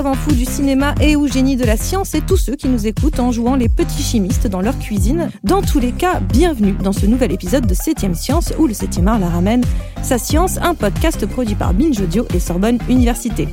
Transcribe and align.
Savants 0.00 0.14
fous 0.14 0.32
du 0.32 0.46
cinéma 0.46 0.94
et 1.02 1.14
ou 1.14 1.28
génies 1.28 1.56
de 1.56 1.64
la 1.66 1.76
science 1.76 2.14
et 2.14 2.22
tous 2.22 2.38
ceux 2.38 2.56
qui 2.56 2.68
nous 2.68 2.86
écoutent 2.86 3.20
en 3.20 3.32
jouant 3.32 3.54
les 3.54 3.68
petits 3.68 4.02
chimistes 4.02 4.46
dans 4.46 4.62
leur 4.62 4.78
cuisine. 4.78 5.28
Dans 5.44 5.60
tous 5.60 5.78
les 5.78 5.92
cas, 5.92 6.20
bienvenue 6.20 6.72
dans 6.72 6.94
ce 6.94 7.04
nouvel 7.04 7.32
épisode 7.32 7.66
de 7.66 7.74
7ème 7.74 8.14
Science 8.14 8.54
où 8.58 8.66
le 8.66 8.72
7ème 8.72 9.08
art 9.08 9.18
la 9.18 9.28
ramène. 9.28 9.62
Sa 10.02 10.16
science, 10.16 10.56
un 10.62 10.74
podcast 10.74 11.26
produit 11.26 11.54
par 11.54 11.74
Binge 11.74 12.00
Audio 12.00 12.26
et 12.32 12.40
Sorbonne 12.40 12.78
Université. 12.88 13.46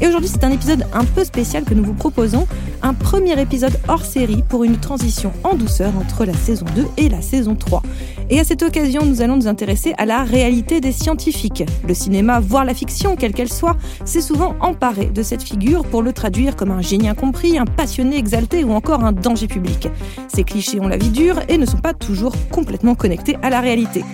Et 0.00 0.06
aujourd'hui, 0.06 0.28
c'est 0.28 0.44
un 0.44 0.50
épisode 0.50 0.86
un 0.92 1.04
peu 1.04 1.24
spécial 1.24 1.64
que 1.64 1.74
nous 1.74 1.84
vous 1.84 1.94
proposons, 1.94 2.46
un 2.82 2.94
premier 2.94 3.40
épisode 3.40 3.78
hors 3.88 4.04
série 4.04 4.42
pour 4.48 4.64
une 4.64 4.78
transition 4.78 5.32
en 5.44 5.54
douceur 5.54 5.92
entre 5.96 6.24
la 6.24 6.34
saison 6.34 6.66
2 6.74 6.86
et 6.96 7.08
la 7.08 7.22
saison 7.22 7.54
3. 7.54 7.82
Et 8.30 8.40
à 8.40 8.44
cette 8.44 8.62
occasion, 8.62 9.04
nous 9.04 9.22
allons 9.22 9.36
nous 9.36 9.48
intéresser 9.48 9.94
à 9.98 10.06
la 10.06 10.24
réalité 10.24 10.80
des 10.80 10.92
scientifiques. 10.92 11.64
Le 11.86 11.94
cinéma, 11.94 12.40
voire 12.40 12.64
la 12.64 12.74
fiction, 12.74 13.16
quelle 13.16 13.32
qu'elle 13.32 13.52
soit, 13.52 13.76
s'est 14.04 14.20
souvent 14.20 14.56
emparé 14.60 15.06
de 15.06 15.22
cette 15.22 15.42
figure 15.42 15.84
pour 15.84 16.02
le 16.02 16.12
traduire 16.12 16.56
comme 16.56 16.70
un 16.70 16.82
génie 16.82 17.08
incompris, 17.08 17.58
un 17.58 17.66
passionné 17.66 18.16
exalté 18.16 18.64
ou 18.64 18.72
encore 18.72 19.04
un 19.04 19.12
danger 19.12 19.46
public. 19.46 19.88
Ces 20.28 20.44
clichés 20.44 20.80
ont 20.80 20.88
la 20.88 20.96
vie 20.96 21.10
dure 21.10 21.40
et 21.48 21.58
ne 21.58 21.66
sont 21.66 21.78
pas 21.78 21.94
toujours 21.94 22.34
complètement 22.50 22.94
connectés 22.94 23.36
à 23.42 23.50
la 23.50 23.60
réalité. 23.60 24.04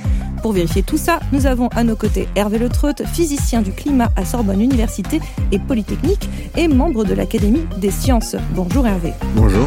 Pour 0.43 0.53
vérifier 0.53 0.83
tout 0.83 0.97
ça, 0.97 1.21
nous 1.33 1.47
avons 1.47 1.69
à 1.69 1.85
nos 1.85 1.97
côtés 1.97 2.27
Hervé 2.35 2.59
Le 2.59 2.69
physicien 3.12 3.61
du 3.61 3.73
climat 3.73 4.11
à 4.17 4.25
Sorbonne 4.25 4.63
Université 4.63 5.21
et 5.53 5.59
Polytechnique 5.59 6.29
et 6.57 6.66
membre 6.66 7.05
de 7.05 7.13
l'Académie 7.13 7.66
des 7.79 7.91
sciences. 7.91 8.37
Bonjour 8.55 8.87
Hervé. 8.87 9.13
Bonjour. 9.35 9.66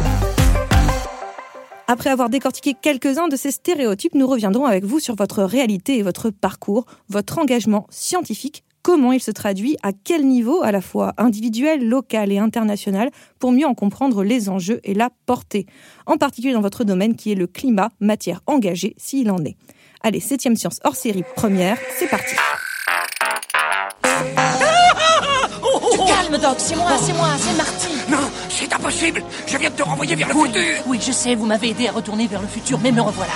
Après 1.86 2.10
avoir 2.10 2.28
décortiqué 2.28 2.74
quelques-uns 2.80 3.28
de 3.28 3.36
ces 3.36 3.52
stéréotypes, 3.52 4.14
nous 4.14 4.26
reviendrons 4.26 4.64
avec 4.64 4.84
vous 4.84 4.98
sur 4.98 5.14
votre 5.14 5.44
réalité 5.44 5.98
et 5.98 6.02
votre 6.02 6.30
parcours, 6.30 6.86
votre 7.08 7.38
engagement 7.38 7.86
scientifique, 7.90 8.64
comment 8.82 9.12
il 9.12 9.20
se 9.20 9.30
traduit, 9.30 9.76
à 9.82 9.92
quel 9.92 10.26
niveau, 10.26 10.62
à 10.62 10.72
la 10.72 10.80
fois 10.80 11.14
individuel, 11.18 11.88
local 11.88 12.32
et 12.32 12.38
international, 12.38 13.10
pour 13.38 13.52
mieux 13.52 13.66
en 13.66 13.74
comprendre 13.74 14.24
les 14.24 14.48
enjeux 14.48 14.80
et 14.82 14.94
la 14.94 15.10
portée, 15.26 15.66
en 16.06 16.16
particulier 16.16 16.52
dans 16.52 16.60
votre 16.60 16.84
domaine 16.84 17.14
qui 17.14 17.30
est 17.30 17.36
le 17.36 17.46
climat, 17.46 17.90
matière 18.00 18.40
engagée 18.46 18.94
s'il 18.96 19.30
en 19.30 19.44
est. 19.44 19.56
Allez, 20.06 20.20
7ème 20.20 20.54
science 20.54 20.80
hors 20.84 20.96
série 20.96 21.24
première, 21.34 21.78
c'est 21.98 22.08
parti. 22.08 22.34
calme, 26.06 26.36
Doc, 26.36 26.56
c'est 26.58 26.76
moi, 26.76 26.90
c'est 27.00 27.14
moi, 27.14 27.28
c'est 27.38 27.56
Marty. 27.56 27.88
Non, 28.10 28.30
c'est 28.50 28.70
impossible. 28.70 29.24
Je 29.46 29.56
viens 29.56 29.70
de 29.70 29.76
te 29.76 29.82
renvoyer 29.82 30.14
vers 30.14 30.28
le 30.28 30.34
oui, 30.34 30.48
futur. 30.48 30.82
Oui, 30.88 31.00
je 31.00 31.10
sais, 31.10 31.34
vous 31.34 31.46
m'avez 31.46 31.70
aidé 31.70 31.88
à 31.88 31.92
retourner 31.92 32.26
vers 32.26 32.42
le 32.42 32.48
futur, 32.48 32.78
mais 32.82 32.92
me 32.92 33.00
revoilà. 33.00 33.32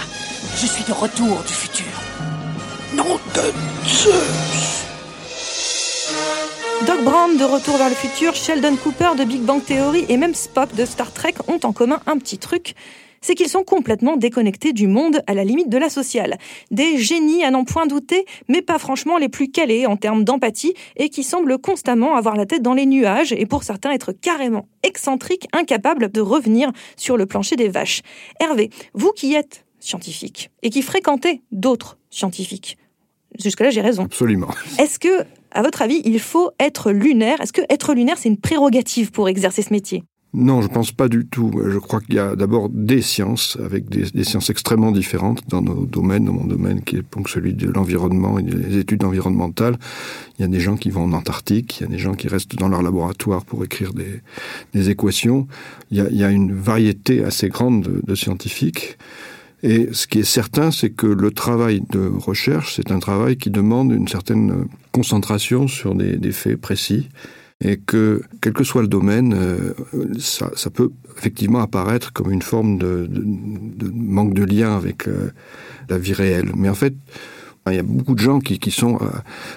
Je 0.57 0.67
suis 0.67 0.85
de 0.85 0.93
retour 0.93 1.43
du 1.47 1.55
futur. 1.55 1.87
Non 2.95 3.19
de 3.35 3.89
Zeus. 3.89 4.85
Doc 6.87 7.03
Brown 7.03 7.39
de 7.39 7.45
Retour 7.45 7.79
vers 7.79 7.89
le 7.89 7.95
futur, 7.95 8.35
Sheldon 8.35 8.77
Cooper 8.77 9.13
de 9.19 9.25
Big 9.25 9.41
Bang 9.41 9.65
Theory 9.65 10.05
et 10.11 10.19
même 10.19 10.35
Spock 10.35 10.75
de 10.75 10.85
Star 10.85 11.13
Trek 11.15 11.35
ont 11.49 11.61
en 11.65 11.73
commun 11.73 12.01
un 12.07 12.19
petit 12.19 12.37
truc, 12.37 12.75
c'est 13.21 13.35
qu'ils 13.35 13.49
sont 13.49 13.65
complètement 13.65 14.17
déconnectés 14.17 14.73
du 14.73 14.87
monde 14.87 15.23
à 15.27 15.35
la 15.35 15.45
limite 15.45 15.69
de 15.69 15.79
la 15.79 15.89
sociale. 15.89 16.39
Des 16.71 16.99
génies 16.99 17.45
à 17.45 17.51
n'en 17.51 17.65
point 17.65 17.87
douter, 17.87 18.25
mais 18.49 18.63
pas 18.63 18.79
franchement 18.79 19.19
les 19.19 19.29
plus 19.29 19.51
calés 19.51 19.87
en 19.87 19.97
termes 19.97 20.25
d'empathie 20.25 20.75
et 20.97 21.09
qui 21.09 21.23
semblent 21.23 21.59
constamment 21.59 22.15
avoir 22.15 22.37
la 22.37 22.47
tête 22.47 22.63
dans 22.63 22.75
les 22.75 22.87
nuages 22.87 23.33
et 23.33 23.47
pour 23.47 23.63
certains 23.65 23.93
être 23.93 24.13
carrément 24.13 24.69
excentriques, 24.83 25.49
incapables 25.53 26.11
de 26.11 26.21
revenir 26.21 26.71
sur 26.97 27.17
le 27.17 27.27
plancher 27.27 27.57
des 27.57 27.69
vaches. 27.69 28.03
Hervé, 28.41 28.71
vous 28.95 29.13
qui 29.13 29.35
êtes 29.35 29.65
scientifique 29.81 30.51
et 30.63 30.71
qui 30.71 30.83
fréquentez 30.83 31.43
d'autres 31.53 31.99
scientifiques, 32.11 32.79
jusque-là 33.39 33.71
j'ai 33.71 33.81
raison. 33.81 34.05
Absolument. 34.05 34.49
Est-ce 34.79 34.99
que, 34.99 35.25
à 35.51 35.63
votre 35.63 35.83
avis, 35.83 36.03
il 36.05 36.21
faut 36.21 36.51
être 36.59 36.91
lunaire? 36.91 37.41
Est-ce 37.41 37.53
que 37.53 37.63
être 37.71 37.95
lunaire, 37.95 38.19
c'est 38.19 38.29
une 38.29 38.41
prérogative 38.41 39.13
pour 39.13 39.29
exercer 39.29 39.63
ce 39.63 39.73
métier? 39.73 40.05
Non, 40.35 40.61
je 40.61 40.69
pense 40.69 40.93
pas 40.93 41.09
du 41.09 41.27
tout. 41.27 41.51
Je 41.71 41.79
crois 41.79 42.01
qu'il 42.01 42.17
y 42.17 42.19
a 42.19 42.37
d'abord 42.37 42.69
des 42.69 43.01
sciences, 43.01 43.57
avec 43.65 43.89
des, 43.89 44.25
sciences 44.25 44.51
extrêmement 44.51 44.93
différentes 44.93 45.43
dans 45.49 45.63
nos 45.63 45.87
domaines, 45.87 46.27
dans 46.27 46.35
mon 46.35 46.45
domaine 46.45 46.83
qui 46.83 46.97
est 46.97 47.13
donc 47.13 47.31
celui 47.31 47.55
de 47.55 47.71
l'environnement 47.71 48.39
et 48.39 48.43
des 48.43 48.77
études 48.77 49.05
environnementales. 49.05 49.79
Il 50.39 50.43
y 50.43 50.45
a 50.45 50.49
des 50.49 50.61
gens 50.61 50.77
qui 50.77 50.91
vont 50.91 51.05
en 51.05 51.13
Antarctique, 51.15 51.81
il 51.81 51.85
y 51.85 51.87
a 51.87 51.89
des 51.89 51.99
gens 51.99 52.13
qui 52.13 52.29
restent 52.29 52.57
dans 52.57 52.69
leur 52.69 52.83
laboratoire 52.83 53.47
pour 53.47 53.65
écrire 53.65 53.93
des, 53.95 54.91
équations. 54.91 55.49
Il 55.91 55.97
y, 55.97 56.23
a, 56.23 56.31
une 56.31 56.53
variété 56.53 57.25
assez 57.25 57.49
grande 57.49 58.03
de, 58.07 58.15
scientifiques. 58.15 58.99
Et 59.63 59.89
ce 59.93 60.07
qui 60.07 60.19
est 60.19 60.25
certain, 60.25 60.71
c'est 60.71 60.91
que 60.91 61.07
le 61.07 61.31
travail 61.31 61.83
de 61.91 62.07
recherche, 62.07 62.77
c'est 62.77 62.93
un 62.93 62.99
travail 62.99 63.39
qui 63.39 63.49
demande 63.49 63.93
une 63.93 64.09
certaine 64.09 64.67
concentration 64.93 65.69
sur 65.69 65.95
des 65.95 66.33
faits 66.33 66.61
précis 66.61 67.09
et 67.61 67.77
que, 67.77 68.23
quel 68.41 68.53
que 68.53 68.63
soit 68.63 68.83
le 68.83 68.89
domaine, 68.89 69.35
euh, 69.35 69.75
ça, 70.19 70.71
peut 70.71 70.91
effectivement 71.17 71.59
apparaître 71.61 72.13
comme 72.13 72.31
une 72.31 72.43
forme 72.43 72.79
de, 72.79 73.09
manque 73.93 74.35
de 74.35 74.45
lien 74.45 74.77
avec 74.77 75.09
euh, 75.09 75.33
la 75.89 75.99
vie 75.99 76.13
réelle. 76.13 76.53
Mais 76.57 76.69
en 76.69 76.75
fait, 76.75 76.95
il 77.67 77.75
y 77.75 77.79
a 77.79 77.83
beaucoup 77.83 78.15
de 78.15 78.21
gens 78.21 78.39
euh, 78.39 79.07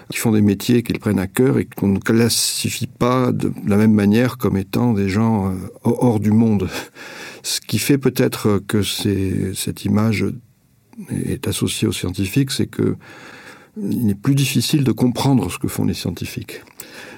qui 0.10 0.18
font 0.18 0.32
des 0.32 0.42
métiers 0.42 0.82
qu'ils 0.82 1.00
prennent 1.00 1.20
à 1.20 1.28
cœur 1.28 1.60
et 1.60 1.66
qu'on 1.66 1.90
ne 1.90 2.00
classifie 2.00 2.88
pas 2.88 3.32
de, 3.32 3.54
la 3.68 3.78
même 3.78 3.94
manière 3.94 4.38
comme 4.38 4.58
étant 4.58 4.94
des 4.94 5.08
gens 5.08 5.54
hors 5.84 6.20
du 6.20 6.32
monde. 6.32 6.70
Ce 7.44 7.62
qui 7.62 7.80
fait 7.80 7.98
peut-être 7.98 8.62
que 8.68 8.84
cette 8.84 9.86
image 9.86 10.26
est 11.10 11.48
associée 11.48 11.88
aux 11.88 11.92
scientifiques, 11.92 12.52
c'est 12.52 12.68
que 12.68 12.96
il 13.78 14.10
est 14.10 14.16
plus 14.16 14.36
difficile 14.36 14.84
de 14.84 14.92
comprendre 14.92 15.50
ce 15.50 15.58
que 15.58 15.68
font 15.68 15.86
les 15.86 15.94
scientifiques. 15.94 16.62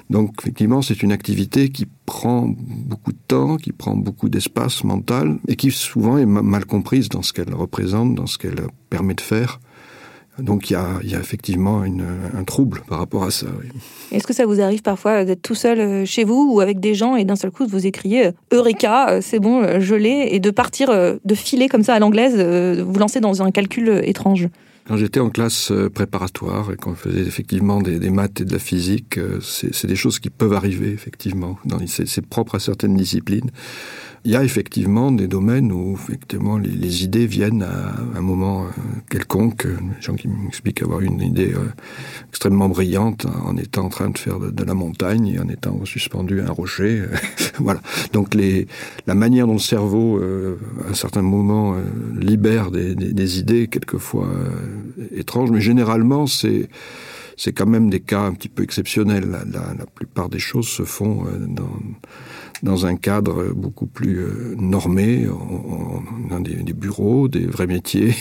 Donc 0.10 0.34
effectivement, 0.40 0.82
c'est 0.82 1.02
une 1.02 1.12
activité 1.12 1.70
qui 1.70 1.88
prend 2.06 2.48
beaucoup 2.48 3.12
de 3.12 3.18
temps, 3.28 3.58
qui 3.58 3.72
prend 3.72 3.96
beaucoup 3.96 4.30
d'espace 4.30 4.84
mental 4.84 5.40
et 5.48 5.56
qui 5.56 5.72
souvent 5.72 6.18
est 6.18 6.26
mal 6.26 6.66
comprise 6.66 7.10
dans 7.10 7.22
ce 7.22 7.34
qu'elle 7.34 7.54
représente, 7.54 8.16
dans 8.16 8.28
ce 8.28 8.38
qu'elle 8.38 8.62
permet 8.90 9.14
de 9.14 9.22
faire. 9.22 9.60
Donc 10.40 10.72
il 10.72 10.74
y 10.74 10.76
a, 10.76 11.20
effectivement 11.20 11.84
un 11.84 12.44
trouble 12.44 12.82
par 12.88 12.98
rapport 12.98 13.24
à 13.24 13.30
ça. 13.30 13.46
Est-ce 14.12 14.26
que 14.26 14.34
ça 14.34 14.48
vous 14.48 14.62
arrive 14.62 14.82
parfois 14.82 15.26
d'être 15.26 15.44
tout 15.44 15.54
seul 15.54 15.80
euh, 15.80 16.06
chez 16.06 16.24
vous 16.24 16.52
ou 16.52 16.60
avec 16.60 16.80
des 16.80 16.96
gens 16.96 17.16
et 17.16 17.24
d'un 17.24 17.36
seul 17.36 17.52
coup 17.52 17.68
vous 17.68 17.86
écrier 17.86 18.28
euh, 18.28 18.32
Eureka, 18.52 19.10
euh, 19.10 19.20
c'est 19.22 19.40
bon, 19.40 19.80
je 19.80 19.94
l'ai, 19.94 20.30
et 20.32 20.40
de 20.40 20.50
partir, 20.50 20.90
de 21.24 21.36
filer 21.36 21.70
comme 21.70 21.84
ça 21.84 21.94
à 21.94 22.00
l'anglaise, 22.00 22.36
vous 22.82 23.00
lancer 23.00 23.20
dans 23.20 23.44
un 23.44 23.52
calcul 23.52 24.02
étrange? 24.04 24.50
Quand 24.86 24.98
j'étais 24.98 25.20
en 25.20 25.30
classe 25.30 25.72
euh, 25.72 25.90
préparatoire 25.90 26.72
et 26.72 26.76
qu'on 26.76 26.96
faisait 26.96 27.22
effectivement 27.22 27.82
des, 27.82 28.00
des, 28.00 28.10
maths 28.10 28.42
et 28.42 28.46
de 28.46 28.52
la 28.52 28.60
physique, 28.60 29.18
euh, 29.18 29.40
c'est 29.42 29.88
des 29.88 29.96
choses 29.96 30.20
qui 30.20 30.30
peuvent 30.30 30.54
arriver 30.54 30.92
effectivement. 30.92 31.58
C'est 31.88 32.26
propre 32.26 32.56
à 32.56 32.60
certaines 32.60 32.96
disciplines. 32.96 33.50
Il 34.26 34.32
y 34.32 34.38
a 34.38 34.44
effectivement 34.44 35.12
des 35.12 35.28
domaines 35.28 35.74
où 35.74 35.96
effectivement 35.96 36.58
les, 36.58 37.04
idées 37.04 37.28
viennent 37.28 37.64
à 37.64 38.18
un 38.18 38.22
moment 38.22 38.64
euh, 38.64 38.68
quelconque. 39.10 39.66
Les 39.66 40.02
gens 40.02 40.16
qui 40.16 40.30
m'expliquent 40.30 40.82
avoir 40.82 41.02
une 41.02 41.20
idée 41.22 41.54
euh, 41.54 41.68
extrêmement 42.30 42.70
brillante 42.70 43.26
en 43.26 43.58
étant 43.58 43.84
en 43.84 43.90
train 43.90 44.10
de 44.10 44.18
faire 44.18 44.40
de, 44.40 44.64
la 44.64 44.74
montagne 44.74 45.28
et 45.28 45.40
en 45.40 45.50
étant 45.50 45.84
suspendu 45.84 46.40
à 46.40 46.46
un 46.46 46.52
rocher. 46.52 47.04
voilà. 47.60 47.82
Donc 48.14 48.34
les, 48.34 48.66
la 49.08 49.14
manière 49.14 49.46
dont 49.46 49.54
le 49.54 49.60
cerveau, 49.60 50.18
euh, 50.20 50.58
à 50.88 50.92
un 50.92 50.94
certain 50.94 51.22
moment, 51.22 51.76
libère 52.18 52.72
des, 52.72 53.40
idées 53.40 53.68
quelquefois 53.68 54.30
étranges, 55.14 55.52
mais 55.52 55.62
généralement 55.62 56.28
c'est 56.28 56.70
c'est 57.36 57.52
quand 57.52 57.66
même 57.66 57.90
des 57.90 58.00
cas 58.00 58.22
un 58.22 58.34
petit 58.34 58.48
peu 58.48 58.64
exceptionnels. 58.64 59.28
La 59.52 59.86
plupart 59.86 60.30
des 60.30 60.40
choses 60.40 60.68
se 60.68 60.84
font 60.84 61.26
dans 61.48 61.70
dans 62.64 62.86
un 62.86 62.96
cadre 62.96 63.54
beaucoup 63.54 63.86
plus 63.86 64.20
euh, 64.20 64.56
normé, 64.58 65.28
on, 65.28 66.34
a 66.34 66.40
des, 66.40 66.56
des, 66.56 66.74
bureaux, 66.74 67.28
des 67.28 67.46
vrais 67.46 67.68
métiers. 67.68 68.16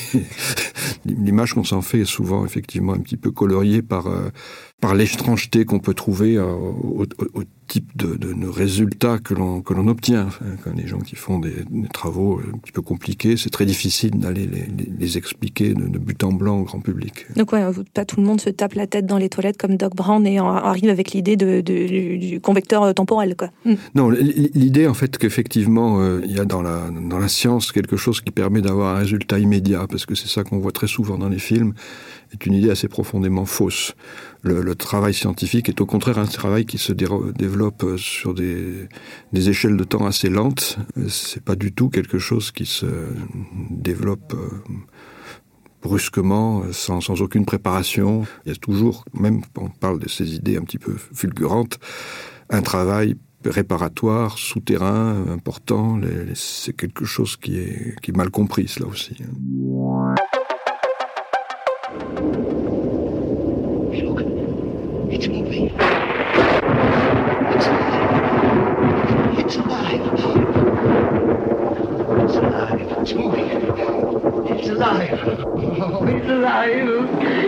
L'image 1.06 1.54
qu'on 1.54 1.64
s'en 1.64 1.80
fait 1.80 2.00
est 2.00 2.04
souvent 2.04 2.44
effectivement 2.44 2.92
un 2.92 2.98
petit 2.98 3.16
peu 3.16 3.30
coloriée 3.30 3.82
par 3.82 4.08
euh, 4.08 4.30
par 4.82 4.96
l'étrangeté 4.96 5.64
qu'on 5.64 5.78
peut 5.78 5.94
trouver 5.94 6.36
euh, 6.36 6.44
au, 6.44 7.04
au, 7.34 7.42
type 7.68 7.96
de, 7.96 8.16
de, 8.16 8.48
résultats 8.48 9.18
que 9.18 9.32
l'on 9.32 9.62
que 9.62 9.72
l'on 9.72 9.86
obtient. 9.86 10.26
Enfin, 10.26 10.44
quand 10.62 10.76
les 10.76 10.88
gens 10.88 10.98
qui 10.98 11.14
font 11.14 11.38
des, 11.38 11.54
des, 11.70 11.88
travaux 11.88 12.40
un 12.40 12.58
petit 12.58 12.72
peu 12.72 12.82
compliqués, 12.82 13.36
c'est 13.36 13.48
très 13.48 13.64
difficile 13.64 14.10
d'aller 14.18 14.44
les, 14.44 14.66
les, 14.76 14.92
les, 14.98 15.16
expliquer 15.16 15.72
de, 15.72 15.86
de, 15.86 15.98
but 15.98 16.22
en 16.24 16.32
blanc 16.32 16.58
au 16.58 16.64
grand 16.64 16.80
public. 16.80 17.26
Donc 17.36 17.52
ouais, 17.52 17.64
pas 17.94 18.04
tout 18.04 18.16
le 18.16 18.26
monde 18.26 18.40
se 18.40 18.50
tape 18.50 18.74
la 18.74 18.88
tête 18.88 19.06
dans 19.06 19.18
les 19.18 19.28
toilettes 19.28 19.56
comme 19.56 19.76
Doc 19.76 19.94
Brown 19.94 20.26
et 20.26 20.38
arrive 20.38 20.90
avec 20.90 21.12
l'idée 21.12 21.36
du, 21.36 21.62
du 21.62 22.40
convecteur 22.40 22.92
temporel. 22.92 23.36
Quoi. 23.36 23.50
Mm. 23.64 23.74
Non, 23.94 24.10
l'idée 24.10 24.88
en 24.88 24.94
fait 24.94 25.16
qu'effectivement 25.16 26.00
euh, 26.00 26.20
il 26.24 26.32
y 26.32 26.40
a 26.40 26.44
dans 26.44 26.60
la 26.60 26.90
dans 26.90 27.18
la 27.18 27.28
science 27.28 27.70
quelque 27.70 27.96
chose 27.96 28.20
qui 28.20 28.32
permet 28.32 28.60
d'avoir 28.60 28.96
un 28.96 28.98
résultat 28.98 29.38
immédiat, 29.38 29.86
parce 29.88 30.06
que 30.06 30.16
c'est 30.16 30.28
ça 30.28 30.42
qu'on 30.42 30.58
voit 30.58 30.72
très 30.72 30.88
souvent 30.88 31.18
dans 31.18 31.28
les 31.28 31.38
films, 31.38 31.72
est 32.32 32.44
une 32.46 32.54
idée 32.54 32.70
assez 32.70 32.88
profondément 32.88 33.44
fausse 33.44 33.94
le, 34.42 34.74
travail 34.74 35.14
scientifique 35.14 35.68
est 35.68 35.80
au 35.80 35.86
contraire 35.86 36.18
un 36.18 36.26
travail 36.26 36.66
qui 36.66 36.78
se 36.78 36.92
développe 36.92 37.84
sur 37.96 38.34
des, 38.34 38.88
échelles 39.34 39.76
de 39.76 39.84
temps 39.84 40.06
assez 40.06 40.28
lentes. 40.28 40.78
C'est 41.08 41.42
pas 41.42 41.54
du 41.54 41.72
tout 41.72 41.88
quelque 41.88 42.18
chose 42.18 42.50
qui 42.50 42.66
se 42.66 42.86
développe 43.70 44.34
euh, 44.34 44.48
brusquement, 45.82 46.64
sans, 46.72 47.00
sans 47.00 47.20
aucune 47.22 47.44
préparation. 47.44 48.26
Il 48.44 48.52
y 48.52 48.52
a 48.52 48.56
toujours, 48.56 49.04
même 49.14 49.42
on 49.56 49.68
parle 49.68 49.98
de 49.98 50.08
ces 50.08 50.34
idées 50.34 50.56
un 50.56 50.62
petit 50.62 50.78
peu 50.78 50.96
fulgurantes, 51.12 51.78
un 52.50 52.62
travail 52.62 53.16
réparatoire, 53.44 54.38
souterrain, 54.38 55.24
important. 55.28 56.00
C'est 56.34 56.74
quelque 56.76 57.04
chose 57.04 57.36
qui 57.36 57.58
est, 57.58 58.00
qui 58.00 58.10
est 58.10 58.16
mal 58.16 58.30
compris, 58.30 58.72
là 58.78 58.86
aussi. 58.86 59.16
It's 65.22 65.30
moving. 65.30 65.66
It's 65.66 65.76
alive. 67.68 69.38
It's 69.38 69.54
alive. 69.54 70.02
It's 72.24 72.34
alive. 72.34 72.90
It's 72.98 73.14
moving. 73.14 73.46
It's 74.50 74.66
alive. 74.68 75.14
Oh, 75.80 76.04
it's 76.08 76.26
alive. 76.26 76.88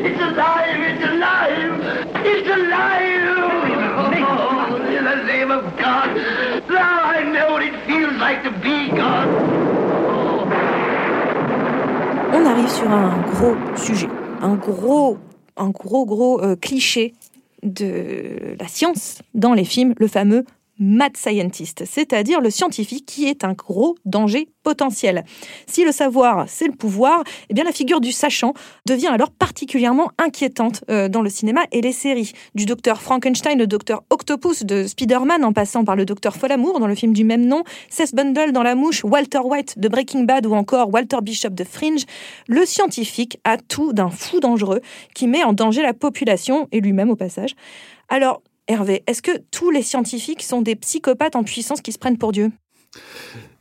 It's 0.06 0.22
alive. 0.22 0.80
It's 0.86 1.02
alive. 1.02 1.82
It's 2.24 2.48
alive. 2.48 3.26
Oh, 4.22 4.76
in 4.86 5.02
the 5.04 5.16
name 5.24 5.50
of 5.50 5.76
God. 5.76 6.14
Now 6.70 7.02
I 7.02 7.24
know 7.24 7.54
what 7.54 7.62
it 7.64 7.74
feels 7.88 8.14
like 8.20 8.44
to 8.44 8.52
be 8.52 8.90
God. 8.90 9.26
On 12.32 12.46
arrive 12.46 12.68
sur 12.68 12.88
un 12.88 13.18
gros 13.32 13.56
sujet, 13.74 14.08
un 14.40 14.54
gros, 14.54 15.18
un 15.56 15.70
gros, 15.70 16.06
gros 16.06 16.40
euh, 16.40 16.54
cliché 16.54 17.14
de 17.64 18.56
la 18.58 18.68
science 18.68 19.22
dans 19.34 19.54
les 19.54 19.64
films, 19.64 19.94
le 19.98 20.06
fameux 20.06 20.44
mad 20.78 21.16
scientist, 21.16 21.84
c'est-à-dire 21.84 22.40
le 22.40 22.50
scientifique 22.50 23.06
qui 23.06 23.26
est 23.26 23.44
un 23.44 23.52
gros 23.52 23.96
danger 24.04 24.48
potentiel. 24.62 25.24
Si 25.66 25.84
le 25.84 25.92
savoir, 25.92 26.46
c'est 26.48 26.66
le 26.66 26.72
pouvoir, 26.72 27.22
eh 27.48 27.54
bien 27.54 27.64
la 27.64 27.72
figure 27.72 28.00
du 28.00 28.12
sachant 28.12 28.54
devient 28.86 29.08
alors 29.08 29.30
particulièrement 29.30 30.10
inquiétante 30.18 30.84
euh, 30.90 31.08
dans 31.08 31.22
le 31.22 31.30
cinéma 31.30 31.62
et 31.70 31.80
les 31.80 31.92
séries. 31.92 32.32
Du 32.54 32.66
docteur 32.66 33.00
Frankenstein, 33.02 33.58
le 33.58 33.66
docteur 33.66 34.02
Octopus 34.10 34.64
de 34.64 34.86
Spider-Man, 34.86 35.44
en 35.44 35.52
passant 35.52 35.84
par 35.84 35.96
le 35.96 36.04
docteur 36.04 36.36
Folamour 36.36 36.80
dans 36.80 36.86
le 36.86 36.94
film 36.94 37.12
du 37.12 37.24
même 37.24 37.46
nom, 37.46 37.62
Seth 37.90 38.14
Bundle 38.14 38.52
dans 38.52 38.62
La 38.62 38.74
Mouche, 38.74 39.04
Walter 39.04 39.40
White 39.44 39.78
de 39.78 39.88
Breaking 39.88 40.24
Bad 40.24 40.46
ou 40.46 40.54
encore 40.54 40.92
Walter 40.92 41.18
Bishop 41.22 41.50
de 41.50 41.64
Fringe, 41.64 42.04
le 42.48 42.64
scientifique 42.64 43.38
a 43.44 43.58
tout 43.58 43.92
d'un 43.92 44.10
fou 44.10 44.40
dangereux 44.40 44.80
qui 45.14 45.28
met 45.28 45.44
en 45.44 45.52
danger 45.52 45.82
la 45.82 45.94
population 45.94 46.68
et 46.72 46.80
lui-même 46.80 47.10
au 47.10 47.16
passage. 47.16 47.54
Alors, 48.08 48.42
Hervé, 48.66 49.02
est-ce 49.06 49.20
que 49.20 49.42
tous 49.50 49.70
les 49.70 49.82
scientifiques 49.82 50.42
sont 50.42 50.62
des 50.62 50.74
psychopathes 50.74 51.36
en 51.36 51.44
puissance 51.44 51.82
qui 51.82 51.92
se 51.92 51.98
prennent 51.98 52.16
pour 52.16 52.32
Dieu? 52.32 52.50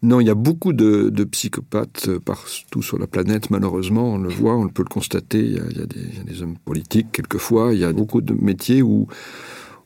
Non, 0.01 0.19
il 0.19 0.27
y 0.27 0.29
a 0.29 0.35
beaucoup 0.35 0.73
de, 0.73 1.23
psychopathes 1.23 2.07
euh, 2.07 2.19
partout 2.19 2.81
sur 2.81 2.97
la 2.99 3.07
planète, 3.07 3.49
malheureusement. 3.49 4.13
On 4.13 4.17
le 4.17 4.29
voit, 4.29 4.55
on 4.55 4.67
peut 4.67 4.83
le 4.83 4.93
constater. 4.93 5.39
Il 5.39 5.77
y, 5.77 5.81
a, 5.81 5.85
des, 5.85 6.41
hommes 6.41 6.57
politiques, 6.57 7.11
quelquefois. 7.11 7.73
Il 7.73 7.79
y 7.79 7.85
a 7.85 7.91
beaucoup 7.91 8.21
de 8.21 8.33
métiers 8.33 8.81
où 8.81 9.07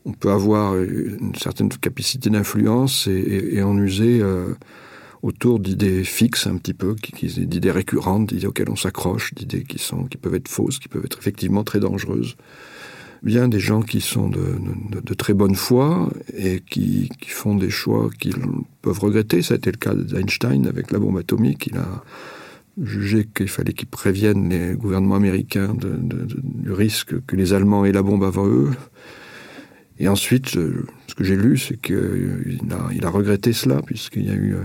on 0.05 0.13
peut 0.13 0.31
avoir 0.31 0.75
une 0.75 1.35
certaine 1.35 1.69
capacité 1.69 2.29
d'influence 2.29 3.07
et, 3.07 3.61
en 3.61 3.77
user 3.77 4.19
euh, 4.21 4.53
autour 5.21 5.59
d'idées 5.59 6.03
fixes, 6.03 6.47
un 6.47 6.57
petit 6.57 6.73
peu, 6.73 6.95
d'idées 6.95 7.71
récurrentes, 7.71 8.29
d'idées 8.29 8.47
auxquelles 8.47 8.69
on 8.69 8.75
s'accroche, 8.75 9.33
d'idées 9.33 9.63
qui, 9.63 9.77
qui 9.77 10.17
peuvent 10.17 10.35
être 10.35 10.47
fausses, 10.47 10.79
qui 10.79 10.87
peuvent 10.87 11.05
être 11.05 11.17
effectivement 11.19 11.63
très 11.63 11.79
dangereuses 11.79 12.35
bien 13.23 13.47
des 13.47 13.59
gens 13.59 13.81
qui 13.81 14.01
sont 14.01 14.29
de, 14.29 15.13
très 15.13 15.33
bonne 15.33 15.55
foi 15.55 16.09
et 16.37 16.59
qui, 16.59 17.09
font 17.27 17.55
des 17.55 17.69
choix 17.69 18.09
qu'ils 18.19 18.35
peuvent 18.81 18.99
regretter. 18.99 19.41
Ça 19.41 19.55
a 19.55 19.57
été 19.57 19.71
le 19.71 19.77
cas 19.77 19.93
d'Einstein 19.93 20.67
avec 20.67 20.91
la 20.91 20.99
bombe 20.99 21.17
atomique. 21.17 21.67
Il 21.67 21.77
a 21.77 22.03
jugé 22.81 23.27
qu'il 23.33 23.47
fallait 23.47 23.73
qu'ils 23.73 23.87
préviennent 23.87 24.49
les 24.49 24.75
gouvernements 24.75 25.15
américains 25.15 25.75
du 25.75 26.71
risque 26.71 27.15
que 27.25 27.35
les 27.35 27.53
Allemands 27.53 27.85
aient 27.85 27.91
la 27.91 28.03
bombe 28.03 28.23
avant 28.23 28.47
eux. 28.47 28.71
Et 29.99 30.07
ensuite, 30.07 30.49
ce 30.49 31.15
que 31.15 31.23
j'ai 31.23 31.35
lu, 31.35 31.57
c'est 31.57 31.79
qu'il 31.81 32.59
a, 33.01 33.09
regretté 33.09 33.51
cela, 33.51 33.81
puisqu'il 33.81 34.27
y 34.27 34.29
a 34.29 34.35
eu 34.35 34.55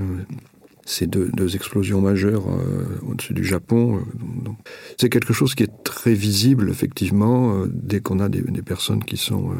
ces 0.84 1.06
deux, 1.06 1.54
explosions 1.54 2.00
majeures 2.00 2.48
euh, 2.48 2.84
au-dessus 3.08 3.34
du 3.34 3.44
Japon. 3.44 3.96
Euh, 3.98 4.50
c'est 4.98 5.08
quelque 5.08 5.32
chose 5.32 5.54
qui 5.54 5.62
est 5.62 5.84
très 5.84 6.14
visible, 6.14 6.70
effectivement, 6.70 7.54
euh, 7.54 7.66
dès 7.72 8.00
qu'on 8.00 8.18
a 8.18 8.28
des, 8.28 8.42
personnes 8.62 9.04
qui 9.04 9.16
sont, 9.16 9.50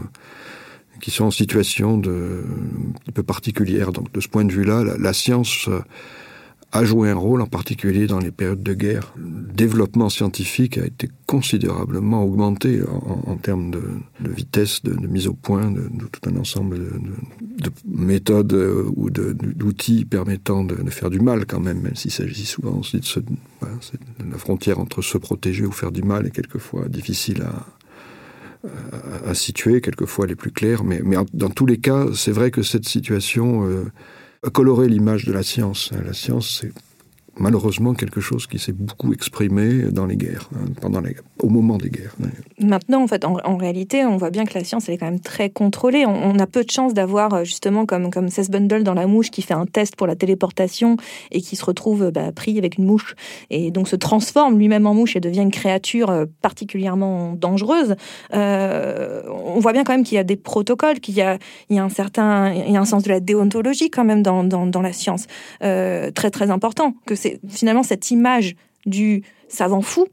qui 1.00 1.10
sont 1.10 1.24
en 1.24 1.30
situation 1.30 1.96
de, 1.96 2.44
un 3.08 3.12
peu 3.12 3.22
particulière. 3.22 3.92
Donc, 3.92 4.12
de 4.12 4.20
ce 4.20 4.28
point 4.28 4.44
de 4.44 4.52
vue-là, 4.52 4.84
la 4.98 5.12
science 5.12 5.68
a 6.72 6.84
joué 6.84 7.10
un 7.10 7.16
rôle, 7.16 7.42
en 7.42 7.46
particulier 7.46 8.06
dans 8.06 8.18
les 8.18 8.30
périodes 8.30 8.62
de 8.62 8.72
guerre. 8.72 9.12
Le 9.16 9.52
développement 9.52 10.08
scientifique 10.08 10.78
a 10.78 10.86
été 10.86 11.10
considérablement 11.26 12.24
augmenté 12.24 12.80
en, 13.26 13.36
termes 13.36 13.70
de, 13.70 13.82
vitesse, 14.20 14.82
de, 14.82 14.94
mise 15.06 15.26
au 15.26 15.34
point, 15.34 15.70
de, 15.70 15.82
tout 16.10 16.30
un 16.30 16.36
ensemble 16.36 16.78
de, 16.78 17.70
méthodes 17.86 18.54
euh, 18.54 18.90
ou 18.96 19.10
d'outils 19.10 20.06
permettant 20.06 20.64
de, 20.64 20.74
faire 20.90 21.10
du 21.10 21.20
mal 21.20 21.44
quand 21.44 21.60
même, 21.60 21.80
même 21.82 21.94
s'il 21.94 22.10
s'agit 22.10 22.46
souvent 22.46 22.80
de 22.80 23.04
se, 23.04 23.20
la 23.60 24.38
frontière 24.38 24.78
entre 24.78 25.02
se 25.02 25.18
protéger 25.18 25.66
ou 25.66 25.72
faire 25.72 25.92
du 25.92 26.02
mal 26.02 26.26
est 26.26 26.30
quelquefois 26.30 26.88
difficile 26.88 27.42
à, 29.26 29.34
situer, 29.34 29.80
quelquefois 29.80 30.26
les 30.26 30.36
plus 30.36 30.52
claires, 30.52 30.84
mais, 30.84 31.00
mais 31.04 31.16
dans 31.34 31.50
tous 31.50 31.66
les 31.66 31.78
cas, 31.78 32.06
c'est 32.14 32.30
vrai 32.30 32.52
que 32.52 32.62
cette 32.62 32.86
situation 32.86 33.66
euh, 33.66 33.90
colorer 34.50 34.88
l'image 34.88 35.24
de 35.24 35.32
la 35.32 35.42
science. 35.42 35.90
La 36.04 36.12
science, 36.12 36.60
c'est 36.60 36.72
malheureusement 37.38 37.94
quelque 37.94 38.20
chose 38.20 38.46
qui 38.46 38.58
s'est 38.58 38.72
beaucoup 38.72 39.12
exprimé 39.12 39.84
dans 39.90 40.06
les 40.06 40.16
guerres, 40.16 40.48
hein, 40.54 40.66
pendant 40.80 41.00
les, 41.00 41.16
au 41.40 41.48
moment 41.48 41.78
des 41.78 41.88
guerres. 41.88 42.14
Maintenant, 42.58 43.02
en 43.02 43.06
fait, 43.06 43.24
en, 43.24 43.56
réalité, 43.56 44.04
on 44.04 44.16
voit 44.16 44.30
bien 44.30 44.44
que 44.44 44.54
la 44.54 44.64
science, 44.64 44.88
est 44.88 44.98
quand 44.98 45.06
même 45.06 45.20
très 45.20 45.48
contrôlée. 45.48 46.04
On, 46.06 46.38
a 46.38 46.46
peu 46.46 46.64
de 46.64 46.70
chance 46.70 46.92
d'avoir, 46.92 47.32
euh, 47.34 47.44
justement, 47.44 47.86
comme, 47.86 48.10
comme 48.10 48.28
Seth 48.28 48.50
Bundle 48.50 48.82
dans 48.82 48.94
La 48.94 49.06
Mouche, 49.06 49.30
qui 49.30 49.42
fait 49.42 49.54
un 49.54 49.66
test 49.66 49.96
pour 49.96 50.06
la 50.06 50.16
téléportation 50.16 50.96
et 51.30 51.40
qui 51.40 51.56
se 51.56 51.64
retrouve 51.64 52.10
bah, 52.10 52.32
pris 52.32 52.58
avec 52.58 52.78
une 52.78 52.84
mouche, 52.84 53.14
et 53.50 53.70
donc 53.70 53.88
se 53.88 53.96
transforme 53.96 54.58
lui-même 54.58 54.86
en 54.86 54.94
mouche 54.94 55.16
et 55.16 55.20
devient 55.20 55.42
une 55.42 55.50
créature 55.50 56.10
euh, 56.10 56.26
particulièrement 56.42 57.32
dangereuse. 57.32 57.96
Euh, 58.34 59.22
on 59.28 59.60
voit 59.60 59.72
bien 59.72 59.84
quand 59.84 59.92
même 59.92 60.04
qu'il 60.04 60.16
y 60.16 60.18
a 60.18 60.24
des 60.24 60.36
protocoles, 60.36 61.00
qu'il 61.00 61.14
y 61.14 61.22
a, 61.22 61.38
il 61.70 61.76
y 61.76 61.78
a 61.78 61.84
un 61.84 61.88
certain, 61.88 62.52
il 62.52 62.72
y 62.72 62.76
a 62.76 62.80
un 62.80 62.84
sens 62.84 63.04
de 63.04 63.08
la 63.08 63.20
déontologie 63.20 63.90
quand 63.90 64.04
même 64.04 64.22
dans, 64.22 64.44
dans, 64.44 64.66
dans 64.66 64.82
la 64.82 64.92
science, 64.92 65.26
très 65.60 66.30
très 66.30 66.50
important, 66.50 66.94
que 67.06 67.14
c'est 67.22 67.40
finalement 67.48 67.82
cette 67.82 68.10
image 68.10 68.56
du 68.86 69.22
savant 69.48 69.82
fou, 69.82 70.06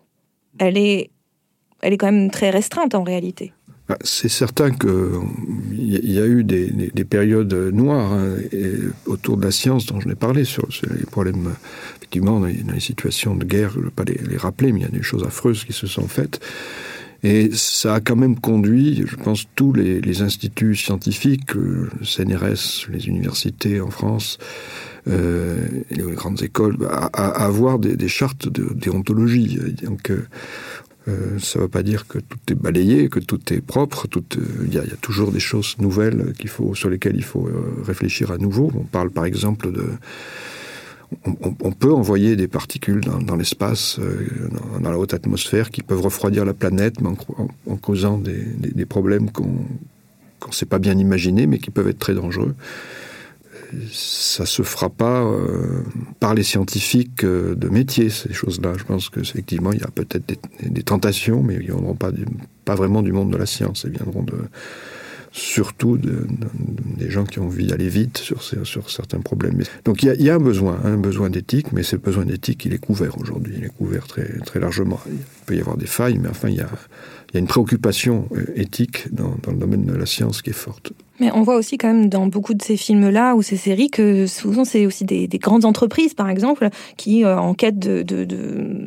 elle 0.59 0.77
est, 0.77 1.09
elle 1.81 1.93
est 1.93 1.97
quand 1.97 2.11
même 2.11 2.31
très 2.31 2.49
restreinte 2.49 2.95
en 2.95 3.03
réalité. 3.03 3.53
Bah, 3.87 3.97
c'est 4.03 4.29
certain 4.29 4.69
qu'il 4.69 4.91
y 5.71 6.19
a 6.19 6.27
eu 6.27 6.43
des, 6.43 7.05
périodes 7.05 7.53
noires 7.73 8.13
hein, 8.13 8.35
autour 9.07 9.35
de 9.35 9.43
la 9.43 9.51
science 9.51 9.87
dont 9.87 9.99
je 9.99 10.07
n'ai 10.07 10.15
parlé, 10.15 10.43
sur, 10.43 10.67
les 10.83 11.05
problèmes, 11.07 11.55
effectivement, 11.97 12.39
dans 12.39 12.45
les, 12.45 12.79
situations 12.79 13.35
de 13.35 13.45
guerre, 13.45 13.71
je 13.71 13.79
ne 13.79 13.85
vais 13.85 13.89
pas 13.89 14.03
les, 14.03 14.37
rappeler, 14.37 14.71
mais 14.71 14.81
il 14.81 14.83
y 14.83 14.85
a 14.85 14.91
des 14.91 15.01
choses 15.01 15.23
affreuses 15.23 15.65
qui 15.65 15.73
se 15.73 15.87
sont 15.87 16.07
faites. 16.07 16.39
Et 17.23 17.49
ça 17.51 17.95
a 17.95 17.99
quand 17.99 18.15
même 18.15 18.39
conduit, 18.39 19.03
je 19.07 19.15
pense, 19.15 19.45
tous 19.55 19.73
les, 19.73 20.21
instituts 20.21 20.75
scientifiques, 20.75 21.55
le 21.55 21.89
CNRS, 22.03 22.87
les 22.91 23.07
universités 23.07 23.81
en 23.81 23.89
France, 23.89 24.37
euh, 25.07 25.57
les 25.89 26.03
grandes 26.03 26.41
écoles, 26.43 26.77
à, 26.89 27.45
avoir 27.45 27.79
des, 27.79 28.07
chartes 28.07 28.47
de. 28.49 28.67
Donc, 29.83 30.11
euh, 30.11 30.27
euh, 31.07 31.39
ça 31.39 31.59
ne 31.59 31.63
veut 31.63 31.69
pas 31.69 31.83
dire 31.83 32.07
que 32.07 32.19
tout 32.19 32.37
est 32.49 32.55
balayé, 32.55 33.09
que 33.09 33.19
tout 33.19 33.53
est 33.53 33.61
propre. 33.61 34.07
Il 34.65 34.73
y, 34.73 34.77
a 34.77 34.83
toujours 35.01 35.31
des 35.31 35.39
choses 35.39 35.75
nouvelles 35.79 36.33
sur 36.73 36.89
lesquelles 36.89 37.15
il 37.15 37.23
faut 37.23 37.49
réfléchir 37.85 38.31
à 38.31 38.37
nouveau. 38.37 38.71
On 38.75 38.83
parle 38.83 39.09
par 39.09 39.25
exemple 39.25 39.71
de 39.71 39.85
on, 41.25 41.71
peut 41.71 41.91
envoyer 41.91 42.35
des 42.35 42.47
particules 42.47 43.01
dans, 43.01 43.35
l'espace, 43.35 43.99
dans, 44.79 44.91
la 44.91 44.99
haute 44.99 45.15
atmosphère, 45.15 45.71
qui 45.71 45.81
peuvent 45.81 46.01
refroidir 46.01 46.45
la 46.45 46.53
planète, 46.53 47.01
mais 47.01 47.09
en, 47.65 47.77
causant 47.77 48.19
des, 48.19 48.85
problèmes 48.85 49.31
qu'on 49.31 49.47
ne 49.47 50.53
sait 50.53 50.67
pas 50.67 50.77
bien 50.77 50.95
imaginer, 50.95 51.47
mais 51.47 51.57
qui 51.57 51.71
peuvent 51.71 51.87
être 51.87 51.97
très 51.97 52.13
dangereux 52.13 52.53
ça 53.91 54.45
se 54.45 54.63
fera 54.63 54.89
pas 54.89 55.23
euh, 55.23 55.83
par 56.19 56.33
les 56.33 56.43
scientifiques 56.43 57.23
euh, 57.23 57.55
de 57.55 57.69
métier, 57.69 58.09
ces 58.09 58.33
choses-là. 58.33 58.73
Je 58.77 58.83
pense 58.83 59.09
qu'effectivement, 59.09 59.71
il 59.71 59.79
y 59.79 59.83
a 59.83 59.91
peut-être 59.93 60.23
des, 60.61 60.83
tentations, 60.83 61.43
mais 61.43 61.55
ils 61.55 61.59
ne 61.59 61.65
viendront 61.65 61.95
pas, 61.95 62.11
vraiment 62.75 63.01
du 63.01 63.11
monde 63.11 63.31
de 63.31 63.37
la 63.37 63.45
science. 63.45 63.85
Ils 63.87 63.97
viendront 63.97 64.25
surtout 65.31 65.97
des 65.97 67.09
gens 67.09 67.23
qui 67.23 67.39
ont 67.39 67.45
envie 67.45 67.67
d'aller 67.67 67.89
vite 67.89 68.17
sur, 68.17 68.41
certains 68.89 69.19
problèmes. 69.19 69.61
Donc 69.85 70.03
il 70.03 70.21
y 70.21 70.29
a, 70.29 70.35
un 70.35 70.39
besoin, 70.39 70.79
un 70.83 70.97
besoin 70.97 71.29
d'éthique, 71.29 71.71
mais 71.71 71.83
ce 71.83 71.95
besoin 71.95 72.25
d'éthique, 72.25 72.65
il 72.65 72.73
est 72.73 72.79
couvert 72.79 73.17
aujourd'hui, 73.19 73.55
il 73.57 73.65
est 73.65 73.75
couvert 73.75 74.07
très, 74.07 74.59
largement. 74.59 74.99
peut 75.45 75.55
y 75.55 75.59
avoir 75.59 75.77
des 75.77 75.87
failles, 75.87 76.17
mais 76.17 76.29
enfin, 76.29 76.49
il 76.49 76.55
y 76.55 76.61
a, 76.61 76.69
il 77.29 77.35
y 77.35 77.37
a 77.37 77.39
une 77.39 77.47
préoccupation 77.47 78.27
euh, 78.31 78.45
éthique 78.55 79.13
dans, 79.13 79.35
le 79.47 79.57
domaine 79.57 79.85
de 79.85 79.93
la 79.93 80.05
science 80.05 80.41
qui 80.41 80.49
est 80.49 80.53
forte. 80.53 80.93
Mais 81.19 81.31
on 81.33 81.41
voit 81.41 81.55
aussi 81.55 81.77
quand 81.77 81.89
même 81.89 82.07
dans 82.07 82.27
beaucoup 82.27 82.53
de 82.53 82.61
ces 82.61 82.77
films-là 82.77 83.35
ou 83.35 83.41
ces 83.41 83.57
séries 83.57 83.89
que 83.89 84.25
souvent 84.25 84.63
c'est 84.63 84.85
aussi 84.85 85.03
des, 85.03 85.27
des, 85.27 85.37
grandes 85.37 85.65
entreprises, 85.65 86.13
par 86.13 86.29
exemple, 86.29 86.69
qui 86.95 87.25
euh, 87.25 87.37
en 87.37 87.53
quête 87.53 87.77
de, 87.77 88.05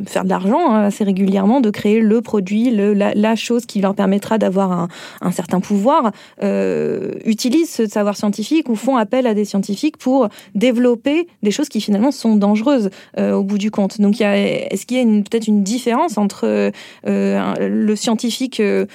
faire 0.06 0.24
de 0.24 0.30
l'argent 0.30 0.70
hein, 0.70 0.84
assez 0.84 1.04
régulièrement, 1.04 1.60
de 1.60 1.70
créer 1.70 2.00
le 2.00 2.22
produit, 2.22 2.70
la, 2.70 3.36
chose 3.36 3.66
qui 3.66 3.80
leur 3.80 3.94
permettra 3.94 4.38
d'avoir 4.38 4.88
un, 5.20 5.30
certain 5.30 5.60
pouvoir, 5.60 6.12
euh, 6.42 7.12
utilisent 7.24 7.70
ce 7.70 7.86
savoir 7.86 8.16
scientifique 8.16 8.68
ou 8.68 8.76
font 8.76 8.96
appel 8.96 9.26
à 9.26 9.34
des 9.34 9.44
scientifiques 9.44 9.96
pour 9.96 10.28
développer 10.54 11.26
des 11.42 11.50
choses 11.50 11.68
qui 11.68 11.80
finalement 11.80 12.10
sont 12.10 12.36
dangereuses 12.36 12.90
euh, 13.18 13.32
au 13.32 13.42
bout 13.42 13.58
du 13.58 13.70
compte. 13.70 14.00
Donc, 14.00 14.20
est-ce 14.20 14.86
qu'il 14.86 14.96
y 14.96 15.00
a 15.00 15.22
peut-être 15.22 15.48
une 15.48 15.62
différence 15.62 16.16
entre 16.16 16.72
le 17.04 17.96
scientifique 17.96 18.31
euh, 18.60 18.86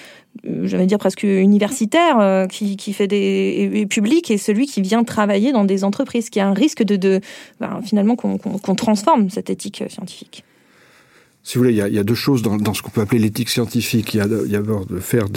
j'allais 0.63 0.85
dire 0.85 0.97
presque 0.97 1.23
universitaire, 1.23 2.19
euh, 2.19 2.47
qui, 2.47 2.77
qui, 2.77 2.93
fait 2.93 3.07
des 3.07 3.85
publics, 3.89 4.29
et 4.31 4.37
celui 4.37 4.65
qui 4.67 4.81
vient 4.81 5.03
travailler 5.03 5.51
dans 5.51 5.63
des 5.63 5.83
entreprises, 5.83 6.29
qui 6.29 6.39
a 6.39 6.47
un 6.47 6.53
risque 6.53 6.83
de, 6.83 6.95
de 6.95 7.21
ben, 7.59 7.81
finalement 7.83 8.15
qu'on 8.15 8.37
qu 8.37 8.49
qu 8.63 8.75
transforme 8.75 9.29
cette 9.29 9.49
éthique 9.49 9.83
scientifique. 9.89 10.43
Si 11.47 11.57
vous 11.57 11.63
voulez, 11.63 11.75
il 11.75 11.93
y 11.93 11.97
a, 11.97 12.03
deux 12.03 12.13
choses 12.13 12.41
dans, 12.41 12.73
ce 12.73 12.81
qu'on 12.81 12.89
peut 12.89 12.99
appeler 12.99 13.21
l'éthique 13.21 13.47
scientifique. 13.47 14.13
Il 14.13 14.17
y 14.17 14.19
a, 14.19 14.27
d'abord 14.27 14.85
de 14.85 14.99
faire 14.99 15.27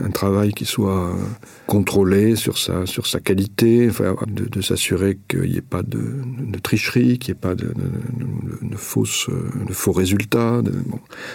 un 0.00 0.10
travail 0.10 0.52
qui 0.52 0.64
soit 0.64 1.12
contrôlé 1.66 2.36
sur 2.36 2.56
sa, 2.56 2.84
qualité, 3.18 3.90
de, 4.28 4.60
s'assurer 4.60 5.18
qu'il 5.26 5.40
n'y 5.40 5.56
ait 5.56 5.62
pas 5.62 5.82
de, 5.82 6.58
tricherie, 6.62 7.18
qu'il 7.18 7.34
n'y 7.34 7.38
ait 7.38 7.40
pas 7.40 7.56
de, 7.56 7.74
fausses, 8.76 9.28
faux 9.70 9.90
résultats. 9.90 10.62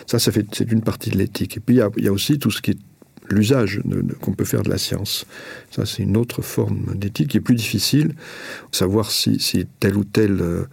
Ça, 0.07 0.17
c'est 0.17 0.71
une 0.71 0.81
partie 0.81 1.09
de 1.09 1.17
l'éthique. 1.17 1.57
Et 1.57 1.59
puis, 1.59 1.81
il 1.97 2.03
y, 2.05 2.07
a, 2.07 2.13
aussi 2.13 2.39
tout 2.39 2.51
ce 2.51 2.61
qui 2.61 2.71
est 2.71 2.79
l'usage 3.29 3.81
qu'on 4.21 4.31
peut 4.31 4.45
faire 4.45 4.63
de 4.63 4.69
la 4.69 4.77
science. 4.77 5.25
Ça, 5.71 5.85
c'est 5.85 6.03
une 6.03 6.15
autre 6.15 6.41
forme 6.41 6.95
d'éthique 6.95 7.31
qui 7.31 7.37
est 7.37 7.41
plus 7.41 7.55
difficile. 7.55 8.15
Savoir 8.71 9.11
si, 9.11 9.41
si 9.41 9.67
tel 9.81 9.97
ou 9.97 10.05
tel 10.05 10.39
euh, 10.39 10.63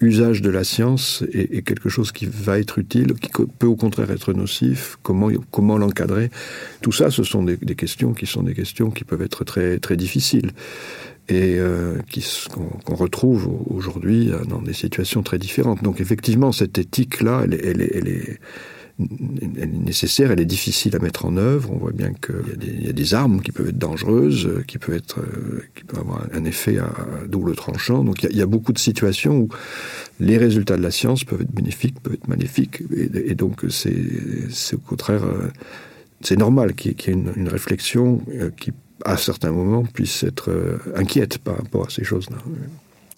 usage 0.00 0.40
de 0.42 0.50
la 0.50 0.64
science 0.64 1.22
est, 1.32 1.62
quelque 1.62 1.88
chose 1.88 2.10
qui 2.12 2.26
va 2.26 2.58
être 2.58 2.78
utile, 2.78 3.14
qui 3.14 3.30
peut 3.58 3.66
au 3.66 3.76
contraire 3.76 4.10
être 4.10 4.32
nocif, 4.32 4.96
comment, 5.02 5.78
l'encadrer? 5.78 6.30
Tout 6.80 6.92
ça, 6.92 7.10
ce 7.10 7.22
sont 7.22 7.42
des, 7.42 7.56
questions 7.74 8.12
qui 8.12 8.26
sont 8.26 8.42
des 8.42 8.54
questions 8.54 8.90
qui 8.90 9.04
peuvent 9.04 9.22
être 9.22 9.44
très, 9.44 9.78
difficiles 9.96 10.52
et 11.28 11.58
euh, 11.58 11.98
qu'on 12.50 12.94
qu 12.94 12.94
retrouve 12.94 13.50
aujourd'hui 13.66 14.30
dans 14.48 14.62
des 14.62 14.72
situations 14.72 15.22
très 15.22 15.38
différentes. 15.38 15.82
Donc 15.82 16.00
effectivement, 16.00 16.50
cette 16.50 16.78
éthique-là, 16.78 17.44
elle, 17.44 17.82
est 17.82 18.40
elle 19.56 19.62
est 19.62 19.66
nécessaire, 19.66 20.30
elle 20.30 20.40
est 20.40 20.46
difficile 20.46 20.94
à 20.96 20.98
mettre 20.98 21.24
en 21.24 21.36
œuvre. 21.36 21.70
On 21.72 21.78
voit 21.78 21.92
bien 21.92 22.12
qu'il 22.12 22.84
y, 22.84 22.88
a 22.88 22.92
des 22.92 23.14
armes 23.14 23.40
qui 23.40 23.52
peuvent 23.52 23.68
être 23.68 23.78
dangereuses, 23.78 24.62
qui 24.66 24.78
peuvent, 24.78 24.96
être, 24.96 25.20
qui 25.74 25.84
peuvent 25.84 26.00
avoir 26.00 26.26
un 26.32 26.44
effet 26.44 26.78
à, 26.78 26.90
double 27.28 27.54
tranchant. 27.54 28.04
Donc 28.04 28.22
il 28.22 28.36
y, 28.36 28.42
a, 28.42 28.46
beaucoup 28.46 28.72
de 28.72 28.78
situations 28.78 29.38
où 29.38 29.48
les 30.18 30.38
résultats 30.38 30.76
de 30.76 30.82
la 30.82 30.90
science 30.90 31.24
peuvent 31.24 31.42
être 31.42 31.54
bénéfiques, 31.54 32.00
peuvent 32.00 32.14
être 32.14 32.28
maléfiques. 32.28 32.82
Et, 32.92 33.34
donc 33.34 33.64
c'est 33.70 34.74
au 34.74 34.78
contraire, 34.78 35.22
c'est 36.20 36.38
normal 36.38 36.74
qu'il 36.74 36.92
y, 36.92 37.10
ait 37.10 37.12
une 37.12 37.48
réflexion 37.48 38.22
qui, 38.56 38.72
à 39.04 39.16
certains 39.16 39.52
moments, 39.52 39.84
puisse 39.84 40.24
être 40.24 40.50
inquiète 40.94 41.38
par 41.38 41.56
rapport 41.56 41.86
à 41.86 41.90
ces 41.90 42.04
choses-là. 42.04 42.38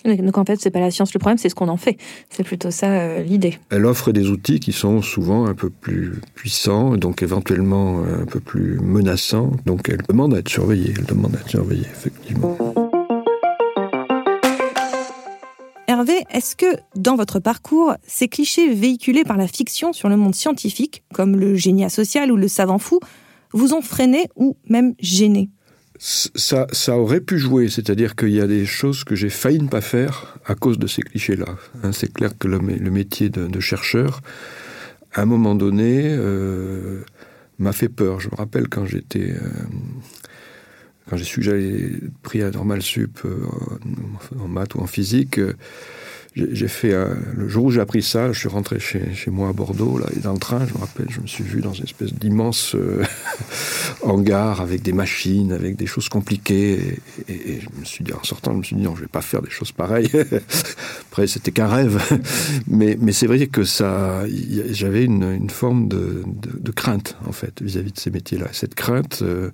Donc 0.04 0.38
en 0.38 0.44
fait, 0.44 0.60
c'est 0.60 0.70
pas 0.70 0.80
la 0.80 0.90
science 0.90 1.12
le 1.14 1.18
problème, 1.18 1.38
c'est 1.38 1.48
ce 1.48 1.54
qu'on 1.54 1.68
en 1.68 1.76
fait. 1.76 1.96
C'est 2.30 2.44
plutôt 2.44 2.70
ça 2.70 2.88
euh, 2.88 3.22
l'idée. 3.22 3.58
Elle 3.70 3.86
offre 3.86 4.12
des 4.12 4.28
outils 4.28 4.60
qui 4.60 4.72
sont 4.72 5.02
souvent 5.02 5.46
un 5.46 5.54
peu 5.54 5.70
plus 5.70 6.20
puissants, 6.34 6.96
donc 6.96 7.22
éventuellement 7.22 8.02
un 8.02 8.26
peu 8.26 8.40
plus 8.40 8.78
menaçants. 8.80 9.52
Donc 9.66 9.88
elle 9.88 10.02
demande 10.08 10.34
à 10.34 10.38
être 10.38 10.48
surveillée. 10.48 10.94
Elle 10.98 11.06
demande 11.06 11.36
à 11.36 11.40
être 11.40 11.50
surveillée, 11.50 11.86
effectivement. 11.92 12.56
Hervé, 15.88 16.24
est-ce 16.30 16.56
que 16.56 16.66
dans 16.96 17.16
votre 17.16 17.38
parcours, 17.38 17.94
ces 18.06 18.26
clichés 18.26 18.72
véhiculés 18.72 19.24
par 19.24 19.36
la 19.36 19.46
fiction 19.46 19.92
sur 19.92 20.08
le 20.08 20.16
monde 20.16 20.34
scientifique, 20.34 21.02
comme 21.12 21.36
le 21.36 21.54
génie 21.54 21.88
social 21.90 22.32
ou 22.32 22.36
le 22.36 22.48
savant 22.48 22.78
fou, 22.78 22.98
vous 23.52 23.74
ont 23.74 23.82
freiné 23.82 24.28
ou 24.34 24.56
même 24.68 24.94
gêné? 25.00 25.50
Ça, 26.04 26.66
ça 26.72 26.98
aurait 26.98 27.20
pu 27.20 27.38
jouer, 27.38 27.68
c'est-à-dire 27.68 28.16
qu'il 28.16 28.30
y 28.30 28.40
a 28.40 28.48
des 28.48 28.66
choses 28.66 29.04
que 29.04 29.14
j'ai 29.14 29.28
failli 29.28 29.60
ne 29.60 29.68
pas 29.68 29.80
faire 29.80 30.36
à 30.44 30.56
cause 30.56 30.76
de 30.76 30.88
ces 30.88 31.00
clichés-là. 31.00 31.54
Hein, 31.84 31.92
c'est 31.92 32.12
clair 32.12 32.36
que 32.36 32.48
le, 32.48 32.58
métier 32.58 33.30
de, 33.30 33.60
chercheur, 33.60 34.20
à 35.12 35.22
un 35.22 35.26
moment 35.26 35.54
donné, 35.54 36.08
euh, 36.08 37.02
m'a 37.60 37.70
fait 37.70 37.88
peur. 37.88 38.18
Je 38.18 38.30
me 38.30 38.34
rappelle 38.34 38.68
quand 38.68 38.84
j'étais, 38.84 39.30
euh, 39.30 39.38
quand 41.08 41.16
j'ai 41.16 41.24
su 41.24 41.36
que 41.36 41.46
j'avais 41.46 41.92
pris 42.22 42.42
à 42.42 42.50
normal 42.50 42.82
sup 42.82 43.20
euh, 43.24 43.46
en 44.40 44.48
maths 44.48 44.74
ou 44.74 44.80
en 44.80 44.88
physique. 44.88 45.38
J'ai 46.34 46.68
fait 46.68 46.94
un, 46.94 47.14
le 47.36 47.46
jour 47.46 47.66
où 47.66 47.70
j'ai 47.70 47.82
appris 47.82 48.02
ça 48.02 48.32
je 48.32 48.38
suis 48.38 48.48
rentré 48.48 48.80
chez, 48.80 49.12
moi 49.26 49.50
à 49.50 49.52
bordeaux 49.52 49.98
là 49.98 50.06
et 50.16 50.20
dans 50.20 50.32
le 50.32 50.38
train 50.38 50.66
je 50.66 50.72
me 50.72 50.78
rappelle 50.78 51.06
je 51.10 51.20
me 51.20 51.26
suis 51.26 51.44
vu 51.44 51.60
dans 51.60 51.74
une 51.74 51.84
espèce 51.84 52.14
d'immense 52.14 52.74
euh, 52.74 53.04
hangar 54.02 54.62
avec 54.62 54.80
des 54.80 54.94
machines 54.94 55.52
avec 55.52 55.76
des 55.76 55.84
choses 55.84 56.08
compliquées 56.08 56.98
et, 57.28 57.60
je 57.60 57.68
me 57.78 57.84
suis 57.84 58.02
dit 58.02 58.14
en 58.14 58.24
sortant 58.24 58.52
je 58.52 58.58
me 58.58 58.62
suis 58.62 58.76
dit 58.76 58.82
non 58.82 58.96
je 58.96 59.02
vais 59.02 59.08
pas 59.08 59.20
faire 59.20 59.42
des 59.42 59.50
choses 59.50 59.72
pareilles. 59.72 60.10
Après 61.10 61.26
c'était 61.26 61.52
qu'un 61.52 61.68
rêve. 61.68 62.02
Mais 62.66 62.96
c'est 63.12 63.26
vrai 63.26 63.46
que 63.48 63.64
ça 63.64 64.24
j'avais 64.70 65.04
une, 65.04 65.50
forme 65.50 65.88
de, 65.88 66.24
crainte 66.74 67.16
en 67.26 67.32
fait 67.32 67.60
vis 67.60 67.76
à 67.76 67.82
vis 67.82 67.92
de 67.92 67.98
ces 67.98 68.10
métiers 68.10 68.38
là 68.38 68.46
cette 68.52 68.74
crainte 68.74 69.20
euh, 69.20 69.50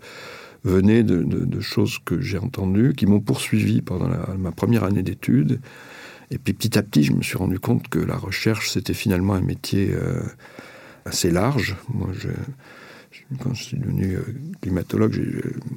venait 0.63 1.03
de, 1.03 1.61
choses 1.61 1.99
que 2.05 2.21
j'ai 2.21 2.39
entendues 2.39 2.95
qui 2.97 3.07
m'ont 3.07 3.21
poursuivi 3.21 3.83
pendant 3.83 4.09
ma 4.39 4.53
première 4.53 4.85
année 4.85 5.03
d'études 5.03 5.61
et 6.31 6.39
puis 6.39 6.53
petit 6.53 6.79
à 6.79 6.83
petit, 6.83 7.03
je 7.05 7.13
me 7.13 7.23
suis 7.23 7.37
rendu 7.37 7.59
compte 7.59 7.89
que 7.89 7.99
la 7.99 8.17
recherche, 8.17 8.71
c'était 8.71 8.95
finalement 8.95 9.35
un 9.35 9.41
métier 9.41 9.91
euh, 9.93 10.21
assez 11.05 11.31
large. 11.31 11.77
Moi, 11.89 12.09
quand 13.43 13.55
je 13.55 13.63
suis 13.63 13.77
devenu 13.77 14.17
euh, 14.17 14.23
climatologue, 14.63 15.21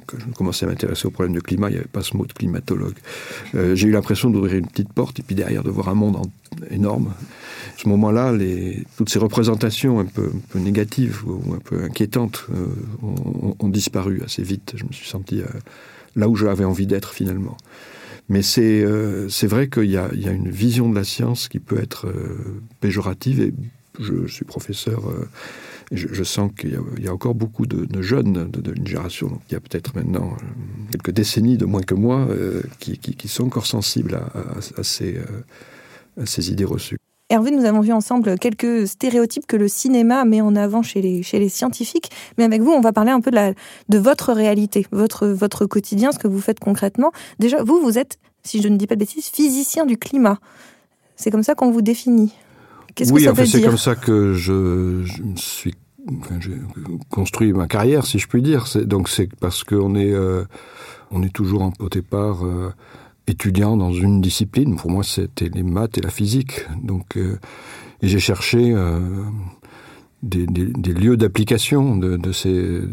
quand 0.06 0.18
je 0.18 0.34
commençais 0.34 0.66
à 0.66 0.68
m'intéresser 0.68 1.06
au 1.06 1.10
problème 1.10 1.34
de 1.34 1.40
climat, 1.40 1.68
il 1.68 1.72
n'y 1.72 1.78
avait 1.78 1.88
pas 1.88 2.02
ce 2.02 2.16
mot 2.16 2.26
de 2.26 2.32
climatologue. 2.32 2.96
Euh, 3.54 3.74
J'ai 3.74 3.88
eu 3.88 3.90
l'impression 3.90 4.30
d'ouvrir 4.30 4.56
une 4.56 4.66
petite 4.66 4.92
porte 4.92 5.20
et 5.20 5.22
puis 5.22 5.34
derrière 5.34 5.62
de 5.62 5.70
voir 5.70 5.88
un 5.88 5.94
monde 5.94 6.16
énorme. 6.70 7.08
À 7.08 7.82
ce 7.82 7.88
moment-là, 7.88 8.32
toutes 8.96 9.08
ces 9.08 9.18
représentations 9.18 10.00
un 10.00 10.04
peu, 10.04 10.30
négatives 10.54 11.22
ou 11.26 11.54
un 11.54 11.58
peu 11.58 11.82
inquiétantes 11.84 12.46
euh, 12.54 12.66
ont, 13.58 13.68
disparu 13.68 14.22
assez 14.24 14.42
vite. 14.42 14.74
Je 14.76 14.84
me 14.84 14.92
suis 14.92 15.08
senti 15.08 15.40
euh, 15.40 15.46
là 16.14 16.28
où 16.28 16.36
j'avais 16.36 16.64
envie 16.64 16.86
d'être 16.86 17.12
finalement. 17.12 17.56
Mais 18.28 18.42
c'est 18.42 18.82
euh, 18.82 19.28
vrai 19.42 19.68
qu'il 19.68 19.84
y, 19.84 19.92
y, 19.92 19.98
a 19.98 20.32
une 20.32 20.50
vision 20.50 20.88
de 20.88 20.94
la 20.94 21.04
science 21.04 21.48
qui 21.48 21.58
peut 21.58 21.78
être 21.78 22.06
euh, 22.06 22.62
péjorative 22.80 23.40
et 23.40 23.52
je, 24.00 24.26
suis 24.26 24.44
professeur 24.44 25.08
euh, 25.08 25.28
je, 25.90 26.24
sens 26.24 26.50
qu'il 26.56 26.80
y, 27.00 27.08
a 27.08 27.12
encore 27.12 27.34
beaucoup 27.34 27.66
de, 27.66 28.02
jeunes 28.02 28.50
de, 28.50 28.74
génération 28.86 29.28
donc 29.28 29.42
il 29.48 29.52
y 29.52 29.56
a 29.56 29.60
peut-être 29.60 29.94
maintenant 29.94 30.32
euh, 30.32 30.44
quelques 30.90 31.10
décennies 31.10 31.58
de 31.58 31.66
moins 31.66 31.82
que 31.82 31.94
moi 31.94 32.28
qui, 32.78 32.98
qui, 32.98 33.28
sont 33.28 33.44
encore 33.44 33.66
sensibles 33.66 34.14
à, 34.14 34.82
ces, 34.82 35.18
à 36.18 36.26
ces 36.26 36.50
idées 36.50 36.64
reçues. 36.64 37.01
Hervé, 37.32 37.50
nous 37.50 37.64
avons 37.64 37.80
vu 37.80 37.94
ensemble 37.94 38.38
quelques 38.38 38.86
stéréotypes 38.86 39.46
que 39.46 39.56
le 39.56 39.66
cinéma 39.66 40.26
met 40.26 40.42
en 40.42 40.54
avant 40.54 40.82
chez 40.82 41.00
les, 41.00 41.22
chez 41.22 41.38
les 41.38 41.48
scientifiques. 41.48 42.10
Mais 42.36 42.44
avec 42.44 42.60
vous, 42.60 42.72
on 42.72 42.82
va 42.82 42.92
parler 42.92 43.10
un 43.10 43.22
peu 43.22 43.30
de, 43.30 43.36
la, 43.36 43.54
de 43.88 43.98
votre 43.98 44.34
réalité, 44.34 44.86
votre, 44.92 45.26
votre 45.28 45.64
quotidien, 45.64 46.12
ce 46.12 46.18
que 46.18 46.28
vous 46.28 46.42
faites 46.42 46.60
concrètement. 46.60 47.10
Déjà, 47.38 47.62
vous, 47.62 47.80
vous 47.80 47.96
êtes, 47.96 48.18
si 48.42 48.60
je 48.60 48.68
ne 48.68 48.76
dis 48.76 48.86
pas 48.86 48.96
de 48.96 49.00
bêtises, 49.00 49.28
physicien 49.28 49.86
du 49.86 49.96
climat. 49.96 50.40
C'est 51.16 51.30
comme 51.30 51.42
ça 51.42 51.54
qu'on 51.54 51.70
vous 51.70 51.80
définit. 51.80 52.34
Qu'est-ce 52.94 53.10
oui, 53.14 53.20
que 53.22 53.28
ça 53.28 53.32
veut 53.32 53.44
dire 53.44 53.52
C'est 53.60 53.62
comme 53.62 53.78
ça 53.78 53.94
que 53.94 54.34
je, 54.34 55.02
je 55.02 55.22
me 55.22 55.36
suis 55.36 55.72
enfin, 56.20 56.34
j'ai 56.38 56.58
construit 57.08 57.54
ma 57.54 57.66
carrière, 57.66 58.04
si 58.04 58.18
je 58.18 58.28
puis 58.28 58.42
dire. 58.42 58.66
Donc 58.84 59.08
c'est 59.08 59.34
parce 59.36 59.64
qu'on 59.64 59.94
est, 59.94 60.12
euh, 60.12 60.44
on 61.10 61.22
est 61.22 61.32
toujours 61.32 61.62
en, 61.62 61.72
au 61.78 61.88
départ... 61.88 62.44
Euh, 62.44 62.74
étudiant 63.26 63.76
dans 63.76 63.92
une 63.92 64.20
discipline. 64.20 64.76
Pour 64.76 64.90
moi 64.90 65.02
c'était 65.04 65.48
les 65.48 65.62
maths 65.62 65.98
et 65.98 66.00
la 66.00 66.10
physique. 66.10 66.66
Donc 66.82 67.16
euh, 67.16 67.38
j'ai 68.02 68.18
cherché 68.18 68.72
euh, 68.72 69.00
des, 70.22 70.46
des, 70.46 70.66
des 70.66 70.92
lieux 70.92 71.16
d'application 71.16 71.96
de, 71.96 72.16
de 72.16 72.32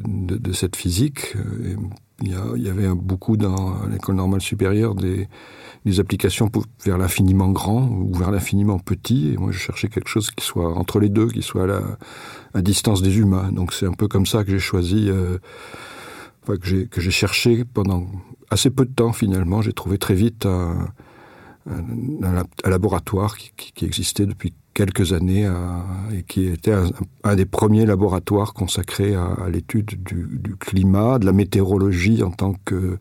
de, 0.07 0.37
de 0.37 0.51
cette 0.53 0.75
physique. 0.75 1.35
Et 1.65 1.75
il, 2.21 2.31
y 2.31 2.35
a, 2.35 2.43
il 2.55 2.63
y 2.63 2.69
avait 2.69 2.89
beaucoup 2.93 3.37
dans 3.37 3.85
l'école 3.87 4.15
normale 4.15 4.41
supérieure 4.41 4.95
des 4.95 5.27
des 5.85 6.01
applications 6.01 6.49
pour 6.49 6.65
vers 6.83 6.97
l'infiniment 6.97 7.49
grand 7.49 7.87
ou 7.87 8.13
vers 8.13 8.31
l'infiniment 8.31 8.79
petit. 8.79 9.31
Et 9.33 9.37
moi 9.37 9.51
je 9.51 9.59
cherchais 9.59 9.87
quelque 9.87 10.09
chose 10.09 10.29
qui 10.29 10.45
soit 10.45 10.77
entre 10.77 10.99
les 10.99 11.09
deux 11.09 11.29
qui 11.29 11.41
soit 11.41 11.63
à 11.63 11.67
la 11.67 11.81
à 12.53 12.61
distance 12.61 13.01
des 13.01 13.17
humains. 13.17 13.51
Donc 13.51 13.73
c'est 13.73 13.85
un 13.85 13.93
peu 13.93 14.07
comme 14.07 14.25
ça 14.25 14.43
que 14.43 14.51
j'ai 14.51 14.59
choisi 14.59 15.09
euh, 15.09 15.37
que 16.45 16.99
j'ai 17.01 17.11
cherché 17.11 17.63
pendant 17.63 18.07
assez 18.49 18.69
peu 18.69 18.85
de 18.85 18.93
temps 18.93 19.13
finalement 19.13 19.61
j'ai 19.61 19.73
trouvé 19.73 19.97
très 19.97 20.15
vite 20.15 20.45
un, 20.45 20.87
laboratoire 22.65 23.37
qui, 23.37 23.85
existait 23.85 24.25
depuis 24.25 24.53
quelques 24.73 25.13
années 25.13 25.47
et 26.13 26.23
qui 26.23 26.45
était 26.45 26.73
un, 27.23 27.35
des 27.35 27.45
premiers 27.45 27.85
laboratoires 27.85 28.53
consacrés 28.53 29.13
à, 29.13 29.49
l'étude 29.51 30.01
du, 30.01 30.55
climat, 30.55 31.19
de 31.19 31.25
la 31.25 31.33
météorologie 31.33 32.23
en 32.23 32.31
tant 32.31 32.53
que 32.65 32.97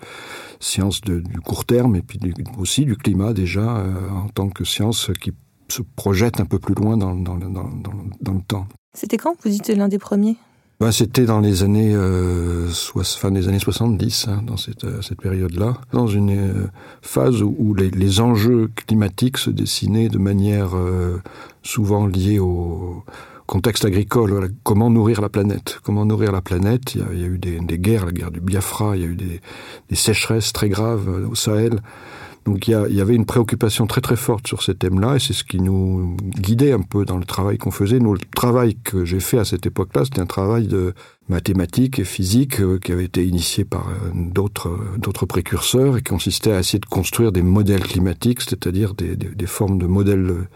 science 0.60 1.00
du 1.00 1.40
court 1.40 1.64
terme 1.64 1.96
et 1.96 2.02
puis 2.02 2.18
aussi 2.58 2.84
du 2.84 2.96
climat 2.96 3.32
déjà 3.32 3.78
euh, 3.78 4.10
en 4.10 4.28
tant 4.28 4.48
que 4.48 4.64
science 4.64 5.10
qui 5.20 5.32
se 5.68 5.82
projette 5.82 6.40
un 6.40 6.46
peu 6.46 6.58
plus 6.58 6.74
loin 6.74 6.96
dans, 6.96 7.14
dans, 7.14 7.36
le 7.36 8.42
temps. 8.42 8.66
C'était 8.94 9.18
quand 9.18 9.36
vous 9.44 9.54
étiez 9.54 9.74
l'un 9.74 9.88
des 9.88 9.98
premiers? 9.98 10.36
Ben, 10.80 10.92
C'était 10.92 11.24
dans 11.24 11.40
les 11.40 11.62
années, 11.64 11.92
euh, 11.94 12.68
fin 12.68 13.30
des 13.30 13.48
années 13.48 13.58
70, 13.58 14.28
hein, 14.28 14.42
dans 14.46 14.56
cette, 14.56 14.84
euh, 14.84 15.02
cette 15.02 15.20
période-là, 15.20 15.74
dans 15.92 16.06
une 16.06 16.30
euh, 16.30 16.66
phase 17.02 17.42
où, 17.42 17.74
les, 17.74 17.90
les, 17.90 18.20
enjeux 18.20 18.70
climatiques 18.86 19.38
se 19.38 19.50
dessinaient 19.50 20.08
de 20.08 20.18
manière 20.18 20.76
euh, 20.76 21.20
souvent 21.62 22.06
liée 22.06 22.38
au 22.38 23.04
contexte 23.46 23.84
agricole. 23.84 24.50
comment 24.62 24.90
nourrir 24.90 25.20
la 25.20 25.28
planète 25.28 25.80
Comment 25.82 26.04
nourrir 26.04 26.32
la 26.32 26.42
planète 26.42 26.94
il 26.94 27.00
y, 27.00 27.04
a, 27.04 27.06
il 27.12 27.20
y, 27.20 27.24
a, 27.24 27.26
eu 27.26 27.38
des, 27.38 27.58
des, 27.58 27.78
guerres, 27.78 28.06
la 28.06 28.12
guerre 28.12 28.30
du 28.30 28.40
Biafra, 28.40 28.96
il 28.96 29.02
y 29.02 29.04
a 29.04 29.08
eu 29.08 29.16
des, 29.16 29.40
des 29.88 29.96
sécheresses 29.96 30.52
très 30.52 30.68
graves 30.68 31.08
au 31.28 31.34
Sahel. 31.34 31.80
Donc 32.44 32.66
il 32.66 32.70
y, 32.70 33.00
avait 33.00 33.14
une 33.14 33.26
préoccupation 33.26 33.86
très 33.86 34.00
très 34.00 34.16
forte 34.16 34.46
sur 34.46 34.62
ces 34.62 34.74
thèmes-là 34.74 35.16
et 35.16 35.18
c'est 35.18 35.34
ce 35.34 35.44
qui 35.44 35.60
nous 35.60 36.16
guidait 36.38 36.72
un 36.72 36.80
peu 36.80 37.04
dans 37.04 37.18
le 37.18 37.24
travail 37.24 37.58
qu'on 37.58 37.70
faisait. 37.70 37.98
Nous, 37.98 38.14
le 38.14 38.20
travail 38.34 38.76
que 38.82 39.04
j'ai 39.04 39.20
fait 39.20 39.38
à 39.38 39.44
cette 39.44 39.66
époque-là, 39.66 40.04
c'était 40.04 40.20
un 40.20 40.26
travail 40.26 40.66
de 40.66 40.94
mathématiques 41.28 41.98
et 41.98 42.04
physique 42.04 42.60
euh, 42.60 42.78
qui 42.78 42.92
avait 42.92 43.04
été 43.04 43.26
initié 43.26 43.64
par 43.64 43.88
euh, 43.88 44.10
d'autres 44.14 44.78
d'autres 44.96 45.26
précurseurs 45.26 45.98
et 45.98 46.00
qui 46.00 46.10
consistait 46.10 46.52
à 46.52 46.60
essayer 46.60 46.78
de 46.78 46.86
construire 46.86 47.32
des 47.32 47.42
modèles 47.42 47.82
climatiques, 47.82 48.40
c'est-à-dire 48.40 48.94
des, 48.94 49.14
des, 49.16 49.46
formes 49.46 49.78
de 49.78 49.86
modèles 49.86 50.46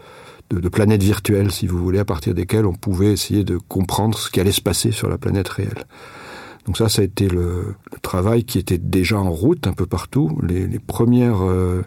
de, 0.49 0.59
de, 0.59 0.69
planètes 0.69 1.03
virtuelles, 1.03 1.51
si 1.51 1.67
vous 1.67 1.77
voulez, 1.77 1.99
à 1.99 2.05
partir 2.05 2.33
desquelles 2.33 2.65
on 2.65 2.73
pouvait 2.73 3.11
essayer 3.11 3.43
de 3.43 3.57
comprendre 3.57 4.17
ce 4.17 4.31
qui 4.31 4.39
allait 4.39 4.51
se 4.51 4.61
passer 4.61 4.91
sur 4.91 5.09
la 5.09 5.19
planète 5.19 5.49
réelle. 5.49 5.85
Donc 6.65 6.77
ça, 6.77 6.89
ça 6.89 7.01
a 7.01 7.05
été 7.05 7.27
le, 7.27 7.75
travail 8.01 8.43
qui 8.43 8.57
était 8.59 8.77
déjà 8.77 9.19
en 9.19 9.31
route 9.31 9.67
un 9.67 9.73
peu 9.73 9.85
partout. 9.85 10.37
Les, 10.43 10.79
premières 10.79 11.43
euh, 11.43 11.81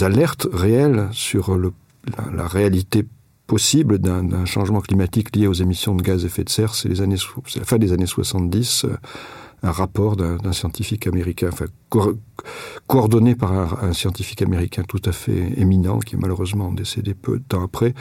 alertes 0.00 0.46
réelles 0.52 1.08
sur 1.12 1.56
la, 1.56 2.46
réalité 2.46 3.04
possible 3.46 3.98
d'un 3.98 4.44
changement 4.44 4.80
climatique 4.80 5.34
lié 5.34 5.46
aux 5.46 5.54
émissions 5.54 5.94
de 5.94 6.02
gaz 6.02 6.24
à 6.24 6.26
effet 6.26 6.44
de 6.44 6.50
serre, 6.50 6.74
c'est 6.74 6.90
la 6.90 7.64
fin 7.64 7.78
des 7.78 7.92
années 7.92 8.06
70. 8.06 8.84
Euh, 8.84 8.96
un 9.62 9.72
rapport 9.72 10.16
d'un 10.16 10.52
scientifique 10.52 11.06
américain, 11.06 11.48
enfin 11.52 11.66
co 11.88 12.14
coordonné 12.86 13.34
par 13.34 13.82
un, 13.84 13.92
scientifique 13.92 14.42
américain 14.42 14.82
tout 14.86 15.02
à 15.04 15.12
fait 15.12 15.52
éminent, 15.56 15.98
qui 15.98 16.14
est 16.14 16.18
malheureusement 16.18 16.72
décédé 16.72 17.14
peu 17.14 17.38
de 17.38 17.44
temps 17.44 17.64
après, 17.64 17.94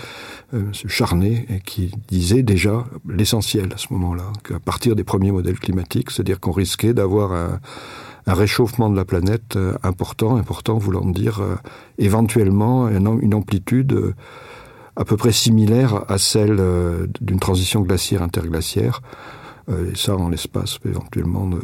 euh, 0.53 0.59
M. 0.59 0.71
Charnay, 0.87 1.47
qui 1.65 1.91
disait 2.07 2.43
déjà 2.43 2.85
l'essentiel 3.07 3.73
à 3.73 3.77
ce 3.77 3.87
moment-là, 3.91 4.31
qu'à 4.43 4.59
partir 4.59 4.95
des 4.95 5.03
premiers 5.03 5.31
modèles 5.31 5.59
climatiques, 5.59 6.11
c'est-à-dire 6.11 6.39
qu'on 6.39 6.51
risquait 6.51 6.93
d'avoir 6.93 7.33
un, 7.33 7.59
réchauffement 8.33 8.89
de 8.89 8.95
la 8.95 9.05
planète 9.05 9.55
euh, 9.55 9.73
important, 9.83 10.35
important 10.35 10.77
voulant 10.77 11.05
dire 11.05 11.39
euh, 11.41 11.55
éventuellement 11.97 12.85
un, 12.85 13.19
une 13.19 13.33
amplitude 13.33 13.93
euh, 13.93 14.15
à 14.97 15.05
peu 15.05 15.15
près 15.15 15.31
similaire 15.31 16.03
à 16.09 16.17
celle 16.17 16.59
d'une 17.21 17.39
transition 17.39 17.81
glaciaire 17.81 18.23
interglaciaire, 18.23 19.01
et 19.69 19.95
ça 19.95 20.15
en 20.15 20.29
l'espace 20.29 20.79
éventuellement 20.85 21.45
de, 21.47 21.59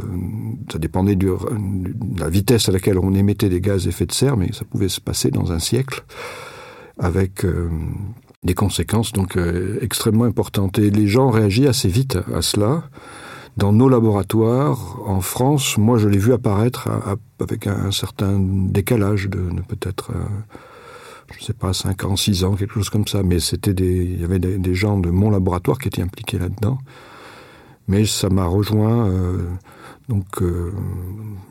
ça 0.71 0.77
dépendait 0.77 1.15
du, 1.15 1.27
de 1.27 2.19
la 2.19 2.29
vitesse 2.29 2.67
à 2.67 2.73
laquelle 2.73 2.97
on 2.99 3.13
émettait 3.13 3.49
des 3.49 3.61
gaz 3.61 3.87
effet 3.87 4.05
de 4.05 4.11
serre 4.11 4.35
mais 4.35 4.51
ça 4.51 4.65
pouvait 4.65 4.89
se 4.89 4.99
passer 4.99 5.31
dans 5.31 5.53
un 5.53 5.59
siècle 5.59 6.03
avec 6.97 7.45
euh, 7.45 7.69
des 8.43 8.53
conséquences 8.53 9.13
donc 9.13 9.37
euh, 9.37 9.77
extrêmement 9.81 10.25
importantes. 10.25 10.79
Et 10.79 10.89
les 10.89 11.07
gens 11.07 11.29
réagissent 11.29 11.67
assez 11.67 11.89
vite 11.89 12.17
à 12.33 12.41
cela. 12.41 12.83
Dans 13.55 13.71
nos 13.71 13.87
laboratoires 13.87 14.99
en 15.05 15.21
france 15.21 15.77
moi 15.77 15.97
je 15.97 16.07
l'ai 16.07 16.17
vu 16.17 16.33
apparaître 16.33 16.87
à, 16.87 17.11
à, 17.11 17.15
avec 17.39 17.67
un, 17.67 17.91
certain 17.91 18.39
décalage 18.39 19.29
de, 19.29 19.49
peut-être 19.67 20.11
euh, 20.11 20.23
je 21.37 21.45
sais 21.45 21.53
pas 21.53 21.71
cinq 21.73 22.03
ans 22.03 22.15
six 22.15 22.43
ans 22.43 22.55
quelque 22.55 22.73
chose 22.73 22.89
comme 22.89 23.07
ça. 23.07 23.23
Mais 23.23 23.39
c'était 23.39 23.71
il 23.71 24.19
y 24.19 24.23
avait 24.23 24.39
des, 24.39 24.75
gens 24.75 24.97
de 24.97 25.09
mon 25.09 25.29
laboratoire 25.29 25.77
qui 25.77 25.87
étaient 25.87 26.01
impliqués 26.01 26.39
là 26.39 26.49
dedans 26.49 26.79
mais 27.87 28.05
ça 28.05 28.29
m'a 28.29 28.45
rejoint 28.45 29.07
euh, 29.07 29.37
donc 30.09 30.41
euh, 30.41 30.71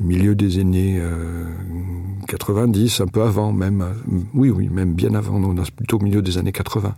milieu 0.00 0.34
des 0.34 0.58
années 0.58 0.98
euh, 1.00 1.46
90 2.28 3.00
un 3.00 3.06
peu 3.06 3.22
avant 3.22 3.52
même 3.52 3.84
oui 4.34 4.50
oui 4.50 4.68
même 4.68 4.94
bien 4.94 5.14
avant 5.14 5.54
plutôt 5.76 5.98
au 5.98 6.02
milieu 6.02 6.22
des 6.22 6.38
années 6.38 6.52
80 6.52 6.94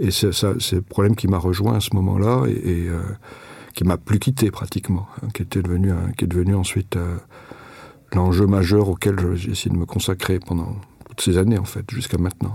et 0.00 0.10
c'est 0.10 0.42
le 0.42 0.80
problème 0.80 1.16
qui 1.16 1.28
m'a 1.28 1.38
rejoint 1.38 1.74
à 1.76 1.80
ce 1.80 1.94
moment 1.94 2.18
là 2.18 2.44
et, 2.46 2.88
euh, 2.88 3.00
qui 3.74 3.84
m'a 3.84 3.96
plus 3.96 4.18
quitté 4.18 4.50
pratiquement 4.50 5.06
hein, 5.22 5.28
qui 5.32 5.42
est 5.42 5.56
devenu 6.26 6.54
ensuite 6.54 6.96
euh, 6.96 7.16
l'enjeu 8.12 8.46
majeur 8.46 8.88
auquel 8.88 9.34
j'ai 9.34 9.50
essayé 9.50 9.70
de 9.70 9.78
me 9.78 9.86
consacrer 9.86 10.38
pendant 10.38 10.76
toutes 11.08 11.20
ces 11.20 11.38
années 11.38 11.58
en 11.58 11.64
fait 11.64 11.88
jusqu'à 11.90 12.18
maintenant. 12.18 12.54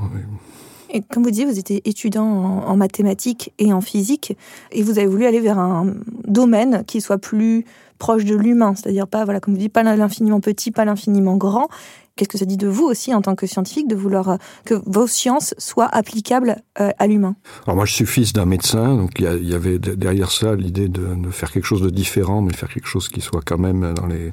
Comme 1.12 1.24
vous 1.24 1.32
dites, 1.32 1.48
vous 1.48 1.60
étiez 1.60 1.82
étudiant 1.88 2.26
en, 2.26 2.76
mathématiques 2.76 3.54
et 3.60 3.74
en 3.74 3.82
physique, 3.82 4.38
et 4.72 4.84
vous 4.84 4.98
avez 5.00 5.08
voulu 5.08 5.26
aller 5.26 5.40
vers 5.40 5.60
un 5.60 5.94
domaine 6.26 6.84
qui 6.86 7.02
soit 7.02 7.18
plus 7.18 7.66
proche 7.98 8.26
de 8.26 8.36
l'humain, 8.36 8.74
c'est-à-dire 8.76 9.08
pas, 9.08 9.24
voilà, 9.24 9.40
comme 9.40 9.54
vous 9.54 9.60
dites, 9.60 9.74
pas 9.74 9.84
l'infiniment 9.84 10.40
petit, 10.40 10.72
pas 10.72 10.86
l'infiniment 10.86 11.38
grand. 11.38 11.68
Qu'est-ce 12.16 12.30
que 12.30 12.38
ça 12.38 12.46
dit 12.46 12.58
de 12.58 12.68
vous 12.68 12.84
aussi 12.84 13.14
en 13.14 13.22
tant 13.24 13.34
que 13.34 13.48
scientifique 13.48 13.88
de 13.88 13.96
vouloir 13.96 14.30
euh, 14.30 14.36
que 14.66 14.76
vos 14.86 15.08
sciences 15.08 15.56
soient 15.58 15.88
applicables 15.88 16.58
euh, 16.80 16.92
à 17.00 17.08
l'humain? 17.08 17.36
Alors 17.66 17.76
moi 17.76 17.86
je 17.86 17.94
suis 17.94 18.06
fils 18.06 18.34
d'un 18.34 18.46
médecin, 18.46 18.96
donc 18.96 19.14
il 19.18 19.50
y, 19.50 19.56
avait 19.56 19.80
derrière 19.80 20.30
ça 20.30 20.54
l'idée 20.54 20.90
de, 20.90 21.16
de 21.16 21.32
faire 21.32 21.52
quelque 21.52 21.66
chose 21.66 21.82
de 21.82 21.90
différent, 21.90 22.42
mais 22.42 22.54
faire 22.54 22.70
quelque 22.70 22.88
chose 22.88 23.10
qui 23.10 23.20
soit 23.20 23.42
quand 23.44 23.58
même 23.58 23.96
dans 23.96 24.06
les 24.06 24.32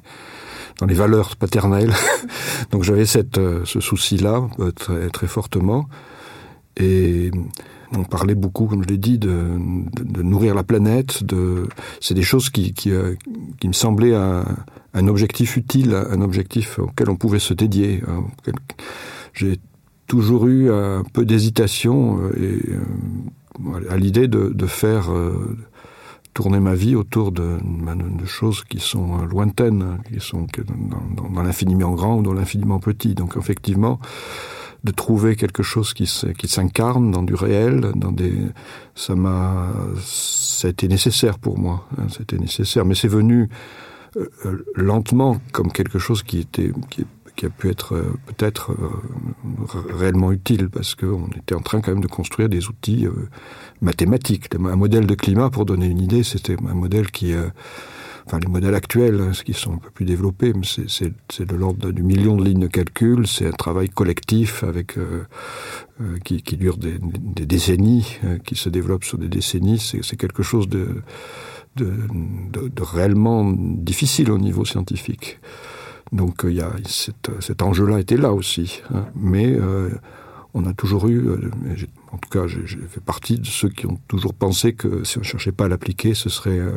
dans 0.80 0.86
les 0.86 0.94
valeurs 0.94 1.36
paternelles. 1.36 1.92
donc 2.70 2.82
j'avais 2.82 3.04
euh, 3.38 3.64
ce 3.64 3.80
souci 3.80 4.16
là 4.16 4.42
euh, 4.58 4.72
très 4.72 5.08
très 5.10 5.26
fortement 5.26 5.88
et 6.76 7.30
on 7.96 8.04
parlait 8.04 8.34
beaucoup 8.34 8.66
comme 8.66 8.82
je 8.82 8.88
l'ai 8.88 8.98
dit 8.98 9.18
de, 9.18 9.32
nourrir 10.22 10.54
la 10.54 10.62
planète 10.62 11.22
c'est 12.00 12.14
des 12.14 12.22
choses 12.22 12.50
qui, 12.50 12.72
euh, 12.86 13.14
me 13.64 13.72
semblaient 13.72 14.14
un, 14.14 15.08
objectif 15.08 15.56
utile 15.56 15.94
un 15.94 16.20
objectif 16.20 16.78
auquel 16.78 17.10
on 17.10 17.16
pouvait 17.16 17.38
se 17.38 17.54
dédier 17.54 18.02
j'ai 19.32 19.58
toujours 20.06 20.46
eu 20.46 20.70
un 20.70 21.02
peu 21.12 21.24
d'hésitation 21.24 22.18
euh, 22.18 22.32
euh, 22.36 23.90
à 23.90 23.96
l'idée 23.96 24.28
de, 24.28 24.66
faire 24.66 25.10
tourner 26.32 26.60
ma 26.60 26.74
vie 26.74 26.94
autour 26.94 27.32
de, 27.32 27.58
de 27.60 28.26
choses 28.26 28.64
qui 28.64 28.78
sont 28.78 29.18
lointaines 29.24 29.98
qui 30.08 30.20
sont 30.20 30.46
dans, 31.16 31.28
dans, 31.28 31.42
l'infiniment 31.42 31.92
grand 31.92 32.18
ou 32.18 32.22
dans 32.22 32.32
l'infiniment 32.32 32.78
petit. 32.78 33.14
Donc 33.14 33.36
effectivement 33.36 34.00
de 34.84 34.92
trouver 34.92 35.36
quelque 35.36 35.62
chose 35.62 35.94
qui 35.94 36.06
s'incarne 36.06 37.10
dans 37.10 37.22
du 37.22 37.34
réel 37.34 37.92
dans 37.94 38.12
des 38.12 38.32
ça 38.94 39.14
m'a 39.14 39.68
ça 40.02 40.68
a 40.68 40.70
été 40.70 40.88
nécessaire 40.88 41.38
pour 41.38 41.58
moi 41.58 41.86
c'était 42.08 42.38
nécessaire. 42.38 42.84
Mais 42.84 42.94
c'est 42.94 43.08
venu 43.08 43.48
euh, 44.16 44.28
euh, 44.44 44.64
lentement 44.74 45.40
comme 45.52 45.70
quelque 45.70 46.00
chose 46.00 46.24
qui 46.24 46.40
était 46.40 46.72
qui, 46.90 47.04
qui 47.36 47.46
a 47.46 47.48
pu 47.50 47.70
être 47.70 47.94
euh, 47.94 48.12
peut-être 48.26 48.72
euh, 48.72 49.96
réellement 49.96 50.32
utile 50.32 50.68
parce 50.68 50.96
qu'on 50.96 51.28
était 51.28 51.54
en 51.54 51.60
train 51.60 51.80
quand 51.80 51.92
même 51.92 52.02
de 52.02 52.08
construire 52.08 52.48
des 52.48 52.66
outils 52.66 53.06
mathématiques. 53.80 54.48
Un 54.54 54.76
modèle 54.76 55.06
de 55.06 55.14
climat 55.14 55.48
pour 55.48 55.64
donner 55.64 55.86
une 55.86 56.00
idée 56.00 56.24
c'était 56.24 56.56
un 56.68 56.74
modèle 56.74 57.10
qui 57.10 57.32
enfin 58.26 58.38
les 58.38 58.48
modèles 58.48 58.74
actuels 58.74 59.34
ce 59.34 59.42
qui 59.44 59.52
sont 59.52 59.74
un 59.74 59.78
peu 59.78 59.90
plus 59.90 60.04
développés 60.04 60.52
c'est 60.62 61.46
de 61.46 61.56
l'ordre 61.56 61.90
du 61.90 62.02
million 62.02 62.36
de 62.36 62.44
lignes 62.44 62.60
de 62.60 62.66
calcul. 62.66 63.26
C'est 63.26 63.46
un 63.46 63.52
travail 63.52 63.88
collectif 63.88 64.64
avec 64.64 64.98
euh, 64.98 65.24
euh, 66.00 66.18
qui, 66.24 66.40
dure 66.56 66.76
des, 66.76 66.98
décennies 67.46 68.18
euh, 68.24 68.38
qui 68.38 68.54
se 68.54 68.68
développe 68.68 69.04
sur 69.04 69.18
des 69.18 69.28
décennies. 69.28 69.78
C'est 69.78 70.16
quelque 70.16 70.42
chose 70.42 70.68
de 70.68 71.02
réellement 72.80 73.52
difficile 73.52 74.30
au 74.30 74.38
niveau 74.38 74.64
scientifique. 74.64 75.38
Donc 76.12 76.40
il 76.44 76.48
euh, 76.48 76.52
ya 76.52 76.72
cette, 76.86 77.30
cet 77.40 77.62
enjeu 77.62 77.86
là 77.86 78.00
était 78.00 78.16
là 78.16 78.32
aussi 78.32 78.82
hein. 78.92 79.04
mais 79.14 79.56
on 80.54 80.66
a 80.66 80.72
toujours 80.72 81.06
eu 81.06 81.22
en 82.12 82.18
tout 82.18 82.28
cas 82.30 82.46
j'ai 82.46 82.64
fait 82.66 83.00
partie 83.00 83.38
de 83.38 83.46
ceux 83.46 83.68
qui 83.68 83.86
ont 83.86 83.98
toujours 84.08 84.34
pensé 84.34 84.72
que 84.72 85.04
si 85.04 85.18
on 85.18 85.22
cherchait 85.22 85.52
pas 85.52 85.66
à 85.66 85.68
l'appliquer 85.68 86.14
ce 86.14 86.28
serait 86.28 86.58
euh, 86.58 86.72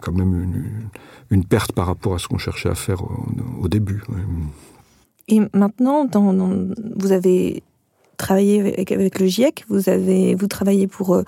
quand 0.00 0.12
même 0.12 0.90
une, 1.30 1.44
perte 1.44 1.72
par 1.72 1.86
rapport 1.86 2.14
à 2.14 2.18
ce 2.18 2.28
qu'on 2.28 2.38
cherchait 2.38 2.68
à 2.68 2.74
faire 2.74 3.02
au, 3.60 3.68
début 3.68 4.02
et 5.28 5.40
maintenant 5.54 6.06
vous 6.96 7.12
avez 7.12 7.62
travaillez 8.22 8.60
avec, 8.78 9.18
le 9.18 9.26
GIEC, 9.26 9.64
vous 9.68 9.88
avez 9.88 10.34
vous 10.34 10.46
travaillez 10.46 10.86
pour 10.86 11.14
euh, 11.14 11.24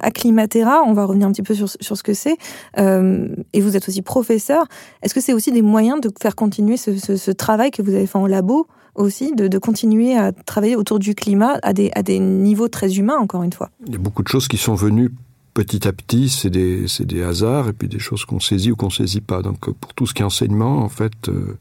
Acclimatera. 0.00 0.82
On 0.86 0.92
va 0.92 1.04
revenir 1.04 1.26
un 1.26 1.32
petit 1.32 1.42
peu 1.42 1.54
sur, 1.54 1.68
ce 1.68 2.02
que 2.02 2.14
c'est. 2.14 2.36
Euh, 2.78 3.28
et 3.52 3.60
vous 3.60 3.76
êtes 3.76 3.88
aussi 3.88 4.02
professeur. 4.02 4.64
Est-ce 5.02 5.14
que 5.14 5.20
c'est 5.20 5.32
aussi 5.32 5.52
des 5.52 5.62
moyens 5.62 6.00
de 6.00 6.10
faire 6.20 6.36
continuer 6.36 6.76
ce, 6.76 6.96
ce, 6.96 7.16
ce, 7.16 7.30
travail 7.30 7.70
que 7.70 7.82
vous 7.82 7.94
avez 7.94 8.06
fait 8.06 8.18
en 8.18 8.26
labo? 8.26 8.66
Aussi, 8.98 9.34
de, 9.34 9.58
continuer 9.58 10.16
à 10.16 10.32
travailler 10.32 10.76
autour 10.76 10.98
du 10.98 11.14
climat 11.14 11.58
à 11.62 11.72
des, 11.72 11.90
à 11.94 12.02
des 12.02 12.18
niveaux 12.18 12.68
très 12.68 12.98
humains, 12.98 13.16
encore 13.18 13.42
une 13.42 13.52
fois 13.52 13.70
Il 13.86 13.92
y 13.92 13.96
a 13.96 13.98
beaucoup 13.98 14.22
de 14.22 14.28
choses 14.28 14.48
qui 14.48 14.56
sont 14.56 14.74
venues 14.74 15.10
petit 15.54 15.88
à 15.88 15.92
petit, 15.92 16.28
c'est 16.28 16.50
des, 16.50 16.86
des 17.00 17.22
hasards 17.22 17.68
et 17.68 17.72
puis 17.72 17.88
des 17.88 17.98
choses 17.98 18.24
qu'on 18.24 18.40
saisit 18.40 18.70
ou 18.70 18.76
qu'on 18.76 18.90
saisit 18.90 19.20
pas. 19.20 19.42
Donc 19.42 19.70
pour 19.72 19.94
tout 19.94 20.06
ce 20.06 20.14
qui 20.14 20.22
est 20.22 20.24
enseignement, 20.24 20.78
en 20.78 20.88
fait, 20.88 21.28
euh, 21.28 21.56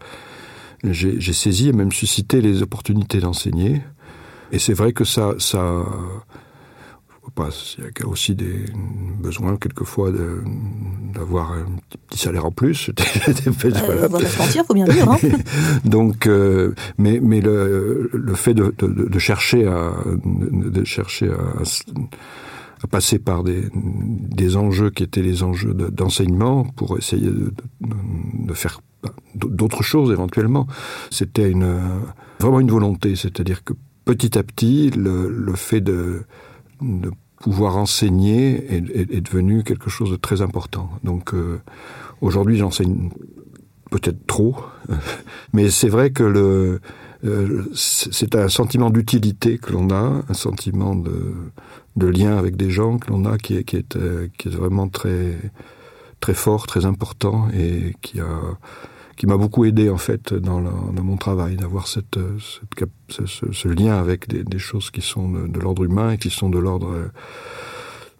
j'ai 0.83 1.33
saisi 1.33 1.69
et 1.69 1.73
même 1.73 1.91
suscité 1.91 2.41
les 2.41 2.61
opportunités 2.61 3.19
d'enseigner. 3.19 3.81
Et 4.51 4.59
c'est 4.59 4.73
vrai 4.73 4.93
que 4.93 5.03
ça, 5.03 5.33
il 7.77 7.83
y 7.99 8.03
a 8.03 8.07
aussi 8.07 8.35
des 8.35 8.65
besoins 9.19 9.57
quelquefois 9.57 10.11
d'avoir 11.13 11.53
un 11.53 11.65
petit 12.09 12.19
salaire 12.19 12.45
en 12.45 12.51
plus. 12.51 12.89
euh, 13.47 14.07
voilà. 14.09 14.27
se 14.29 14.37
mentir, 14.39 14.65
faut 14.65 14.73
bien 14.73 14.85
dire. 14.85 15.09
Hein 15.09 15.17
Donc, 15.85 16.27
euh, 16.27 16.73
mais 16.97 17.19
mais 17.21 17.41
le, 17.41 18.09
le 18.13 18.33
fait 18.35 18.53
de, 18.53 18.73
de, 18.77 18.87
de, 18.87 19.19
chercher 19.19 19.67
à 19.67 19.93
de 20.25 20.83
chercher 20.83 21.29
à, 21.29 21.63
à 22.83 22.87
passer 22.87 23.19
par 23.19 23.43
des, 23.43 23.65
des 23.73 24.57
enjeux 24.57 24.89
qui 24.89 25.03
étaient 25.03 25.21
les 25.21 25.43
enjeux 25.43 25.73
d'enseignement 25.73 26.63
pour 26.63 26.97
essayer 26.97 27.27
de, 27.27 27.53
de 27.81 28.53
faire 28.53 28.81
d'autres 29.35 29.83
choses 29.83 30.11
éventuellement. 30.11 30.67
C'était 31.11 31.49
une, 31.49 31.79
vraiment 32.39 32.59
une 32.59 32.71
volonté, 32.71 33.15
c'est-à-dire 33.15 33.63
que 33.63 33.73
petit 34.05 34.37
à 34.37 34.43
petit, 34.43 34.89
le, 34.91 35.29
le 35.29 35.53
fait 35.55 35.81
de, 35.81 36.23
de 36.81 37.11
pouvoir 37.39 37.77
enseigner 37.77 38.73
est, 38.73 38.83
est, 38.95 39.11
est, 39.13 39.21
devenu 39.21 39.63
quelque 39.63 39.89
chose 39.89 40.11
de 40.11 40.15
très 40.15 40.41
important. 40.41 40.89
Donc 41.03 41.33
euh, 41.33 41.61
aujourd'hui, 42.21 42.57
j'enseigne 42.57 43.09
peut-être 43.91 44.25
trop, 44.27 44.55
mais 45.53 45.69
c'est 45.69 45.89
vrai 45.89 46.11
que 46.11 46.23
le 46.23 46.81
euh, 47.25 47.65
c'est 47.73 48.35
un 48.35 48.47
sentiment 48.47 48.89
d'utilité 48.89 49.57
que 49.57 49.71
l'on 49.71 49.89
a, 49.89 50.21
un 50.29 50.33
sentiment 50.33 50.95
de, 50.95 51.33
de 51.95 52.07
lien 52.07 52.37
avec 52.37 52.55
des 52.55 52.69
gens 52.69 52.99
que 52.99 53.09
l'on 53.09 53.25
a 53.25 53.37
qui 53.37 53.57
est, 53.57 53.63
qui 53.63 53.77
est, 53.77 53.95
euh, 53.95 54.27
qui 54.37 54.49
est 54.49 54.51
vraiment 54.51 54.87
très, 54.87 55.35
très 56.19 56.35
fort, 56.35 56.67
très 56.67 56.85
important 56.85 57.47
et 57.49 57.95
qui 58.01 58.19
a 58.19 58.27
qui 59.17 59.25
m'a 59.25 59.37
beaucoup 59.37 59.65
aidé 59.65 59.89
en 59.89 59.97
fait 59.97 60.33
dans, 60.33 60.61
mon 60.61 61.17
travail 61.17 61.57
d'avoir 61.57 61.87
cette, 61.87 62.19
cette 62.39 62.89
ce, 63.27 63.67
lien 63.67 63.97
avec 63.97 64.27
des, 64.27 64.59
choses 64.59 64.91
qui 64.91 65.01
sont 65.01 65.29
de, 65.29 65.59
l'ordre 65.59 65.83
humain 65.83 66.11
et 66.11 66.17
qui 66.17 66.29
sont 66.29 66.49
de 66.49 66.59
l'ordre 66.59 67.09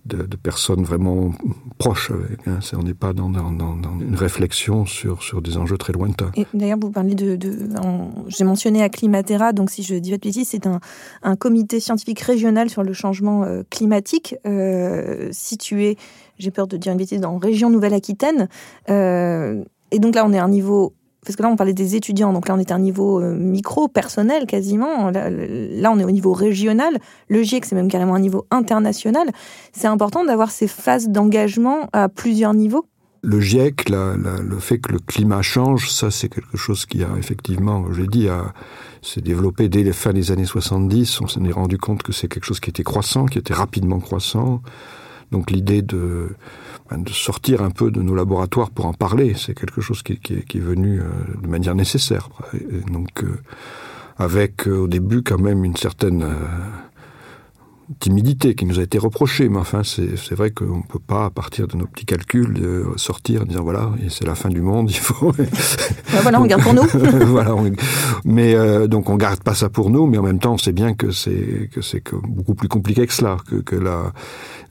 de, 0.07 0.23
de, 0.23 0.37
personnes 0.37 0.83
vraiment 0.83 1.31
proches. 1.77 2.11
Hein. 2.47 2.59
on 2.73 2.83
n'est 2.83 2.93
pas 2.93 3.13
dans, 3.13 3.27
une 3.27 4.15
réflexion 4.15 4.85
sur, 4.85 5.21
sur 5.21 5.41
des 5.41 5.57
enjeux 5.57 5.77
très 5.77 5.93
lointains. 5.93 6.31
D'ailleurs, 6.53 6.79
vous 6.81 6.91
parlez 6.91 7.15
de... 7.15 7.37
J'ai 8.27 8.43
mentionné 8.43 8.83
Acclimatera, 8.83 9.53
donc 9.53 9.69
si 9.69 9.83
je 9.83 9.95
dis 9.95 10.11
pas 10.11 10.17
de 10.17 10.21
bêtises, 10.21 10.49
c'est 10.49 10.65
un, 10.67 10.79
un 11.23 11.35
comité 11.35 11.79
scientifique 11.79 12.21
régional 12.21 12.69
sur 12.69 12.83
le 12.83 12.93
changement 12.93 13.43
euh, 13.43 13.63
climatique 13.69 14.35
euh, 14.45 15.29
situé, 15.31 15.97
j'ai 16.39 16.51
peur 16.51 16.67
de 16.67 16.77
dire 16.77 16.91
une 16.91 16.97
bêtise, 16.97 17.19
dans 17.19 17.37
région 17.37 17.69
Nouvelle-Aquitaine. 17.69 18.47
Euh, 18.89 19.63
et 19.91 19.99
donc 19.99 20.15
là, 20.15 20.25
on 20.25 20.33
est 20.33 20.39
à 20.39 20.43
un 20.43 20.49
niveau 20.49 20.93
parce 21.27 21.35
que 21.35 21.43
là, 21.43 21.49
on 21.49 21.57
parlait 21.57 21.73
des 21.73 21.97
étudiants, 21.97 22.31
donc 22.31 22.47
là, 22.47 22.55
on 22.55 22.57
est 22.57 22.71
à 22.71 22.75
un 22.75 22.79
niveau 22.79 23.21
euh, 23.21 23.35
micro, 23.35 23.89
personnel 23.89 24.45
quasiment. 24.45 25.11
Là, 25.11 25.91
on 25.91 25.99
est 25.99 26.05
au 26.05 26.11
niveau 26.11 26.31
régional. 26.31 26.99
Le 27.27 27.43
GIEC, 27.43 27.65
c'est 27.65 27.75
même 27.75 27.89
carrément 27.89 28.15
un 28.15 28.21
niveau 28.21 28.45
international. 28.49 29.27
C'est 29.73 29.87
important 29.87 30.23
d'avoir 30.23 30.51
ces 30.51 30.69
phases 30.69 31.09
d'engagement 31.09 31.89
à 31.91 32.07
plusieurs 32.07 32.53
niveaux. 32.53 32.85
Le 33.23 33.41
GIEC, 33.41 33.89
le 33.89 34.59
fait 34.59 34.77
que 34.79 34.93
le 34.93 34.99
climat 34.99 35.41
change, 35.41 35.91
ça, 35.91 36.11
c'est 36.11 36.29
quelque 36.29 36.55
chose 36.55 36.85
qui 36.85 37.03
a 37.03 37.09
effectivement, 37.17 37.91
j'ai 37.91 38.07
dit, 38.07 38.29
s'est 39.01 39.19
développé 39.19 39.67
dès 39.67 39.83
les 39.83 39.91
fins 39.91 40.13
des 40.13 40.31
années 40.31 40.45
70. 40.45 41.19
On 41.19 41.27
s'en 41.27 41.43
est 41.43 41.51
rendu 41.51 41.77
compte 41.77 42.03
que 42.03 42.13
c'est 42.13 42.29
quelque 42.29 42.45
chose 42.45 42.61
qui 42.61 42.69
était 42.69 42.83
croissant, 42.83 43.25
qui 43.25 43.37
était 43.37 43.53
rapidement 43.53 43.99
croissant. 43.99 44.61
Donc 45.31 45.51
l'idée 45.51 45.81
de 45.81 46.29
de 46.95 47.09
sortir 47.09 47.61
un 47.61 47.69
peu 47.69 47.91
de 47.91 48.01
nos 48.01 48.15
laboratoires 48.15 48.69
pour 48.69 48.85
en 48.85 48.93
parler. 48.93 49.33
C'est 49.35 49.53
quelque 49.53 49.81
chose 49.81 50.03
qui, 50.03 50.13
est 50.13 50.59
venu 50.59 50.99
euh, 50.99 51.03
de 51.41 51.47
manière 51.47 51.75
nécessaire. 51.75 52.29
Et 52.53 52.89
donc, 52.89 53.23
euh, 53.23 53.41
avec 54.17 54.67
euh, 54.67 54.77
au 54.77 54.87
début 54.87 55.21
quand 55.21 55.39
même 55.39 55.65
une 55.65 55.75
certaine 55.75 56.25
timidité 57.99 58.55
qui 58.55 58.65
nous 58.65 58.79
a 58.79 58.83
été 58.83 58.97
reprochée, 58.97 59.49
mais 59.49 59.57
enfin 59.57 59.81
c'est 59.83 60.35
vrai 60.35 60.51
qu'on 60.51 60.77
ne 60.77 60.83
peut 60.83 60.99
pas 60.99 61.25
à 61.25 61.29
partir 61.29 61.67
de 61.67 61.77
nos 61.77 61.85
petits 61.85 62.05
calculs 62.05 62.53
de 62.53 62.85
sortir 62.95 63.41
en 63.43 63.45
disant 63.45 63.63
voilà 63.63 63.91
c'est 64.09 64.25
la 64.25 64.35
fin 64.35 64.49
du 64.49 64.61
monde, 64.61 64.89
il 64.91 64.97
faut. 64.97 65.33
voilà, 66.21 66.41
on 66.41 66.45
garde 66.45 66.63
pour 66.63 66.73
nous. 66.73 66.83
voilà, 67.25 67.55
on... 67.55 67.71
mais 68.25 68.55
euh, 68.55 68.87
donc 68.87 69.09
on 69.09 69.15
garde 69.15 69.41
pas 69.41 69.53
ça 69.53 69.69
pour 69.69 69.89
nous, 69.89 70.07
mais 70.07 70.17
en 70.17 70.23
même 70.23 70.39
temps 70.39 70.53
on 70.53 70.57
sait 70.57 70.73
bien 70.73 70.93
que 70.93 71.11
c'est 71.11 71.69
que 71.71 71.81
c'est 71.81 72.03
beaucoup 72.23 72.55
plus 72.55 72.67
compliqué 72.67 73.07
que 73.07 73.13
cela, 73.13 73.37
que, 73.47 73.55
que 73.55 73.75
la, 73.75 74.11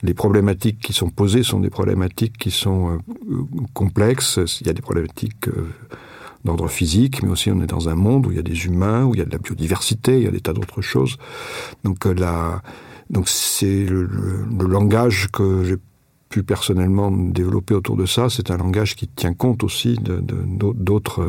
les 0.03 0.13
problématiques 0.13 0.79
qui 0.79 0.93
sont 0.93 1.09
posées 1.09 1.43
sont 1.43 1.59
des 1.59 1.69
problématiques 1.69 2.37
qui 2.37 2.51
sont 2.51 2.99
euh, 3.29 3.43
complexes. 3.73 4.39
Il 4.61 4.67
y 4.67 4.69
a 4.69 4.73
des 4.73 4.81
problématiques 4.81 5.47
euh, 5.47 5.69
d'ordre 6.45 6.67
physique, 6.67 7.23
mais 7.23 7.29
aussi 7.29 7.51
on 7.51 7.61
est 7.61 7.67
dans 7.67 7.89
un 7.89 7.95
monde 7.95 8.27
où 8.27 8.31
il 8.31 8.37
y 8.37 8.39
a 8.39 8.43
des 8.43 8.65
humains, 8.65 9.05
où 9.05 9.15
il 9.15 9.19
y 9.19 9.21
a 9.21 9.25
de 9.25 9.31
la 9.31 9.39
biodiversité, 9.39 10.17
il 10.17 10.23
y 10.23 10.27
a 10.27 10.31
des 10.31 10.39
tas 10.39 10.53
d'autres 10.53 10.81
choses. 10.81 11.17
Donc 11.83 12.05
euh, 12.05 12.13
la 12.13 12.61
donc 13.09 13.29
c'est 13.29 13.85
le, 13.85 14.03
le, 14.03 14.45
le, 14.59 14.67
langage 14.67 15.27
que 15.31 15.63
j'ai 15.63 15.77
pu 16.29 16.43
personnellement 16.43 17.11
développer 17.11 17.73
autour 17.73 17.95
de 17.95 18.05
ça. 18.05 18.29
C'est 18.29 18.51
un 18.51 18.57
langage 18.57 18.95
qui 18.95 19.07
tient 19.07 19.33
compte 19.33 19.63
aussi 19.63 19.95
de 19.95 20.21
d'autres 20.73 21.25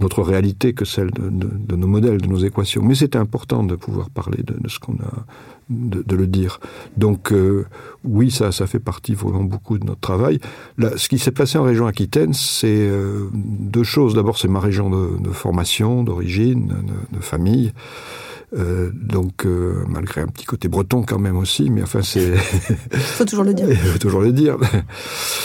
notre 0.00 0.22
réalité 0.22 0.72
que 0.72 0.84
celle 0.84 1.10
de, 1.10 1.28
de, 1.28 1.50
de 1.52 1.76
nos 1.76 1.86
modèles, 1.86 2.20
de 2.20 2.26
nos 2.26 2.38
équations. 2.38 2.82
Mais 2.82 2.94
c'était 2.94 3.18
important 3.18 3.62
de 3.62 3.76
pouvoir 3.76 4.10
parler 4.10 4.42
de, 4.42 4.54
de 4.58 4.68
ce 4.68 4.78
qu'on 4.78 4.94
a, 4.94 5.26
de, 5.68 6.16
le 6.16 6.26
dire. 6.26 6.58
Donc 6.96 7.32
euh, 7.32 7.66
oui, 8.04 8.30
ça, 8.30 8.50
ça 8.50 8.66
fait 8.66 8.80
partie 8.80 9.14
vraiment 9.14 9.44
beaucoup 9.44 9.78
de 9.78 9.84
notre 9.84 10.00
travail. 10.00 10.40
Là, 10.78 10.92
ce 10.96 11.08
qui 11.08 11.18
s'est 11.18 11.30
passé 11.30 11.58
en 11.58 11.64
région 11.64 11.86
Aquitaine, 11.86 12.32
c'est 12.32 12.88
euh, 12.88 13.28
deux 13.32 13.84
choses. 13.84 14.14
D'abord, 14.14 14.38
c'est 14.38 14.48
ma 14.48 14.60
région 14.60 14.90
de, 14.90 15.30
formation, 15.30 16.02
d'origine, 16.02 16.74
de 17.12 17.20
famille. 17.20 17.72
Euh, 18.52 18.90
donc 18.92 19.46
euh, 19.46 19.84
malgré 19.88 20.22
un 20.22 20.26
petit 20.26 20.44
côté 20.44 20.66
breton 20.66 21.04
quand 21.04 21.20
même 21.20 21.36
aussi 21.36 21.70
mais 21.70 21.84
enfin 21.84 22.02
c'est 22.02 22.36
faut 22.92 23.24
toujours 23.24 23.44
le 23.44 23.54
dire. 23.54 23.68
Toujours 24.00 24.22
le 24.22 24.32
dire. 24.32 24.56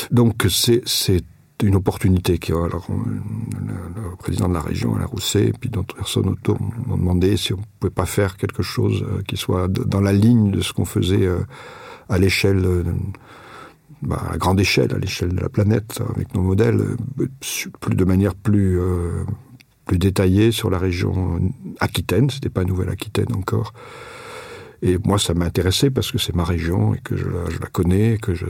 Donc 0.09 0.47
c'est 0.49 0.81
c'est 0.85 1.23
une 1.63 1.75
opportunité 1.75 2.37
qui 2.37 2.51
alors 2.51 2.87
le, 2.89 4.01
le 4.09 4.15
président 4.17 4.49
de 4.49 4.53
la 4.53 4.59
région 4.59 4.95
la 4.95 5.05
Rousset 5.05 5.45
et 5.45 5.53
puis 5.53 5.69
d'autres 5.69 5.95
personnes 5.95 6.27
autour 6.27 6.59
m'ont 6.59 6.97
demandé 6.97 7.37
si 7.37 7.53
on 7.53 7.59
pouvait 7.79 7.93
pas 7.93 8.05
faire 8.05 8.37
quelque 8.37 8.63
chose 8.63 9.03
euh, 9.03 9.21
qui 9.27 9.37
soit 9.37 9.67
dans 9.67 10.01
la 10.01 10.11
ligne 10.11 10.51
de 10.51 10.61
ce 10.61 10.73
qu'on 10.73 10.85
faisait 10.85 11.25
euh, 11.25 11.39
à 12.09 12.17
l'échelle 12.17 12.65
euh, 12.65 12.83
bah, 14.01 14.21
à 14.29 14.37
grande 14.37 14.59
échelle 14.59 14.93
à 14.93 14.97
l'échelle 14.99 15.29
de 15.29 15.41
la 15.41 15.49
planète 15.49 16.01
avec 16.15 16.33
nos 16.35 16.41
modèles 16.41 16.81
euh, 17.19 17.27
plus 17.79 17.95
de 17.95 18.05
manière 18.05 18.35
plus 18.35 18.79
euh, 18.79 19.23
plus 19.85 19.97
détaillé 19.97 20.51
sur 20.51 20.69
la 20.69 20.77
région 20.77 21.39
Aquitaine, 21.79 22.29
c'était 22.29 22.49
pas 22.49 22.63
nouvelle 22.63 22.89
Aquitaine 22.89 23.33
encore. 23.35 23.73
Et 24.81 24.97
moi, 25.03 25.17
ça 25.17 25.33
m'a 25.33 25.45
intéressé 25.45 25.89
parce 25.89 26.11
que 26.11 26.17
c'est 26.17 26.35
ma 26.35 26.43
région 26.43 26.93
et 26.93 26.99
que 26.99 27.15
je 27.15 27.25
la, 27.25 27.67
connais, 27.71 28.17
que 28.21 28.33
je, 28.33 28.45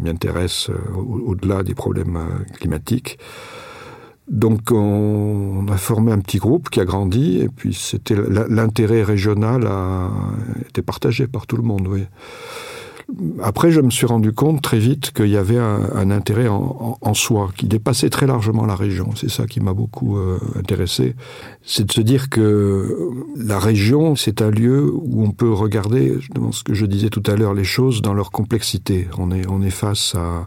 m'y 0.00 0.10
intéresse 0.10 0.70
euh, 0.70 0.94
au-delà 0.94 1.58
au 1.60 1.62
des 1.62 1.74
problèmes 1.74 2.16
euh, 2.16 2.44
climatiques. 2.58 3.18
Donc, 4.28 4.70
on, 4.70 5.66
a 5.68 5.78
formé 5.78 6.12
un 6.12 6.18
petit 6.18 6.38
groupe 6.38 6.68
qui 6.68 6.80
a 6.80 6.84
grandi 6.84 7.40
et 7.40 7.48
puis 7.48 7.72
c'était 7.72 8.16
l'intérêt 8.50 9.02
régional 9.02 9.66
a 9.66 10.10
été 10.68 10.82
partagé 10.82 11.26
par 11.26 11.46
tout 11.46 11.56
le 11.56 11.62
monde. 11.62 11.88
Après, 13.42 13.70
je 13.70 13.80
me 13.80 13.90
suis 13.90 14.04
rendu 14.04 14.32
compte 14.32 14.60
très 14.60 14.78
vite 14.78 15.12
qu'il 15.12 15.28
y 15.28 15.38
avait 15.38 15.56
un, 15.56 16.10
intérêt 16.10 16.46
en, 16.48 17.14
soi 17.14 17.50
qui 17.56 17.66
dépassait 17.66 18.10
très 18.10 18.26
largement 18.26 18.66
la 18.66 18.74
région. 18.74 19.14
C'est 19.16 19.30
ça 19.30 19.46
qui 19.46 19.60
m'a 19.60 19.72
beaucoup 19.72 20.18
euh, 20.18 20.38
intéressé. 20.56 21.14
C'est 21.62 21.86
de 21.86 21.92
se 21.92 22.02
dire 22.02 22.28
que 22.28 23.10
la 23.34 23.58
région, 23.58 24.14
c'est 24.14 24.42
un 24.42 24.50
lieu 24.50 24.92
où 24.92 25.22
on 25.22 25.30
peut 25.30 25.50
regarder, 25.50 26.18
ce 26.52 26.62
que 26.62 26.74
je 26.74 26.84
disais 26.84 27.08
tout 27.08 27.22
à 27.26 27.34
l'heure, 27.34 27.54
les 27.54 27.64
choses 27.64 28.02
dans 28.02 28.12
leur 28.12 28.30
complexité. 28.30 29.08
On 29.16 29.30
est, 29.30 29.48
on 29.48 29.62
est 29.62 29.70
face 29.70 30.14
à, 30.14 30.46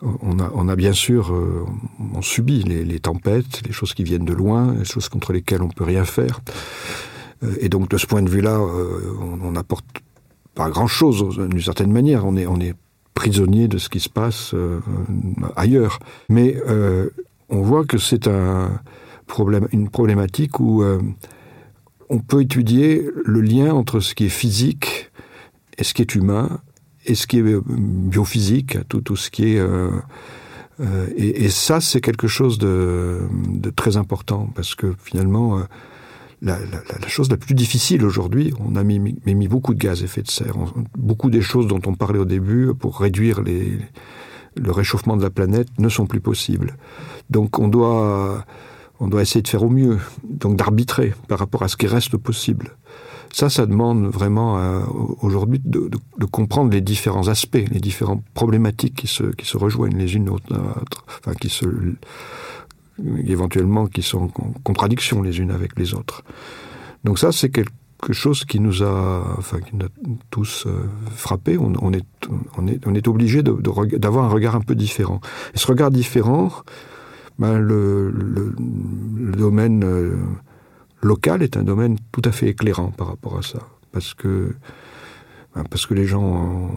on 0.00 0.68
a, 0.68 0.76
bien 0.76 0.92
sûr 0.92 1.32
euh, 1.32 1.64
on 2.14 2.22
subit 2.22 2.62
les, 2.62 3.00
tempêtes, 3.00 3.62
les 3.66 3.72
choses 3.72 3.94
qui 3.94 4.04
viennent 4.04 4.24
de 4.24 4.34
loin, 4.34 4.74
les 4.78 4.84
choses 4.84 5.08
contre 5.08 5.32
lesquelles 5.32 5.62
on 5.62 5.68
peut 5.68 5.84
rien 5.84 6.04
faire. 6.04 6.40
Euh, 7.42 7.56
et 7.58 7.68
donc 7.68 7.90
de 7.90 7.98
ce 7.98 8.06
point 8.06 8.22
de 8.22 8.30
vue-là, 8.30 8.60
on 9.42 9.56
apporte 9.56 9.86
pas 10.54 10.70
grand 10.70 10.86
chose 10.86 11.38
d'une 11.48 11.60
certaine 11.60 11.92
manière. 11.92 12.24
On 12.26 12.36
est 12.36 12.46
on 12.46 12.60
est 12.60 12.74
prisonnier 13.14 13.68
de 13.68 13.78
ce 13.78 13.88
qui 13.88 14.00
se 14.00 14.08
passe 14.08 14.54
euh, 14.54 14.80
ailleurs. 15.56 15.98
Mais 16.28 16.56
euh, 16.66 17.10
on 17.48 17.62
voit 17.62 17.84
que 17.84 17.98
c'est 17.98 18.26
un 18.26 18.80
problème 19.26 19.68
une 19.72 19.88
problématique 19.88 20.60
où 20.60 20.82
euh, 20.82 21.00
on 22.08 22.18
peut 22.18 22.42
étudier 22.42 23.08
le 23.24 23.40
lien 23.40 23.72
entre 23.72 24.00
ce 24.00 24.14
qui 24.14 24.26
est 24.26 24.30
physique 24.30 25.10
et 25.78 25.84
ce 25.84 25.94
qui 25.94 26.02
est 26.02 26.14
humain, 26.14 26.60
et 27.06 27.14
ce 27.14 27.26
qui 27.26 27.38
est 27.38 27.42
euh, 27.42 27.62
biophysique, 27.66 28.78
tout, 28.88 29.00
tout 29.00 29.16
ce 29.16 29.30
qui 29.30 29.54
est... 29.54 29.58
Euh, 29.58 29.90
euh, 30.80 31.06
et, 31.16 31.44
et, 31.44 31.50
ça, 31.50 31.80
c'est 31.80 32.00
quelque 32.00 32.26
chose 32.26 32.58
de, 32.58 33.20
de, 33.48 33.70
très 33.70 33.96
important, 33.96 34.50
parce 34.54 34.74
que 34.74 34.94
finalement, 35.02 35.60
la, 36.44 37.08
chose 37.08 37.30
la 37.30 37.36
plus 37.36 37.54
difficile 37.54 38.04
aujourd'hui, 38.04 38.52
on 38.60 38.76
a 38.76 38.84
mis, 38.84 39.48
beaucoup 39.48 39.74
de 39.74 39.78
gaz 39.78 40.02
à 40.02 40.04
effet 40.04 40.22
de 40.22 40.30
serre, 40.30 40.56
beaucoup 40.96 41.30
des 41.30 41.40
choses 41.40 41.66
dont 41.66 41.80
on 41.86 41.94
parlait 41.94 42.18
au 42.18 42.24
début 42.24 42.72
pour 42.74 43.00
réduire 43.00 43.40
le 43.42 44.70
réchauffement 44.70 45.16
de 45.16 45.22
la 45.22 45.30
planète 45.30 45.68
ne 45.78 45.88
sont 45.88 46.06
plus 46.06 46.20
possibles. 46.20 46.76
Donc 47.30 47.58
on 47.58 47.68
doit, 47.68 48.44
on 49.00 49.08
doit 49.08 49.22
essayer 49.22 49.42
de 49.42 49.48
faire 49.48 49.62
au 49.62 49.70
mieux, 49.70 49.98
donc 50.22 50.56
d'arbitrer 50.56 51.14
par 51.28 51.38
rapport 51.38 51.62
à 51.62 51.68
ce 51.68 51.76
qui 51.76 51.86
reste 51.86 52.16
possible. 52.16 52.76
Ça, 53.32 53.50
ça 53.50 53.66
demande 53.66 54.06
vraiment 54.06 54.58
euh, 54.58 54.80
aujourd'hui 55.20 55.60
de, 55.64 55.88
de, 55.88 55.98
de, 56.18 56.24
comprendre 56.24 56.70
les 56.70 56.80
différents 56.80 57.26
aspects, 57.26 57.64
les 57.68 57.80
différentes 57.80 58.22
problématiques 58.32 58.94
qui 58.94 59.08
se, 59.08 59.24
qui 59.24 59.44
se 59.44 59.56
rejoignent 59.56 59.96
les 59.96 60.14
unes 60.14 60.28
aux 60.28 60.34
autres, 60.34 61.04
enfin 61.08 61.34
qui 61.34 61.48
se 61.48 61.66
éventuellement 63.26 63.86
qui 63.86 64.02
sont 64.02 64.30
en 64.38 64.52
contradiction 64.62 65.22
les 65.22 65.40
unes 65.40 65.50
avec 65.50 65.78
les 65.78 65.94
autres. 65.94 66.22
Donc 67.04 67.18
ça, 67.18 67.32
c'est 67.32 67.50
quelque 67.50 68.12
chose 68.12 68.44
qui 68.44 68.60
nous 68.60 68.82
a, 68.82 69.36
enfin, 69.38 69.60
qui 69.60 69.76
nous 69.76 69.86
a 69.86 69.88
tous 70.30 70.66
euh, 70.66 70.88
frappé. 71.14 71.58
On, 71.58 71.92
est, 71.92 72.04
on 72.56 72.66
est, 72.66 72.86
on 72.86 72.94
est 72.94 73.08
obligé 73.08 73.42
d'avoir 73.42 74.24
un 74.26 74.28
regard 74.28 74.54
un 74.56 74.60
peu 74.60 74.74
différent. 74.74 75.20
Et 75.54 75.58
ce 75.58 75.66
regard 75.66 75.90
différent, 75.90 76.50
ben, 77.38 77.58
le 77.58 78.12
domaine 79.36 79.84
euh, 79.84 80.16
local 81.02 81.42
est 81.42 81.56
un 81.56 81.62
domaine 81.62 81.96
tout 82.12 82.22
à 82.24 82.32
fait 82.32 82.48
éclairant 82.48 82.90
par 82.90 83.08
rapport 83.08 83.38
à 83.38 83.42
ça, 83.42 83.60
parce 83.92 84.14
que 84.14 84.54
parce 85.70 85.86
que 85.86 85.94
les 85.94 86.06
gens 86.06 86.76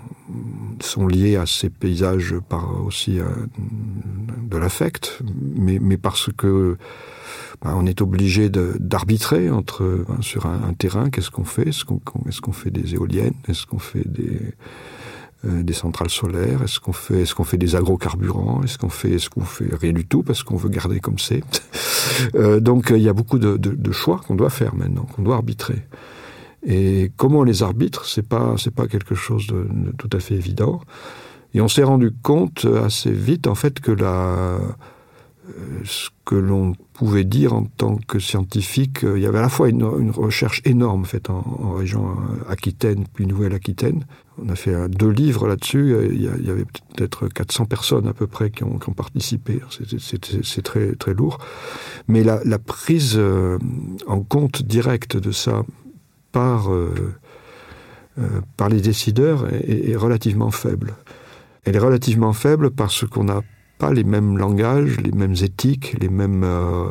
sont 0.82 1.08
liés 1.08 1.36
à 1.36 1.46
ces 1.46 1.70
paysages 1.70 2.36
par 2.48 2.86
aussi 2.86 3.18
de 3.18 4.58
l'affect, 4.58 5.20
mais, 5.56 5.80
mais 5.82 5.98
parce 5.98 6.30
que 6.38 6.78
ben, 7.63 7.74
on 7.76 7.86
est 7.88 8.02
obligé 8.02 8.50
d'arbitrer 8.50 9.50
entre 9.50 10.06
ben, 10.08 10.22
sur 10.22 10.46
un, 10.46 10.74
terrain 10.74 11.10
qu'est-ce 11.10 11.32
qu'on 11.32 11.44
fait? 11.44 11.70
Est-ce 11.70 11.86
qu'on 12.42 12.52
fait 12.52 12.70
des 12.70 12.94
éoliennes? 12.94 13.34
Est-ce 13.48 13.66
qu'on 13.66 13.80
fait 13.80 14.08
des 14.08 14.54
euh, 15.46 15.63
des 15.63 15.74
centrales 15.74 16.10
solaires? 16.10 16.63
Est-ce 16.63 16.80
qu'on 16.80 16.94
fait 16.94 17.22
est-ce 17.22 17.36
fait 17.44 17.58
des 17.58 17.76
agrocarburants? 17.76 18.63
Est-ce 18.63 18.78
qu'on 18.78 18.90
fait 18.90 19.12
est-ce 19.12 19.30
qu'on 19.30 19.42
fait 19.42 19.74
rien 19.74 19.94
du 19.94 20.06
tout 20.06 20.24
parce 20.24 20.44
qu'on 20.44 20.56
veut 20.56 20.70
garder 20.70 21.00
comme 21.00 21.20
c'est? 21.20 21.44
Euh, 22.36 22.60
donc 22.60 22.92
il 22.96 23.02
y 23.02 23.10
a 23.10 23.13
beaucoup 23.13 23.38
de 23.38 23.92
choix 23.92 24.22
qu'on 24.26 24.34
doit 24.34 24.50
faire 24.50 24.74
maintenant 24.74 25.04
qu'on 25.04 25.22
doit 25.22 25.36
arbitrer 25.36 25.86
et 26.67 27.12
comment 27.15 27.39
on 27.39 27.43
les 27.43 27.63
arbitre 27.63 28.06
c'est 28.06 28.27
pas 28.27 28.56
pas 28.75 28.88
quelque 28.88 29.15
chose 29.15 29.47
de, 29.47 29.65
tout 29.97 30.10
à 30.12 30.19
fait 30.19 30.36
évident. 30.36 30.82
Et 31.53 31.62
on 31.62 31.69
s'est 31.69 31.84
rendu 31.84 32.12
compte 32.12 32.67
assez 32.84 33.12
vite 33.12 33.47
en 33.47 33.56
fait 33.56 33.80
que 33.80 33.91
la 33.91 34.60
ce 35.86 36.10
que 36.25 36.36
l'on 36.36 36.73
pouvait 36.91 37.23
dire 37.23 37.53
en 37.53 37.63
tant 37.63 37.95
que 37.95 38.19
scientifique 38.19 38.99
il 39.03 39.21
y 39.21 39.25
avait 39.25 39.38
à 39.38 39.43
la 39.43 39.49
fois 39.49 39.69
une, 39.69 40.12
recherche 40.12 40.62
énorme 40.65 41.06
faite 41.06 41.30
en, 41.30 41.71
région 41.75 42.17
aquitaine 42.49 43.06
puis 43.13 43.25
nouvelle 43.25 43.53
aquitaine 43.53 44.03
on 44.38 44.49
a 44.49 44.56
fait 44.56 44.89
deux 44.89 45.10
livres 45.10 45.47
là 45.47 45.56
dessus 45.56 45.95
il, 46.12 46.21
y 46.21 46.49
avait 46.49 46.65
peut-être 46.95 47.30
400 47.30 47.65
personnes 47.65 48.08
à 48.10 48.13
peu 48.13 48.27
près 48.27 48.51
qui 48.51 48.65
ont, 48.65 48.77
participé. 48.77 49.62
C'est 49.69 50.62
très 50.62 50.95
très 50.95 51.13
lourd. 51.13 51.39
Mais 52.08 52.23
la, 52.23 52.60
prise 52.60 53.13
euh, 53.15 53.58
en 54.06 54.21
compte 54.21 54.63
directe 54.63 55.17
de 55.17 55.32
ça 55.32 55.63
par 56.38 56.71
euh, 56.71 57.15
euh, 58.19 58.41
par 58.58 58.69
les 58.69 58.80
décideurs 58.80 59.47
est, 59.52 59.95
relativement 59.95 60.52
faible 60.52 60.93
elle 61.63 61.76
est 61.76 61.80
relativement 61.80 62.32
faible 62.32 62.69
parce 62.69 63.08
qu'on 63.08 63.28
a 63.28 63.41
pas 63.80 63.91
les 63.91 64.04
mêmes 64.04 64.38
langages, 64.38 64.97
les 65.02 65.12
mêmes 65.12 65.36
éthiques, 65.41 65.95
les 66.00 66.10
mêmes 66.10 66.43
euh, 66.43 66.89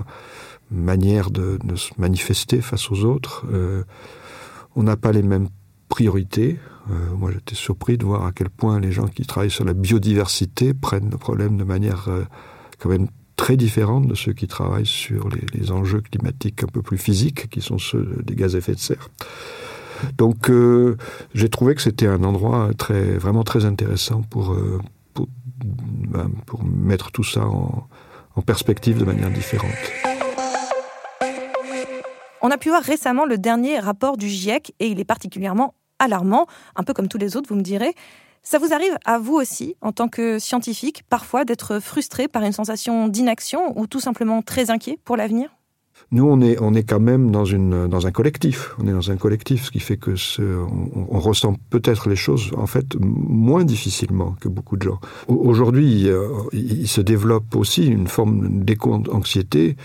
manières 0.72 1.30
de, 1.30 1.58
de 1.62 1.76
se 1.76 1.92
manifester 1.96 2.60
face 2.60 2.90
aux 2.90 3.04
autres. 3.04 3.44
On 4.76 4.82
n'a 4.82 4.96
pas 4.96 5.12
les 5.12 5.22
mêmes 5.22 5.48
priorités. 5.88 6.58
Moi 7.16 7.30
j'étais 7.32 7.54
surpris 7.54 7.96
de 7.96 8.04
voir 8.04 8.26
à 8.26 8.32
quel 8.32 8.50
point 8.50 8.78
les 8.78 8.92
gens 8.92 9.06
qui 9.06 9.24
travaillent 9.24 9.50
sur 9.50 9.64
la 9.64 9.74
biodiversité 9.74 10.74
prennent 10.74 11.10
le 11.10 11.18
problème 11.18 11.56
de 11.56 11.64
manière 11.64 12.08
quand 12.78 12.90
même 12.90 13.08
très 13.36 13.56
différente 13.56 14.06
de 14.06 14.14
ceux 14.14 14.32
qui 14.32 14.46
travaillent 14.46 14.86
sur 14.86 15.28
les, 15.28 15.70
enjeux 15.70 16.00
climatiques 16.00 16.62
un 16.64 16.68
peu 16.68 16.82
plus 16.82 16.98
physiques 16.98 17.48
qui 17.50 17.60
sont 17.60 17.78
ceux 17.78 18.22
des 18.22 18.34
gaz 18.34 18.54
à 18.54 18.58
effet 18.58 18.74
de 18.74 18.78
serre. 18.78 19.08
Donc 20.16 20.50
euh, 20.50 20.96
j'ai 21.34 21.48
trouvé 21.48 21.74
que 21.74 21.82
c'était 21.82 22.06
un 22.06 22.22
endroit 22.24 22.70
très 22.76 23.16
vraiment 23.16 23.44
très 23.44 23.64
intéressant 23.64 24.22
pour, 24.22 24.52
euh, 24.52 24.80
ben, 26.08 26.30
pour 26.46 26.64
mettre 26.64 27.10
tout 27.10 27.24
ça 27.24 27.44
en 27.46 28.42
perspective 28.42 28.98
de 28.98 29.04
manière 29.04 29.30
différente. 29.30 29.74
On 32.42 32.50
a 32.50 32.58
pu 32.58 32.68
voir 32.68 32.82
récemment 32.82 33.24
le 33.24 33.38
dernier 33.38 33.80
rapport 33.80 34.16
du 34.16 34.28
GIEC 34.28 34.72
et 34.78 34.86
il 34.86 35.00
est 35.00 35.04
particulièrement 35.04 35.74
alarmant, 35.98 36.46
un 36.76 36.84
peu 36.84 36.92
comme 36.92 37.08
tous 37.08 37.18
les 37.18 37.36
autres, 37.36 37.48
vous 37.48 37.56
me 37.56 37.62
direz. 37.62 37.94
Ça 38.48 38.60
vous 38.60 38.72
arrive 38.72 38.96
à 39.04 39.18
vous 39.18 39.34
aussi, 39.34 39.74
en 39.80 39.90
tant 39.90 40.06
que 40.06 40.38
scientifique, 40.38 41.02
parfois 41.10 41.44
d'être 41.44 41.80
frustré 41.80 42.28
par 42.28 42.44
une 42.44 42.52
sensation 42.52 43.08
d'inaction 43.08 43.76
ou 43.76 43.88
tout 43.88 43.98
simplement 43.98 44.40
très 44.40 44.70
inquiet 44.70 45.00
pour 45.04 45.16
l'avenir? 45.16 45.50
Nous 46.12 46.24
on 46.24 46.40
est 46.40 46.56
on 46.60 46.72
est 46.72 46.84
quand 46.84 47.00
même 47.00 47.32
dans 47.32 47.44
une 47.44 47.88
dans 47.88 48.06
un 48.06 48.12
collectif. 48.12 48.76
On 48.78 48.86
est 48.86 48.92
dans 48.92 49.10
un 49.10 49.16
collectif 49.16 49.64
ce 49.64 49.70
qui 49.72 49.80
fait 49.80 49.96
que 49.96 50.14
on, 50.38 51.18
ressent 51.18 51.56
peut-être 51.70 52.08
les 52.08 52.14
choses 52.14 52.52
en 52.56 52.68
fait 52.68 52.94
moins 53.00 53.64
difficilement 53.64 54.36
que 54.40 54.48
beaucoup 54.48 54.76
de 54.76 54.82
gens. 54.84 55.00
Aujourd'hui 55.26 56.08
euh, 56.08 56.28
il 56.52 56.86
se 56.86 57.00
développe 57.00 57.56
aussi 57.56 57.88
une 57.88 58.06
forme 58.06 58.62
d'éco 58.62 59.02
anxiété 59.10 59.76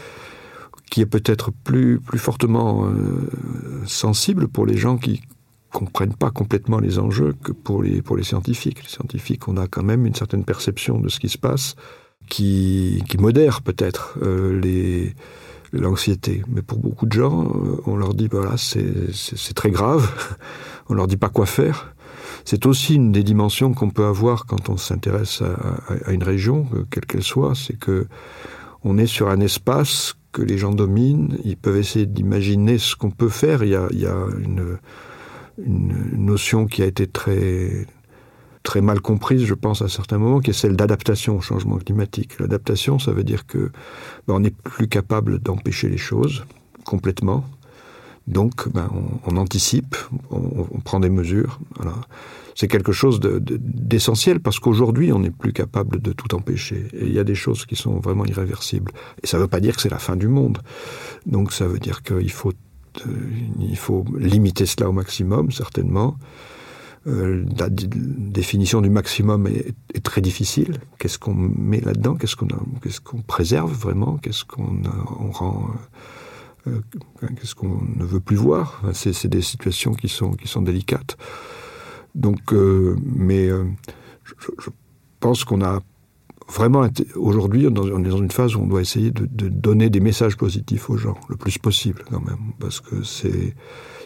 qui 0.92 1.02
est 1.02 1.08
peut-être 1.08 1.52
plus 1.64 2.00
plus 2.00 2.20
fortement 2.20 2.86
euh, 2.86 3.28
sensible 3.88 4.48
pour 4.48 4.68
les 4.68 4.78
gens 4.78 4.98
qui 4.98 5.22
comprennent 5.72 6.14
pas 6.14 6.32
complètement 6.32 6.80
les 6.80 7.00
enjeux 7.00 7.34
que 7.44 7.52
pour 7.52 7.82
les 7.82 8.02
pour 8.02 8.18
les 8.18 8.24
scientifiques. 8.24 8.84
Les 8.84 8.90
scientifiques 8.90 9.48
on 9.48 9.58
a 9.58 9.68
quand 9.68 9.84
même 9.84 10.06
une 10.06 10.16
certaine 10.16 10.44
perception 10.44 11.00
de 11.00 11.10
ce 11.10 11.20
qui 11.20 11.30
se 11.30 11.38
passe 11.38 11.76
qui 12.30 13.04
qui 13.10 13.18
modère 13.18 13.62
peut-être 13.62 14.18
euh, 14.22 15.12
l'anxiété. 15.74 16.44
Mais 16.48 16.62
pour 16.62 16.80
beaucoup 16.80 17.06
de 17.06 17.14
gens 17.14 17.46
euh, 17.46 17.82
on 17.86 17.96
leur 17.96 18.14
dit 18.14 18.28
voilà 18.28 18.56
c'est 18.58 19.54
très 19.56 19.72
grave. 19.72 20.10
On 20.90 20.94
leur 20.94 21.08
dit 21.08 21.16
pas 21.16 21.30
quoi 21.30 21.46
faire. 21.46 21.94
C'est 22.44 22.66
aussi 22.66 22.96
une 22.96 23.14
des 23.14 23.24
dimensions 23.24 23.74
qu'on 23.74 23.92
peut 23.92 24.04
avoir 24.04 24.46
quand 24.46 24.68
on 24.68 24.76
s'intéresse 24.76 25.42
à, 25.42 26.12
une 26.12 26.24
région 26.24 26.68
euh, 26.74 26.84
quelle 26.90 27.06
qu'elle 27.06 27.24
soit. 27.24 27.54
C'est 27.56 27.78
que 27.78 28.08
on 28.84 28.98
est 28.98 29.06
sur 29.06 29.30
un 29.30 29.40
espace 29.40 30.16
que 30.34 30.42
les 30.42 30.58
gens 30.58 30.74
dominent. 30.74 31.38
Ils 31.46 31.56
peuvent 31.56 31.78
essayer 31.78 32.06
d'imaginer 32.06 32.78
ce 32.78 32.98
qu'on 32.98 33.12
peut 33.12 33.30
faire. 33.30 33.64
Il 33.64 33.70
ya 33.70 33.88
il 33.92 34.02
ya 34.02 34.16
une 34.40 34.78
une 35.58 36.26
notion 36.26 36.66
qui 36.66 36.82
a 36.82 36.86
été 36.86 37.08
très 37.08 37.88
très 38.64 38.82
mal 38.82 39.02
comprise 39.02 39.44
je 39.46 39.56
pense 39.56 39.82
à 39.82 39.88
certains 39.88 40.20
moments 40.20 40.40
qui 40.40 40.52
est 40.52 40.54
celle 40.54 40.76
d'adaptation 40.76 41.38
au 41.38 41.42
changement 41.42 41.78
climatique. 41.78 42.40
L'adaptation 42.40 43.00
ça 43.00 43.12
veut 43.12 43.24
dire 43.24 43.46
que 43.46 43.72
ben, 44.28 44.36
on 44.36 44.40
n'est 44.40 44.52
plus 44.52 44.88
capable 44.88 45.40
d'empêcher 45.40 45.90
les 45.90 45.98
choses 45.98 46.44
complètement. 46.86 47.44
Donc 48.28 48.70
ben, 48.70 48.90
on, 49.26 49.38
anticipe 49.38 49.96
on, 50.30 50.80
prend 50.80 51.00
des 51.00 51.10
mesures 51.10 51.60
voilà. 51.76 51.96
C'est 52.54 52.68
quelque 52.68 52.92
chose 52.92 53.20
d'essentiel 53.20 54.36
de, 54.36 54.40
de, 54.40 54.44
parce 54.44 54.60
qu'aujourd'hui 54.60 55.12
on 55.12 55.20
n'est 55.20 55.32
plus 55.32 55.54
capable 55.54 56.02
de 56.02 56.14
tout 56.14 56.36
empêcher. 56.36 56.88
Et 56.94 57.06
il 57.06 57.14
ya 57.14 57.24
des 57.24 57.36
choses 57.36 57.66
qui 57.66 57.76
sont 57.76 58.00
vraiment 58.00 58.26
irréversibles. 58.26 58.92
Et 59.24 59.28
ça 59.28 59.40
veut 59.40 59.48
pas 59.48 59.60
dire 59.60 59.76
que 59.76 59.82
c'est 59.82 59.90
la 59.90 60.00
fin 60.00 60.16
du 60.16 60.28
monde. 60.28 60.60
Donc 61.26 61.52
ça 61.54 61.66
veut 61.68 61.80
dire 61.80 62.04
qu'il 62.04 62.32
faut 62.32 62.54
il 63.60 63.78
faut 63.78 64.06
limiter 64.18 64.66
cela 64.66 64.90
au 64.90 64.94
maximum 64.94 65.52
certainement. 65.52 66.18
Euh, 67.08 67.44
la 67.58 67.68
définition 67.70 68.80
du 68.80 68.92
maximum 68.92 69.48
est, 69.48 70.04
très 70.04 70.22
difficile. 70.22 70.78
Qu'est-ce 71.00 71.18
qu'on 71.18 71.34
met 71.34 71.82
là 71.82 71.94
dedans 71.94 72.16
qu'est-ce 72.16 72.36
qu'on 72.36 72.48
qu'est-ce 72.84 73.02
préserve 73.26 73.74
vraiment? 73.74 74.18
Qu'est-ce 74.18 74.46
qu'on 74.46 74.84
on 75.20 75.32
rend 75.32 75.68
euh, 76.68 76.72
euh, 77.24 77.28
qu'est-ce 77.40 77.56
qu'on 77.56 77.82
ne 77.96 78.06
veut 78.06 78.20
plus 78.20 78.36
voir? 78.36 78.82
C'est 78.94 79.28
des 79.28 79.42
situations 79.42 79.94
qui 79.94 80.10
sont 80.10 80.34
qui 80.34 80.48
sont 80.48 80.62
délicates. 80.62 81.18
Donc 82.14 82.54
euh, 82.54 82.98
mais 83.04 83.48
euh, 83.48 83.66
je 84.26 84.70
pense 85.20 85.44
qu'on 85.44 85.62
a 85.64 85.82
vraiment 86.52 86.88
aujourd'hui 87.16 87.68
on 87.68 88.04
est 88.04 88.10
dans 88.10 88.18
une 88.18 88.32
phase 88.32 88.56
où 88.56 88.62
on 88.62 88.68
doit 88.68 88.82
essayer 88.82 89.12
de, 89.12 89.26
donner 89.48 89.90
des 89.90 90.00
messages 90.00 90.38
positifs 90.38 90.90
aux 90.90 90.98
gens 90.98 91.18
le 91.30 91.36
plus 91.36 91.58
possible 91.58 92.04
quand 92.10 92.20
même 92.22 92.54
parce 92.60 92.82
que 92.82 93.04
c'est 93.04 93.56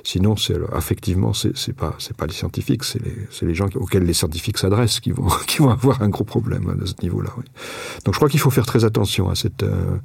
sinon 0.04 0.36
c'est 0.36 0.56
effectivement 0.78 1.34
c'est 1.34 1.74
pas 1.74 1.98
pas 2.18 2.28
les 2.28 2.34
scientifiques 2.34 2.84
c'est 2.84 3.02
les, 3.42 3.56
gens 3.56 3.68
auxquels 3.76 4.04
les 4.04 4.14
scientifiques 4.14 4.58
s'adressent 4.58 5.00
qui 5.02 5.12
vont 5.12 5.70
avoir 5.70 6.02
un 6.02 6.10
gros 6.10 6.24
problème 6.24 6.70
à 6.70 6.86
ce 6.86 6.94
niveau 7.02 7.22
là 7.22 7.32
oui. 7.38 7.46
donc 8.06 8.14
je 8.14 8.20
crois 8.20 8.30
qu'il 8.30 8.40
faut 8.40 8.52
faire 8.52 8.66
très 8.66 8.86
attention 8.86 9.30
à 9.30 9.36
cette 9.36 9.64
euh, 9.64 9.98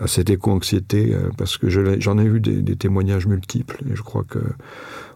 à 0.00 0.06
cette 0.06 0.28
éco-anxiété, 0.28 1.16
parce 1.38 1.56
que 1.56 1.68
j'en 1.70 2.18
ai 2.18 2.24
eu 2.24 2.40
des, 2.40 2.76
témoignages 2.76 3.26
multiples, 3.26 3.82
et 3.90 3.96
je 3.96 4.02
crois 4.02 4.24
que 4.24 4.38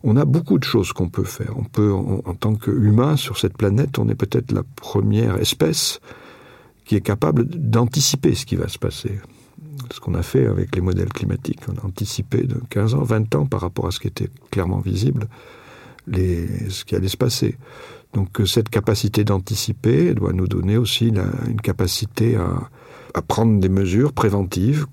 on 0.03 0.17
a 0.17 0.25
beaucoup 0.25 0.59
de 0.59 0.65
choses 0.65 0.93
qu'on 0.93 1.09
peut 1.09 1.25
faire. 1.25 1.53
On 1.57 1.65
peut, 1.65 1.93
en, 1.93 2.35
tant 2.35 2.55
qu'humain 2.55 3.17
sur 3.17 3.39
cette 3.39 3.57
planète, 3.57 3.99
on 3.99 4.09
est 4.09 4.15
peut-être 4.15 4.53
la 4.53 4.63
première 4.77 5.37
espèce 5.39 6.01
qui 6.85 6.95
est 6.95 7.01
capable 7.01 7.45
d'anticiper 7.45 8.35
ce 8.35 8.47
qui 8.47 8.57
va 8.57 8.69
se 8.69 8.79
passer. 8.79 9.21
Ce 9.93 10.01
qu'on 10.01 10.15
a 10.15 10.23
fait 10.23 10.47
avec 10.47 10.75
les 10.75 10.81
modèles 10.81 11.13
climatiques, 11.13 11.61
on 11.69 11.77
a 11.79 11.87
anticipé 11.87 12.45
de 12.45 12.61
15 12.71 12.95
ans, 12.95 13.03
20 13.03 13.35
ans 13.35 13.47
par 13.47 13.61
rapport 13.61 13.87
à 13.89 13.91
ce 13.91 14.01
qui 14.01 14.07
était 14.07 14.31
clairement 14.51 14.79
visible, 14.79 15.27
ce 16.13 16.85
qui 16.85 16.95
allait 16.95 17.09
se 17.09 17.17
passer. 17.17 17.57
Donc 18.15 18.41
euh, 18.41 18.47
cette 18.47 18.71
capacité 18.71 19.25
d'anticiper 19.25 20.15
doit 20.15 20.33
nous 20.33 20.47
donner 20.47 20.77
aussi 20.79 21.09
une 21.09 21.61
capacité 21.61 22.37
à, 22.37 22.71
à, 23.17 23.23
prendre 23.23 23.61
des 23.61 23.69
mesures 23.69 24.13
préventives 24.13 24.87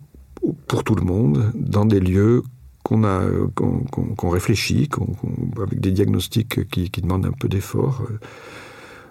pour 0.67 0.83
tout 0.83 0.95
le 0.95 1.03
monde 1.03 1.51
dans 1.53 1.85
des 1.85 1.99
lieux 1.99 2.41
qu'on 2.83 3.03
a 3.03 3.21
qu'on 3.55 3.83
qu 4.17 4.27
réfléchit, 4.27 4.89
avec 5.61 5.79
des 5.79 5.91
diagnostics 5.91 6.67
qui, 6.69 6.89
demandent 7.01 7.25
un 7.25 7.31
peu 7.31 7.47
d'effort 7.47 8.03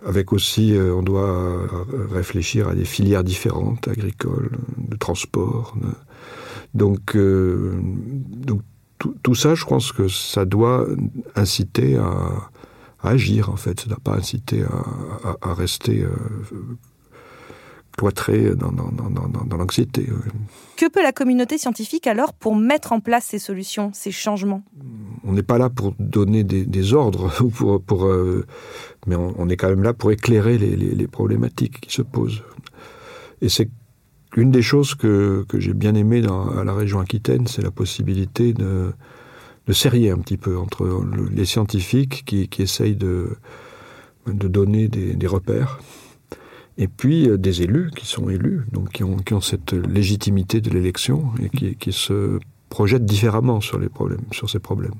avec 0.05 0.33
aussi, 0.33 0.75
euh, 0.75 0.95
on 0.95 1.03
doit 1.03 1.29
euh, 1.29 1.67
réfléchir 2.11 2.69
à 2.69 2.75
des 2.75 2.85
filières 2.85 3.25
différentes, 3.25 3.89
agricoles, 3.89 4.51
de 4.77 4.97
transport. 4.97 5.77
Donc, 6.75 7.17
euh, 7.17 7.73
donc 8.29 8.63
tout, 9.23 9.35
ça, 9.35 9.55
je 9.55 9.65
pense 9.65 9.93
que 9.93 10.09
ça 10.09 10.45
doit 10.45 10.87
inciter 11.35 11.97
à, 11.97 12.51
agir, 13.03 13.51
en 13.51 13.57
fait. 13.57 13.81
Ça 13.81 13.87
ne 13.87 13.91
doit 13.91 14.03
pas 14.03 14.15
inciter 14.17 14.63
à, 15.41 15.55
rester 15.55 16.05
cloîtré 17.97 18.55
dans, 18.55 18.73
dans, 18.73 18.91
dans, 18.91 19.45
dans 19.45 19.57
l'anxiété. 19.57 20.09
Que 20.77 20.89
peut 20.89 21.03
la 21.03 21.13
communauté 21.13 21.59
scientifique 21.59 22.07
alors 22.07 22.33
pour 22.33 22.57
mettre 22.57 22.93
en 22.93 23.01
place 23.01 23.27
ces 23.27 23.39
solutions, 23.39 23.91
ces 23.93 24.11
changements? 24.11 24.63
On 25.25 25.33
n'est 25.33 25.43
pas 25.43 25.59
là 25.59 25.71
pour 25.71 25.95
donner 25.99 26.45
des, 26.45 26.65
des 26.65 26.95
ordres, 26.95 27.31
pour, 27.55 27.83
pour, 27.83 28.07
euh, 28.07 28.47
mais 29.07 29.17
on, 29.17 29.35
on, 29.39 29.49
est 29.49 29.57
quand 29.57 29.69
même 29.69 29.83
là 29.83 29.93
pour 29.93 30.11
éclairer 30.11 30.59
les, 30.59 30.77
les, 30.77 30.95
les 30.95 31.07
problématiques 31.07 31.81
qui 31.81 31.93
se 31.93 32.03
posent. 32.03 32.43
Et 33.41 33.49
c'est 33.49 33.69
une 34.37 34.51
des 34.51 34.63
choses 34.63 34.95
que, 34.95 35.45
que 35.49 35.61
j'ai 35.61 35.75
bien 35.75 35.95
aimé 35.95 36.23
dans, 36.23 36.49
à 36.59 36.65
la 36.65 36.73
région 36.73 37.01
Aquitaine, 37.01 37.47
c'est 37.47 37.63
la 37.63 37.71
possibilité 37.71 38.55
de, 38.55 38.93
de 39.67 39.73
serrer 39.73 40.11
un 40.11 40.19
petit 40.19 40.39
peu 40.39 40.57
entre 40.57 40.85
le, 40.85 41.29
les 41.29 41.45
scientifiques 41.45 42.25
qui, 42.25 42.49
qui 42.49 42.63
essayent 42.63 42.97
de, 42.97 43.37
de 44.27 44.49
donner 44.49 44.89
des, 44.89 45.15
des 45.15 45.27
repères 45.27 45.81
et 46.79 46.89
puis 46.89 47.29
euh, 47.29 47.37
des 47.37 47.63
élus 47.63 47.91
qui 47.95 48.07
sont 48.07 48.29
élus, 48.29 48.63
donc 48.73 48.93
qui 48.93 49.05
ont, 49.05 49.41
cette 49.41 49.73
légitimité 49.73 50.61
de 50.61 50.71
l'élection 50.71 51.31
et 51.43 51.75
qui, 51.77 51.93
se 51.93 52.39
projettent 52.69 53.05
différemment 53.05 53.61
sur 53.61 53.79
les 53.79 53.89
problèmes, 53.89 54.25
sur 54.31 54.49
ces 54.49 54.59
problèmes. 54.59 54.95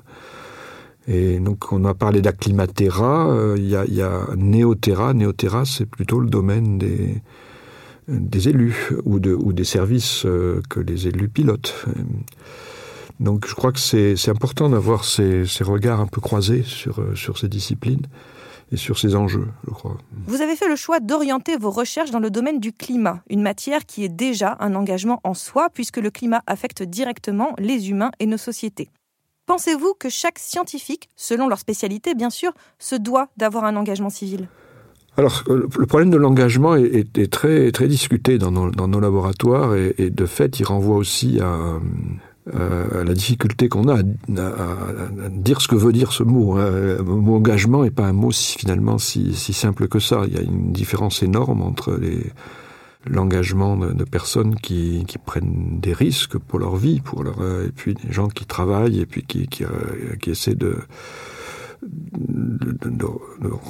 Et 1.09 1.41
donc 1.41 1.73
on 1.73 1.85
a 1.85 1.95
parlé 1.95 2.21
d'Acclimatera, 2.21 3.31
euh, 3.31 3.55
il 3.57 3.69
y, 3.69 4.03
a 4.03 4.27
Néoterra. 4.37 5.15
Néoterra, 5.15 5.65
c'est 5.65 5.87
plutôt 5.87 6.21
le 6.21 6.29
domaine 6.29 6.79
des, 6.79 8.49
élus 8.49 8.91
ou, 9.05 9.19
de, 9.19 9.33
ou 9.35 9.53
des 9.53 9.65
services 9.65 10.25
euh, 10.27 10.61
que 10.69 10.81
les 10.81 11.09
élus 11.09 11.29
pilotent. 11.29 11.87
Donc 13.21 13.47
je 13.49 13.55
crois 13.55 13.73
que 13.73 13.81
c'est 13.81 14.29
important 14.29 14.69
d'avoir 14.69 15.05
ces, 15.05 15.47
ces 15.47 15.65
regards 15.65 16.01
un 16.01 16.07
peu 16.07 16.21
croisés 16.21 16.65
sur 16.65 17.39
ces 17.39 17.49
disciplines 17.49 18.07
et 18.73 18.77
sur 18.77 18.99
ces 18.99 19.15
enjeux, 19.15 19.49
je 19.67 19.71
crois. 19.71 19.99
Vous 20.27 20.41
avez 20.41 20.57
fait 20.57 20.69
le 20.69 20.77
choix 20.77 20.99
d'orienter 20.99 21.57
vos 21.57 21.71
recherches 21.71 22.11
dans 22.11 22.19
le 22.19 22.31
domaine 22.31 22.59
du 22.59 22.73
climat, 22.73 23.23
une 23.29 23.43
matière 23.43 23.85
qui 23.85 24.03
est 24.03 24.09
déjà 24.09 24.57
un 24.61 24.75
engagement 24.75 25.21
en 25.25 25.35
soi 25.35 25.69
puisque 25.73 25.99
le 25.99 26.11
climat 26.11 26.43
affecte 26.47 26.83
directement 26.83 27.55
les 27.59 27.91
humains 27.91 28.11
et 28.19 28.27
nos 28.27 28.39
sociétés. 28.39 28.89
Pensez-vous 29.47 29.95
que 29.99 30.09
chaque 30.09 30.39
scientifique, 30.39 31.09
selon 31.17 31.49
leur 31.49 31.59
spécialité 31.59 32.15
bien 32.15 32.31
sûr, 32.31 32.53
se 32.79 32.97
doit 32.97 33.29
d'avoir 33.37 33.65
un 33.65 33.77
engagement 33.77 34.11
civil? 34.11 34.49
Alors, 35.19 35.45
le 35.47 35.87
problème 35.87 36.11
de 36.11 36.17
l'engagement 36.17 36.75
est, 36.75 36.85
est, 36.85 37.19
est 37.19 37.31
très, 37.31 37.71
très 37.71 37.87
discuté 37.87 38.39
dans 38.39 38.51
nos, 38.51 38.71
dans 38.71 38.89
nos 38.89 38.99
laboratoires 38.99 39.75
et, 39.75 39.95
et 39.99 40.09
de 40.09 40.25
fait, 40.25 40.59
il 40.59 40.65
renvoie 40.65 40.97
aussi 40.97 41.39
à, 41.39 41.79
euh, 42.55 43.05
la 43.05 43.15
difficulté 43.15 43.69
qu'on 43.69 43.87
a 43.89 44.01
à, 44.01 45.29
dire 45.31 45.61
ce 45.61 45.69
que 45.69 45.77
veut 45.77 45.93
dire 45.93 46.13
ce 46.13 46.23
mot. 46.23 46.57
Hein. 46.57 46.71
Le 46.99 47.03
mot 47.03 47.37
engagement 47.37 47.85
n'est 47.85 47.91
pas 47.91 48.07
un 48.07 48.13
mot 48.13 48.33
finalement 48.33 48.99
si, 48.99 49.35
si 49.35 49.53
simple 49.53 49.89
que 49.89 50.01
ça. 50.01 50.23
Il 50.27 50.35
y 50.35 50.39
a 50.39 50.43
une 50.43 50.73
différence 50.73 51.23
énorme 51.23 51.63
entre 51.63 51.99
l'engagement 53.07 53.77
de, 53.77 54.05
personnes 54.05 54.57
qui, 54.57 55.05
prennent 55.25 55.79
des 55.81 55.93
risques 55.93 56.39
pour 56.39 56.59
leur 56.59 56.77
vie, 56.77 57.01
pour 57.01 57.23
leur, 57.23 57.37
et 57.65 57.71
puis 57.71 57.95
des 57.95 58.13
gens 58.13 58.29
qui 58.29 58.45
travaillent 58.45 59.01
et 59.01 59.07
puis 59.07 59.23
qui, 59.25 59.49
euh, 59.63 60.17
essaient 60.27 60.55
de 60.55 60.77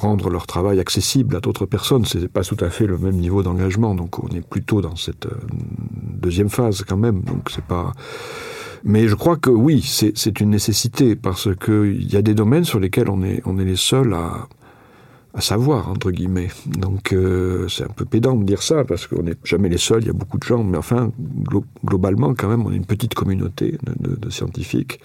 rendre 0.01 0.29
leur 0.29 0.47
travail 0.47 0.79
accessible 0.79 1.35
à 1.35 1.39
d'autres 1.39 1.65
personnes. 1.65 2.05
Ce 2.05 2.17
n'est 2.17 2.27
pas 2.27 2.43
tout 2.43 2.57
à 2.59 2.69
fait 2.69 2.85
le 2.85 2.97
même 2.97 3.15
niveau 3.15 3.43
d'engagement. 3.43 3.95
Donc 3.95 4.23
on 4.23 4.27
est 4.29 4.45
plutôt 4.47 4.81
dans 4.81 4.95
cette 4.95 5.25
euh, 5.25 5.37
deuxième 6.01 6.49
phase 6.49 6.83
quand 6.87 6.97
même. 6.97 7.21
Donc 7.21 7.49
c'est 7.49 7.65
pas. 7.65 7.91
Mais 8.85 9.07
je 9.07 9.15
crois 9.15 9.37
que 9.37 9.49
oui, 9.49 9.81
c'est 9.81 10.39
une 10.41 10.49
nécessité 10.49 11.15
parce 11.15 11.47
qu'il 11.55 12.11
y 12.11 12.17
a 12.17 12.21
des 12.21 12.33
domaines 12.33 12.65
sur 12.65 12.79
lesquels 12.79 13.09
on 13.09 13.23
est, 13.23 13.41
on 13.45 13.57
est 13.57 13.65
les 13.65 13.77
seuls 13.77 14.13
à, 14.13 14.47
savoir, 15.39 15.89
entre 15.89 16.11
guillemets. 16.11 16.49
Donc 16.67 17.13
euh, 17.13 17.67
c'est 17.69 17.83
un 17.83 17.93
peu 17.95 18.05
pédant 18.05 18.35
de 18.35 18.43
dire 18.43 18.61
ça 18.61 18.83
parce 18.83 19.07
qu'on 19.07 19.23
n'est 19.23 19.35
jamais 19.45 19.69
les 19.69 19.77
seuls, 19.77 20.01
il 20.01 20.07
y 20.07 20.09
a 20.09 20.13
beaucoup 20.13 20.37
de 20.37 20.43
gens, 20.43 20.63
mais 20.63 20.77
enfin, 20.77 21.11
glo 21.17 21.65
globalement, 21.83 22.35
quand 22.35 22.49
même, 22.49 22.65
on 22.65 22.71
est 22.71 22.75
une 22.75 22.85
petite 22.85 23.13
communauté 23.15 23.77
de 23.99 24.29
scientifiques. 24.29 24.99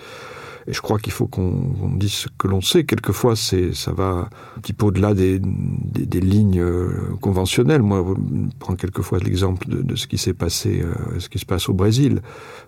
Et 0.69 0.75
je 0.75 0.83
crois 0.83 0.99
qu'il 0.99 1.13
faut 1.13 1.27
qu'on 1.27 1.51
qu 1.51 1.99
dise 1.99 2.13
ce 2.13 2.29
que 2.37 2.47
l'on 2.47 2.61
sait. 2.61 2.85
Quelquefois, 2.85 3.37
ça 3.37 3.93
va 3.93 4.29
un 4.57 4.61
petit 4.61 4.75
peu 4.75 4.87
au-delà 4.87 5.15
des, 5.15 5.41
des, 5.41 6.21
lignes 6.21 6.61
euh, 6.61 6.91
conventionnelles. 7.23 7.81
Moi, 7.81 8.05
je 8.07 8.51
prends 8.59 8.75
quelquefois 8.75 9.19
l'exemple 9.19 9.67
de, 9.67 9.97
ce 9.97 10.07
qui 10.07 10.19
s'est 10.19 10.35
passé, 10.35 10.83
euh, 10.83 11.19
ce 11.21 11.31
qui 11.31 11.39
se 11.39 11.47
passe 11.47 11.71
au 11.71 11.73
Brésil. 11.73 12.21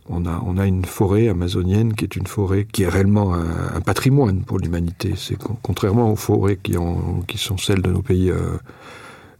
On 0.08 0.24
a, 0.24 0.42
on 0.46 0.56
a 0.56 0.66
une 0.66 0.86
forêt 0.86 1.28
amazonienne 1.28 1.92
qui 1.92 2.04
est 2.04 2.16
une 2.16 2.26
forêt 2.26 2.66
qui 2.72 2.84
est 2.84 2.88
réellement 2.88 3.34
un, 3.34 3.80
patrimoine 3.82 4.44
pour 4.44 4.58
l'humanité. 4.58 5.12
C'est 5.16 5.36
contrairement 5.62 6.10
aux 6.10 6.16
forêts 6.16 6.58
qui, 6.62 6.78
ont, 6.78 7.20
qui 7.26 7.36
sont 7.36 7.58
celles 7.58 7.82
de 7.82 7.90
nos 7.90 8.02
pays. 8.02 8.30
Euh, 8.30 8.56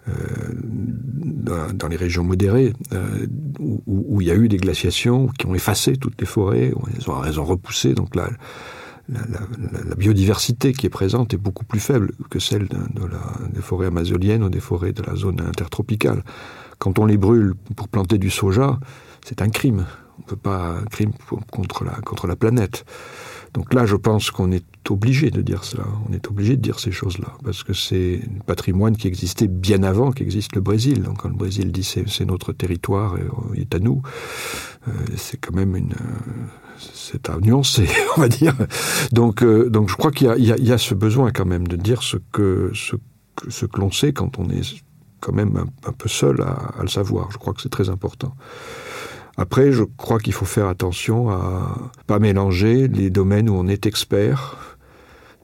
dans, 0.07 1.73
dans 1.73 1.89
les 1.89 1.97
régions 1.97 2.25
modérées 2.25 2.73
euh, 2.93 3.27
où, 3.59 4.21
il 4.21 4.29
y 4.29 4.31
a 4.31 4.35
eu 4.35 4.49
des 4.49 4.57
glaciations 4.57 5.29
qui 5.29 5.47
ont 5.47 5.55
effacé 5.55 5.97
toutes 5.97 6.21
les 6.21 6.27
forêts, 6.27 6.73
elles 6.95 7.11
ont, 7.11 7.25
elles 7.25 7.41
ont 7.41 7.45
repoussé 7.45 7.95
donc 7.95 8.15
la, 8.15 8.31
biodiversité 9.97 10.73
qui 10.73 10.87
est 10.87 10.91
présente 10.91 11.35
est 11.35 11.39
beaucoup 11.39 11.65
plus 11.65 11.81
faible 11.81 12.13
que 12.31 12.39
celle 12.39 12.69
des 13.53 13.61
forêts 13.61 13.89
amazoniennes 13.89 14.45
ou 14.45 14.51
des 14.51 14.61
forêts 14.61 14.93
de 14.93 15.03
la 15.03 15.17
zone 15.17 15.41
intertropicale. 15.41 16.23
Quand 16.79 16.99
on 17.01 17.07
les 17.07 17.17
brûle 17.17 17.55
pour 17.75 17.89
planter 17.89 18.19
du 18.19 18.31
soja, 18.31 18.79
c'est 19.25 19.43
un 19.43 19.49
crime. 19.49 19.85
On 20.19 20.23
ne 20.23 20.27
peut 20.27 20.37
pas 20.37 20.77
un 20.81 20.85
crime 20.85 21.11
contre, 21.51 21.83
la, 21.83 21.93
contre 22.03 22.29
la 22.29 22.37
planète. 22.37 22.85
Donc 23.53 23.75
là, 23.75 23.85
je 23.85 23.97
pense 23.97 24.31
qu'on 24.31 24.53
est 24.53 24.65
obligé 24.89 25.31
de 25.31 25.43
dire 25.43 25.65
cela. 25.65 25.85
On 26.09 26.13
est 26.13 26.29
obligé 26.29 26.57
de 26.57 26.63
dire 26.63 26.81
ces 26.81 26.93
choses-là 26.93 27.35
parce 27.45 27.63
que 27.63 27.73
c'est 27.73 28.21
un 28.25 28.41
patrimoine 28.45 28.97
qui 28.97 29.09
existait 29.09 29.49
bien 29.49 29.83
avant 29.83 30.11
qu'existe 30.11 30.55
le 30.55 30.61
Brésil. 30.61 31.03
Donc 31.03 31.19
quand 31.19 31.29
le 31.29 31.37
Brésil 31.37 31.71
dit 31.73 31.85
c'est 31.85 32.25
notre 32.25 32.53
territoire 32.53 33.19
et 33.19 33.25
il 33.55 33.61
est 33.61 33.75
à 33.75 33.79
nous, 33.79 34.03
euh, 34.89 34.93
c'est 35.17 35.37
quand 35.37 35.55
même 35.55 35.77
une 35.77 35.95
c'est 36.79 37.29
à 37.29 37.39
nuancer, 37.39 37.89
on 38.17 38.21
va 38.21 38.29
dire. 38.29 38.55
Donc, 39.13 39.43
euh, 39.43 39.69
donc 39.69 39.91
je 39.91 39.97
crois 39.97 40.11
qu'il 40.11 40.33
y, 40.39 40.51
y, 40.51 40.69
y, 40.69 40.73
a 40.73 40.79
ce 40.79 40.95
besoin 40.95 41.31
quand 41.31 41.45
même 41.45 41.67
de 41.69 41.77
dire 41.77 42.03
ce 42.03 42.17
que 42.33 42.73
ce, 42.75 43.67
que 43.67 43.81
l'on 43.81 43.91
sait 43.91 44.13
quand 44.13 44.39
on 44.39 44.49
est 44.49 44.83
quand 45.21 45.33
même 45.33 45.57
un, 45.57 45.89
un 45.89 45.93
peu 45.93 46.09
seul 46.09 46.41
à, 46.41 46.73
à 46.79 46.83
le 46.83 46.89
savoir. 46.89 47.31
Je 47.31 47.39
crois 47.39 47.53
que 47.53 47.61
c'est 47.61 47.69
très 47.69 47.91
important. 47.91 48.35
Après, 49.37 49.73
je 49.73 49.85
crois 49.85 50.19
qu'il 50.19 50.33
faut 50.33 50.45
faire 50.45 50.67
attention 50.67 51.31
à 51.31 51.93
pas 52.07 52.19
mélanger 52.19 52.89
les 52.89 53.11
domaines 53.11 53.49
où 53.49 53.55
on 53.55 53.69
est 53.69 53.87
expert 53.87 54.70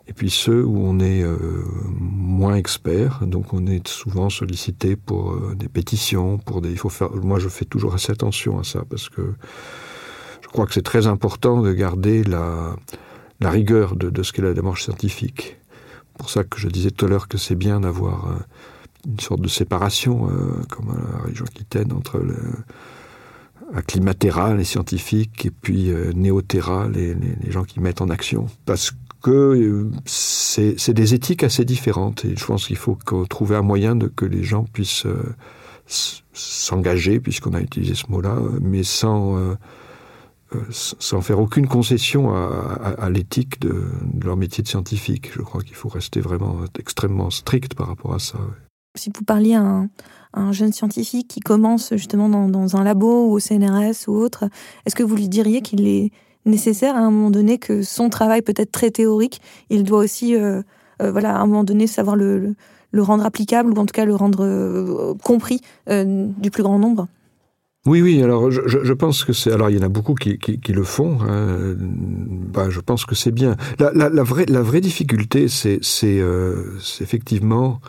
et 0.09 0.12
puis 0.12 0.31
ceux 0.31 0.64
où 0.64 0.79
on 0.79 1.01
est 1.01 1.23
euh, 1.23 1.38
moins 1.99 2.55
expert. 2.55 3.27
Donc 3.27 3.53
on 3.53 3.66
est 3.66 3.87
souvent 3.88 4.31
sollicité 4.31 4.97
pour 4.97 5.33
euh, 5.33 5.55
des 5.57 5.69
pétitions, 5.69 6.38
pour 6.38 6.61
des. 6.61 6.71
Il 6.71 6.79
faut 6.79 6.88
faire. 6.88 7.11
Moi, 7.12 7.38
je 7.38 7.49
fais 7.49 7.64
toujours 7.64 7.95
assez 7.95 8.12
attention 8.12 8.59
à 8.59 8.64
ça 8.64 8.85
parce 8.88 9.09
que 9.09 9.35
je 10.42 10.49
crois 10.49 10.66
que 10.66 10.75
c'est 10.75 10.83
très 10.83 11.07
important 11.07 11.61
de 11.61 11.73
garder 11.73 12.23
la, 12.23 12.77
la 13.40 13.51
rigueur 13.51 13.97
de, 13.97 14.11
de 14.11 14.23
ce 14.23 14.33
qu'est 14.33 14.42
la 14.42 14.55
démarche 14.55 14.85
scientifique. 14.85 15.57
Pour 16.19 16.31
ça 16.31 16.45
que 16.45 16.59
je 16.59 16.69
disais 16.69 16.90
tout 16.90 17.05
à 17.05 17.09
l'heure 17.09 17.29
que 17.29 17.37
c'est 17.37 17.57
bien 17.57 17.81
d'avoir 17.81 18.31
euh, 18.31 18.35
une 19.07 19.21
sorte 19.21 19.40
de 19.40 19.49
séparation, 19.49 20.31
euh, 20.31 20.63
comme 20.71 20.90
à 20.90 21.19
la 21.19 21.25
région 21.25 21.44
Aquitaine, 21.44 21.92
entre 21.92 22.19
le, 22.19 22.37
à 23.75 23.83
Climatera, 23.83 24.54
les 24.54 24.65
scientifiques, 24.65 25.44
et 25.46 25.50
puis 25.50 25.92
Néoterra, 26.15 26.88
les, 26.88 27.13
les, 27.15 27.37
les 27.42 27.50
gens 27.50 27.65
qui 27.65 27.81
mettent 27.81 28.00
en 28.00 28.09
action. 28.09 28.46
Parce 28.65 28.92
que 29.27 29.33
euh, 29.33 29.90
c'est 30.04 30.94
des 30.94 31.14
éthiques 31.14 31.42
assez 31.42 31.64
différentes, 31.64 32.24
et 32.24 32.37
je 32.37 32.46
pense 32.46 32.68
qu'il 32.68 32.77
faut 32.77 32.96
trouver 33.29 33.56
un 33.56 33.62
moyen 33.62 33.96
de 33.96 34.06
que 34.06 34.24
les 34.24 34.44
gens 34.44 34.62
puissent 34.72 35.04
euh, 35.04 35.35
s'engager, 36.33 37.18
puisqu'on 37.18 37.52
a 37.54 37.60
utilisé 37.60 37.96
ce 37.96 38.04
mot-là, 38.08 38.38
mais 38.60 38.85
sans, 38.85 39.37
euh, 39.37 39.56
sans 40.70 41.20
faire 41.22 41.40
aucune 41.40 41.66
concession 41.66 42.33
à, 42.33 43.10
l'éthique 43.10 43.60
de, 43.60 43.87
leur 44.22 44.37
métier 44.37 44.62
de 44.62 44.68
scientifique. 44.68 45.33
Je 45.35 45.42
crois 45.42 45.60
qu'il 45.62 45.74
faut 45.74 45.88
rester 45.88 46.20
vraiment 46.20 46.60
extrêmement 46.79 47.31
strict 47.31 47.74
par 47.74 47.88
rapport 47.88 48.14
à 48.14 48.20
ça. 48.20 48.38
Si 48.94 49.10
vous 49.12 49.24
parliez 49.24 49.54
à 49.54 49.88
un, 50.35 50.52
jeune 50.52 50.72
scientifique 50.72 51.27
qui 51.27 51.40
commence 51.40 51.94
justement 51.96 52.29
dans, 52.29 52.77
un 52.77 52.85
labo 52.85 53.27
ou 53.27 53.33
au 53.33 53.40
CNRS 53.40 54.06
ou 54.06 54.12
autre, 54.18 54.44
est-ce 54.85 54.94
que 54.94 55.02
vous 55.02 55.16
lui 55.16 55.29
diriez 55.29 55.62
qu'il 55.62 55.88
est 55.88 56.12
nécessaire 56.47 56.97
à 56.97 57.01
un 57.01 57.11
moment 57.11 57.31
donné 57.31 57.59
que 57.59 57.83
son 57.83 58.09
travail 58.09 58.42
peut 58.42 58.55
être 58.57 58.73
très 58.73 58.90
théorique, 58.90 59.40
il 59.71 59.85
doit 59.85 59.99
aussi, 59.99 60.35
euh, 60.35 60.63
voilà, 61.01 61.37
à 61.37 61.40
un 61.40 61.47
moment 61.47 61.65
donné 61.65 61.87
savoir 61.87 62.17
le 62.17 62.55
le 62.97 63.03
rendre 63.03 63.25
applicable 63.25 63.73
ou 63.73 63.81
en 63.81 63.87
tout 63.87 63.92
cas 63.92 64.05
le 64.05 64.15
rendre 64.15 64.44
euh, 64.44 65.15
compris 65.23 65.61
euh, 65.88 66.27
du 66.38 66.51
plus 66.51 66.63
grand 66.63 66.79
nombre 66.79 67.07
oui, 67.88 68.03
oui. 68.03 68.21
Alors, 68.21 68.51
je, 68.51 68.92
pense 68.94 69.23
que 69.23 69.33
c'est. 69.33 69.53
Alors, 69.53 69.71
il 69.71 69.77
y 69.77 69.79
en 69.79 69.87
a 69.87 69.88
beaucoup 69.88 70.15
qui, 70.15 70.59
le 70.73 70.83
font. 70.83 71.19
Hein. 71.21 71.77
Bah, 71.79 72.69
je 72.69 72.81
pense 72.81 73.07
que 73.07 73.15
c'est 73.15 73.31
bien. 73.31 73.55
La, 73.79 74.25
vraie, 74.25 74.44
la 74.47 74.61
vraie 74.61 74.81
difficulté, 74.81 75.47
c'est, 75.47 75.79
euh, 76.03 76.77
effectivement 77.01 77.81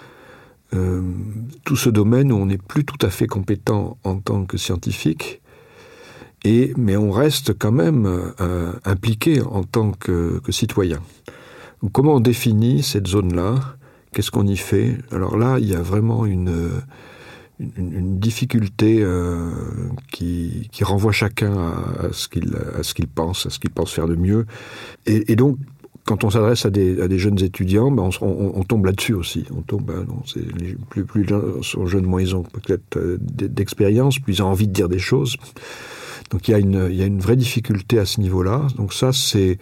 tout 1.66 1.76
ce 1.76 1.90
domaine 1.90 2.32
où 2.32 2.36
on 2.36 2.46
n'est 2.46 2.60
plus 2.60 2.86
tout 2.86 3.04
à 3.04 3.10
fait 3.10 3.26
compétent 3.26 3.98
en 4.04 4.20
tant 4.20 4.46
que 4.46 4.58
scientifique, 4.58 5.42
mais 6.46 6.96
on 6.98 7.12
reste 7.12 7.58
quand 7.58 7.72
même 7.72 8.34
impliqué 8.86 9.42
en 9.42 9.64
tant 9.64 9.92
que, 9.92 10.42
citoyen. 10.50 11.00
comment 11.92 12.16
on 12.16 12.20
définit 12.20 12.84
cette 12.84 13.08
zone-là? 13.08 13.78
Qu'est-ce 14.14 14.32
qu'on 14.32 14.48
y 14.48 14.58
fait? 14.58 14.98
Alors 15.12 15.38
là, 15.38 15.58
il 15.60 15.68
y 15.68 15.76
a 15.76 15.82
vraiment 15.82 16.26
une, 16.26 16.82
difficulté 17.60 19.00
euh, 19.02 19.52
qui, 20.12 20.70
renvoie 20.82 21.12
chacun 21.12 21.56
à, 21.56 22.12
ce 22.12 22.28
qu'il 22.28 23.08
pense, 23.08 23.46
à 23.46 23.50
ce 23.50 23.60
qu'il 23.60 23.70
pense 23.72 23.92
faire 23.92 24.08
de 24.08 24.16
mieux. 24.16 24.46
Et, 25.06 25.36
donc, 25.36 25.58
quand 26.06 26.24
on 26.24 26.30
s'adresse 26.30 26.66
à 26.66 26.70
des, 26.70 27.20
jeunes 27.20 27.44
étudiants, 27.44 27.92
ben 27.92 28.10
on, 28.22 28.64
tombe 28.64 28.86
là-dessus 28.86 29.14
aussi. 29.14 29.46
On 29.52 29.64
non, 29.82 30.24
les, 30.60 30.76
plus, 30.90 31.26
sont 31.62 31.86
jeunes, 31.86 32.06
moins 32.06 32.22
ils 32.22 32.36
ont 32.36 32.44
peut-être 32.44 32.98
euh, 32.98 33.18
d'expérience, 33.20 34.20
plus 34.20 34.38
ils 34.38 34.44
ont 34.44 34.48
envie 34.48 34.68
de 34.68 34.74
dire 34.74 34.90
des 34.90 35.00
choses. 35.00 35.36
Donc 36.30 36.48
il 36.48 36.52
y 36.52 36.54
a 36.54 36.60
une, 36.60 36.88
il 36.90 36.96
y 36.96 37.04
a 37.04 37.06
une 37.06 37.20
vraie 37.20 37.36
difficulté 37.36 38.00
à 38.00 38.06
ce 38.06 38.20
niveau-là. 38.20 38.68
Donc 38.78 38.94
ça, 38.94 39.14
c'est 39.14 39.58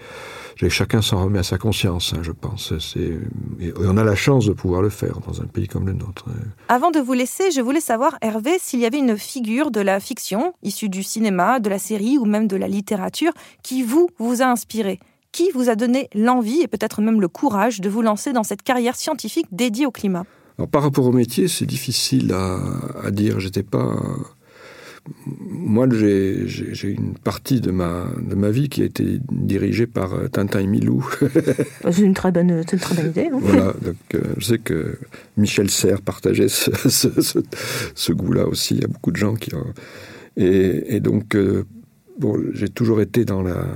chacun 0.70 1.02
s'en 1.02 1.24
remet 1.24 1.40
à 1.40 1.44
sa 1.44 1.58
conscience, 1.58 2.14
hein, 2.16 2.22
je 2.24 2.32
pense. 2.32 2.74
Et 2.96 3.74
on 3.78 3.98
a 3.98 4.04
la 4.04 4.16
chance 4.16 4.46
de 4.46 4.54
pouvoir 4.54 4.82
le 4.82 4.90
faire 4.90 5.20
dans 5.28 5.42
un 5.42 5.46
pays 5.46 5.68
comme 5.68 5.86
le 5.86 5.94
nôtre. 5.94 6.26
Avant 6.70 6.92
de 6.92 7.00
vous 7.00 7.14
laisser, 7.14 7.52
je 7.52 7.62
voulais 7.62 7.82
savoir, 7.82 8.18
Hervé, 8.22 8.58
s'il 8.60 8.80
y 8.80 8.86
avait 8.86 8.98
une 8.98 9.18
figure 9.18 9.70
de 9.70 9.82
la 9.82 10.00
fiction, 10.00 10.54
issue 10.64 10.90
du 10.90 11.04
cinéma, 11.04 11.60
de 11.60 11.70
la 11.70 11.78
série 11.78 12.18
ou 12.18 12.26
même 12.26 12.48
de 12.48 12.56
la 12.56 12.68
littérature, 12.68 13.32
qui 13.64 13.84
vous, 13.84 14.10
vous 14.18 14.42
a 14.42 14.46
inspiré 14.46 15.00
Qui 15.32 15.52
vous 15.54 15.70
a 15.70 15.76
donné 15.76 16.10
l'envie 16.16 16.62
et 16.62 16.68
peut-être 16.68 17.02
même 17.02 17.20
le 17.20 17.28
courage 17.28 17.82
de 17.82 17.90
vous 17.90 18.02
lancer 18.02 18.32
dans 18.34 18.44
cette 18.44 18.64
carrière 18.64 18.96
scientifique 18.96 19.48
dédiée 19.52 19.86
au 19.86 19.92
climat? 19.92 20.26
Alors, 20.58 20.70
par 20.70 20.84
rapport 20.84 21.06
au 21.06 21.12
métier, 21.12 21.50
c'est 21.50 21.66
difficile 21.66 22.32
à, 22.32 22.58
à 23.04 23.12
dire. 23.12 23.42
J'étais 23.42 23.62
pas 23.62 23.94
moi, 25.28 25.88
j'ai 25.92 26.90
une 26.90 27.14
partie 27.14 27.62
de 27.62 27.72
ma, 27.72 28.08
de 28.20 28.36
ma 28.36 28.50
vie 28.50 28.70
qui 28.70 28.82
a 28.82 28.86
été 28.86 29.20
dirigée 29.32 29.86
par 29.86 30.14
euh, 30.14 30.28
Tintin 30.28 30.60
et 30.60 30.68
Milou. 30.68 31.08
c'est 31.92 32.02
une, 32.02 32.16
très 32.16 32.32
bonne, 32.32 32.50
une 32.50 32.80
très 32.80 32.96
bonne 32.96 33.12
idée. 33.12 33.30
Hein. 33.32 33.40
voilà, 33.40 33.74
donc 33.82 33.96
euh, 34.16 34.22
je 34.38 34.46
sais 34.46 34.58
que 34.58 34.98
Michel 35.38 35.70
Serres 35.70 36.02
partageait 36.02 36.48
ce, 36.50 36.70
ce, 37.96 38.14
goût-là 38.14 38.48
aussi. 38.48 38.76
Il 38.76 38.82
y 38.82 38.86
a 38.86 38.88
beaucoup 38.88 39.12
de 39.12 39.18
gens 39.18 39.36
qui. 39.36 39.54
Ont... 39.54 39.74
Et, 40.38 40.96
et, 40.96 41.00
donc, 41.00 41.36
euh, 41.36 41.66
bon, 42.20 42.42
j'ai 42.54 42.70
toujours 42.70 43.00
été 43.00 43.26
dans 43.26 43.44
la. 43.44 43.68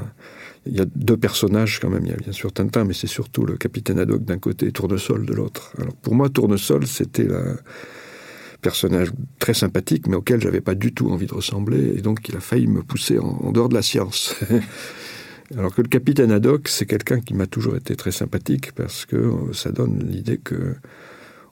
Il 0.65 0.75
y 0.75 0.81
a 0.81 0.85
deux 0.95 1.17
personnages 1.17 1.79
quand 1.79 1.89
même. 1.89 2.05
Il 2.05 2.11
y 2.11 2.13
a 2.13 2.17
bien 2.17 2.33
sûr 2.33 2.51
Tintin, 2.51 2.85
mais 2.85 2.93
c'est 2.93 3.07
surtout 3.07 3.45
le 3.45 3.55
capitaine 3.55 3.99
Haddock 3.99 4.23
d'un 4.23 4.39
côté 4.39 4.67
et 4.67 4.71
Tournesol 4.71 5.25
de 5.25 5.33
l'autre. 5.33 5.73
Alors 5.79 5.95
pour 5.95 6.15
moi, 6.15 6.29
Tournesol, 6.29 6.87
c'était 6.87 7.25
la 7.25 7.55
personnage 8.61 9.11
très 9.39 9.53
sympathique, 9.53 10.07
mais 10.07 10.15
auquel 10.15 10.41
j'avais 10.41 10.61
pas 10.61 10.75
du 10.75 10.93
tout 10.93 11.09
envie 11.09 11.27
de 11.27 11.33
ressembler, 11.33 11.95
et 11.97 12.01
donc 12.01 12.27
il 12.29 12.35
a 12.35 12.39
failli 12.39 12.67
me 12.67 12.81
pousser 12.81 13.19
en, 13.19 13.51
dehors 13.51 13.69
de 13.69 13.75
la 13.75 13.81
science. 13.81 14.35
Alors 15.57 15.73
que 15.73 15.81
le 15.81 15.87
capitaine 15.87 16.31
Haddock, 16.31 16.67
c'est 16.67 16.85
quelqu'un 16.85 17.21
qui 17.21 17.33
m'a 17.33 17.47
toujours 17.47 17.75
été 17.75 17.95
très 17.95 18.11
sympathique 18.11 18.71
parce 18.73 19.07
que 19.07 19.15
euh, 19.15 19.51
ça 19.53 19.71
donne 19.71 20.07
l'idée 20.07 20.37
que 20.37 20.75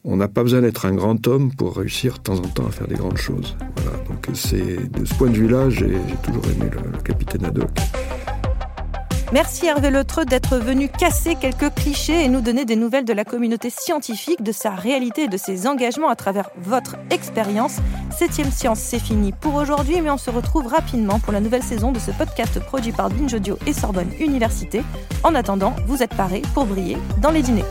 on 0.03 0.18
n'a 0.18 0.28
pas 0.28 0.43
besoin 0.43 0.62
d'être 0.62 0.86
un 0.86 0.93
grand 0.93 1.28
homme 1.28 1.51
pour 1.53 1.76
réussir 1.76 2.14
de 2.14 2.20
temps 2.20 2.38
en 2.38 2.47
temps 2.47 2.68
à 2.68 2.72
faire 2.72 2.88
des 2.88 2.95
grandes 2.95 3.18
choses. 3.18 3.58
Voilà. 3.76 3.97
Donc 4.08 4.28
c'est 4.36 4.89
de 4.91 5.03
ce 5.03 5.14
point 5.16 5.30
de 5.30 5.36
vue-là, 5.36 5.70
j'ai 5.70 5.97
toujours 6.24 6.45
aimé 6.45 6.70
le 6.93 7.01
capitaine 7.01 7.45
Haddock. 7.45 7.72
Merci 9.34 9.65
Hervé 9.65 9.89
Letreux 9.89 10.23
d'être 10.23 10.57
venu 10.57 10.88
casser 10.88 11.36
quelques 11.36 11.73
clichés 11.73 12.23
et 12.23 12.30
nous 12.30 12.39
donner 12.39 12.63
des 12.63 12.78
nouvelles 12.78 13.03
de 13.03 13.11
la 13.11 13.25
communauté 13.25 13.69
scientifique, 13.69 14.41
de 14.41 14.53
sa 14.53 14.69
réalité 14.71 15.23
et 15.23 15.28
de 15.28 15.36
ses 15.36 15.67
engagements 15.67 16.07
à 16.07 16.15
travers 16.15 16.49
votre 16.57 16.95
expérience. 17.09 17.78
Septième 18.17 18.51
Science, 18.51 18.80
c'est 18.80 18.99
fini 18.99 19.34
pour 19.34 19.55
aujourd'hui, 19.55 19.99
mais 19.99 20.11
on 20.11 20.17
se 20.17 20.30
retrouve 20.30 20.67
rapidement 20.67 21.19
pour 21.19 21.34
la 21.34 21.41
nouvelle 21.41 21.63
saison 21.63 21.91
de 21.91 21.99
ce 21.99 22.11
podcast 22.11 22.57
produit 22.61 22.93
par 22.93 23.09
Binge 23.09 23.34
Audio 23.34 23.59
et 23.67 23.73
Sorbonne 23.73 24.11
Université. 24.17 24.82
En 25.23 25.36
attendant, 25.36 25.75
vous 25.88 26.01
êtes 26.01 26.15
parés 26.15 26.43
pour 26.53 26.65
briller 26.65 26.97
dans 27.21 27.32
les 27.32 27.41
dîners. 27.41 27.65